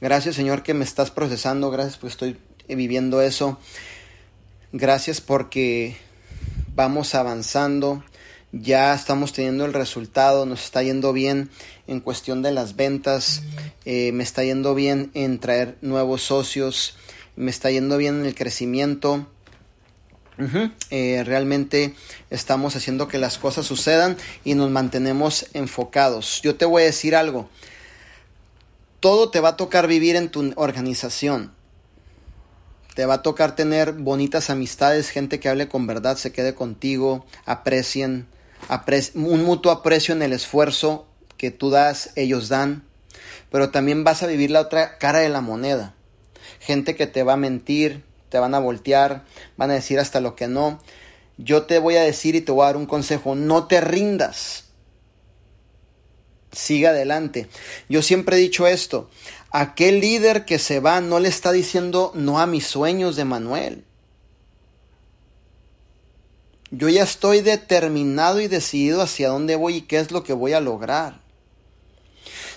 Gracias 0.01 0.37
Señor 0.37 0.63
que 0.63 0.75
me 0.75 0.85
estás 0.85 1.11
procesando, 1.11 1.71
gracias 1.71 1.97
porque 1.97 2.13
estoy 2.13 2.39
viviendo 2.69 3.21
eso. 3.21 3.59
Gracias 4.73 5.21
porque 5.21 5.97
vamos 6.75 7.15
avanzando 7.15 8.03
ya 8.53 8.95
estamos 8.95 9.33
teniendo 9.33 9.65
el 9.67 9.75
resultado, 9.75 10.47
nos 10.47 10.65
está 10.65 10.83
yendo 10.83 11.13
bien 11.13 11.51
en 11.87 12.01
cuestión 12.01 12.43
de 12.43 12.53
las 12.53 12.77
ventas, 12.77 13.43
eh, 13.85 14.13
me 14.13 14.23
está 14.23 14.43
yendo 14.43 14.75
bien 14.75 15.11
en 15.15 15.39
traer 15.39 15.77
nuevos 15.83 16.23
socios, 16.23 16.97
me 17.37 17.51
está 17.51 17.71
yendo 17.71 17.99
bien 17.99 18.21
en 18.21 18.27
el 18.27 18.35
crecimiento. 18.35 19.27
Eh, 20.91 21.23
realmente 21.25 21.95
estamos 22.31 22.77
haciendo 22.77 23.09
que 23.09 23.19
las 23.19 23.39
cosas 23.39 23.67
sucedan 23.67 24.17
y 24.45 24.55
nos 24.55 24.71
mantenemos 24.71 25.47
enfocados. 25.53 26.41
Yo 26.43 26.57
te 26.57 26.65
voy 26.65 26.83
a 26.83 26.87
decir 26.87 27.17
algo. 27.17 27.49
Todo 29.01 29.31
te 29.31 29.41
va 29.41 29.51
a 29.51 29.57
tocar 29.57 29.87
vivir 29.87 30.17
en 30.17 30.29
tu 30.29 30.53
organización. 30.57 31.53
Te 32.95 33.07
va 33.07 33.15
a 33.15 33.23
tocar 33.23 33.55
tener 33.55 33.93
bonitas 33.93 34.51
amistades, 34.51 35.11
gente 35.11 35.39
que 35.39 35.49
hable 35.49 35.69
con 35.69 35.87
verdad, 35.87 36.17
se 36.17 36.33
quede 36.33 36.55
contigo, 36.55 37.25
aprecien, 37.45 38.27
un 39.15 39.45
mutuo 39.45 39.71
aprecio 39.71 40.15
en 40.15 40.23
el 40.23 40.33
esfuerzo 40.33 41.07
que 41.37 41.53
tú 41.53 41.71
das, 41.71 42.11
ellos 42.17 42.49
dan. 42.49 42.83
pero 43.51 43.71
también 43.71 44.03
vas 44.03 44.23
a 44.23 44.27
vivir 44.27 44.51
la 44.51 44.61
otra 44.61 44.99
cara 44.99 45.21
de 45.21 45.29
la 45.29 45.41
moneda. 45.41 45.95
Gente 46.61 46.97
que 46.97 47.07
te 47.07 47.23
va 47.23 47.35
a 47.35 47.37
mentir, 47.37 48.03
te 48.29 48.39
van 48.39 48.55
a 48.55 48.59
voltear, 48.59 49.25
van 49.57 49.71
a 49.71 49.75
decir 49.75 49.99
hasta 49.99 50.21
lo 50.21 50.35
que 50.35 50.49
no. 50.49 50.81
Yo 51.37 51.65
te 51.65 51.79
voy 51.79 51.97
a 51.97 52.03
decir 52.03 52.35
y 52.35 52.41
te 52.41 52.53
voy 52.53 52.63
a 52.63 52.67
dar 52.67 52.77
un 52.77 52.87
consejo, 52.87 53.35
no 53.35 53.67
te 53.67 53.81
rindas. 53.81 54.65
Siga 56.53 56.91
adelante. 56.91 57.49
Yo 57.89 58.03
siempre 58.03 58.37
he 58.37 58.41
dicho 58.41 58.67
esto, 58.67 59.09
aquel 59.51 60.01
líder 60.01 60.45
que 60.45 60.59
se 60.59 60.81
va 60.81 61.01
no 61.01 61.21
le 61.21 61.29
está 61.29 61.53
diciendo 61.53 62.11
no 62.15 62.41
a 62.41 62.47
mis 62.47 62.67
sueños 62.67 63.17
de 63.17 63.25
Manuel. 63.25 63.85
Yo 66.71 66.89
ya 66.89 67.03
estoy 67.03 67.41
determinado 67.41 68.41
y 68.41 68.49
decidido 68.49 69.01
hacia 69.01 69.29
dónde 69.29 69.57
voy 69.57 69.77
y 69.77 69.83
qué 69.83 69.99
es 69.99 70.11
lo 70.11 70.23
que 70.23 70.35
voy 70.35 70.53
a 70.53 70.61
lograr. 70.61 71.21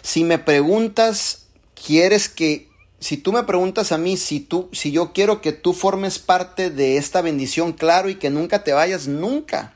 Si 0.01 0.23
me 0.23 0.37
preguntas, 0.37 1.45
¿quieres 1.75 2.27
que 2.27 2.70
si 3.01 3.17
tú 3.17 3.33
me 3.33 3.43
preguntas 3.43 3.91
a 3.91 3.97
mí 3.97 4.15
si 4.15 4.39
tú 4.39 4.69
si 4.71 4.91
yo 4.91 5.11
quiero 5.11 5.41
que 5.41 5.51
tú 5.51 5.73
formes 5.73 6.19
parte 6.19 6.69
de 6.69 6.97
esta 6.97 7.21
bendición, 7.21 7.73
claro, 7.73 8.09
y 8.09 8.15
que 8.15 8.29
nunca 8.29 8.63
te 8.63 8.73
vayas 8.73 9.07
nunca. 9.07 9.73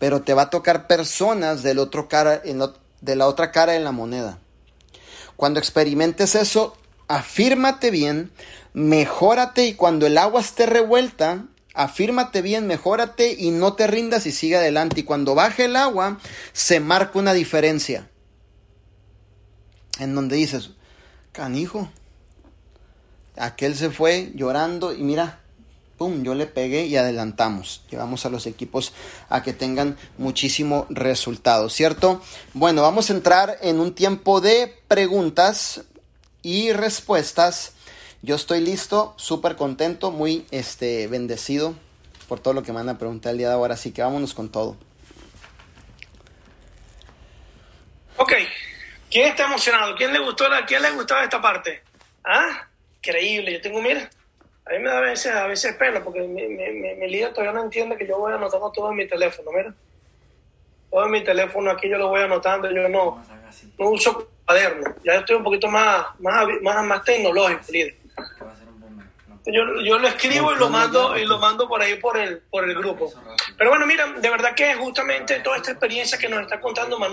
Pero 0.00 0.22
te 0.22 0.34
va 0.34 0.42
a 0.42 0.50
tocar 0.50 0.88
personas 0.88 1.62
del 1.62 1.78
otro 1.78 2.08
cara 2.08 2.42
de 3.00 3.16
la 3.16 3.28
otra 3.28 3.52
cara 3.52 3.72
de 3.72 3.80
la 3.80 3.92
moneda. 3.92 4.40
Cuando 5.36 5.60
experimentes 5.60 6.34
eso, 6.34 6.76
afírmate 7.06 7.92
bien, 7.92 8.32
mejórate 8.72 9.66
y 9.66 9.74
cuando 9.74 10.08
el 10.08 10.18
agua 10.18 10.40
esté 10.40 10.66
revuelta, 10.66 11.46
afírmate 11.74 12.42
bien, 12.42 12.66
mejórate 12.66 13.36
y 13.38 13.52
no 13.52 13.74
te 13.74 13.86
rindas 13.86 14.26
y 14.26 14.32
sigue 14.32 14.56
adelante. 14.56 15.00
Y 15.00 15.04
cuando 15.04 15.36
baje 15.36 15.66
el 15.66 15.76
agua, 15.76 16.18
se 16.52 16.80
marca 16.80 17.20
una 17.20 17.34
diferencia. 17.34 18.10
En 20.00 20.16
donde 20.16 20.34
dices, 20.34 20.70
canijo, 21.30 21.88
aquel 23.42 23.76
se 23.76 23.90
fue 23.90 24.30
llorando 24.34 24.92
y 24.92 25.02
mira, 25.02 25.40
pum, 25.98 26.22
yo 26.22 26.34
le 26.34 26.46
pegué 26.46 26.86
y 26.86 26.96
adelantamos. 26.96 27.84
Llevamos 27.90 28.24
a 28.24 28.30
los 28.30 28.46
equipos 28.46 28.92
a 29.28 29.42
que 29.42 29.52
tengan 29.52 29.96
muchísimo 30.16 30.86
resultado, 30.90 31.68
¿cierto? 31.68 32.22
Bueno, 32.54 32.82
vamos 32.82 33.10
a 33.10 33.14
entrar 33.14 33.58
en 33.60 33.80
un 33.80 33.94
tiempo 33.94 34.40
de 34.40 34.80
preguntas 34.86 35.82
y 36.42 36.72
respuestas. 36.72 37.72
Yo 38.22 38.36
estoy 38.36 38.60
listo, 38.60 39.14
súper 39.16 39.56
contento, 39.56 40.12
muy 40.12 40.46
este, 40.52 41.08
bendecido 41.08 41.74
por 42.28 42.38
todo 42.38 42.54
lo 42.54 42.62
que 42.62 42.70
me 42.70 42.78
van 42.78 42.88
a 42.90 42.98
preguntar 42.98 43.32
el 43.32 43.38
día 43.38 43.48
de 43.48 43.54
ahora, 43.54 43.74
así 43.74 43.90
que 43.90 44.02
vámonos 44.02 44.34
con 44.34 44.50
todo. 44.50 44.76
Ok, 48.18 48.34
¿quién 49.10 49.28
está 49.28 49.46
emocionado? 49.46 49.96
¿Quién 49.96 50.12
le 50.12 50.20
gustó, 50.20 50.44
quién 50.68 50.80
le 50.80 50.92
gustaba 50.92 51.24
esta 51.24 51.42
parte? 51.42 51.82
¿Ah? 52.24 52.68
Increíble, 53.04 53.54
yo 53.54 53.60
tengo, 53.60 53.82
mira, 53.82 54.08
a 54.64 54.70
mí 54.70 54.78
me 54.78 54.88
da 54.88 54.98
a 54.98 55.00
veces, 55.00 55.34
a 55.34 55.48
veces 55.48 55.74
pena 55.74 56.04
porque 56.04 56.20
mi, 56.20 56.46
mi, 56.46 56.70
mi, 56.70 57.08
líder 57.10 57.32
todavía 57.32 57.52
no 57.52 57.64
entiende 57.64 57.96
que 57.96 58.06
yo 58.06 58.16
voy 58.16 58.32
anotando 58.32 58.70
todo 58.70 58.90
en 58.90 58.96
mi 58.96 59.08
teléfono, 59.08 59.50
mira. 59.50 59.74
Todo 60.88 61.04
en 61.06 61.10
mi 61.10 61.24
teléfono 61.24 61.72
aquí 61.72 61.88
yo 61.88 61.98
lo 61.98 62.08
voy 62.08 62.20
anotando, 62.20 62.70
yo 62.70 62.88
no, 62.88 63.24
no 63.76 63.90
uso 63.90 64.28
cuaderno. 64.46 64.94
Ya 65.04 65.14
estoy 65.14 65.34
un 65.34 65.42
poquito 65.42 65.66
más, 65.66 66.06
más, 66.20 66.46
más, 66.62 66.84
más 66.84 67.04
tecnológico, 67.04 67.72
líder. 67.72 67.96
Yo, 69.46 69.80
yo 69.84 69.98
lo 69.98 70.06
escribo 70.06 70.52
y 70.52 70.56
lo 70.56 70.70
mando 70.70 71.18
y 71.18 71.24
lo 71.24 71.38
mando 71.38 71.66
por 71.66 71.82
ahí 71.82 71.96
por 71.96 72.16
el, 72.16 72.38
por 72.38 72.62
el 72.62 72.76
grupo. 72.76 73.12
Pero 73.58 73.70
bueno, 73.70 73.84
mira, 73.84 74.06
de 74.12 74.30
verdad 74.30 74.54
que 74.54 74.74
justamente 74.74 75.40
toda 75.40 75.56
esta 75.56 75.72
experiencia 75.72 76.16
que 76.16 76.28
nos 76.28 76.42
está 76.42 76.60
contando 76.60 76.96
Manuel 77.00 77.10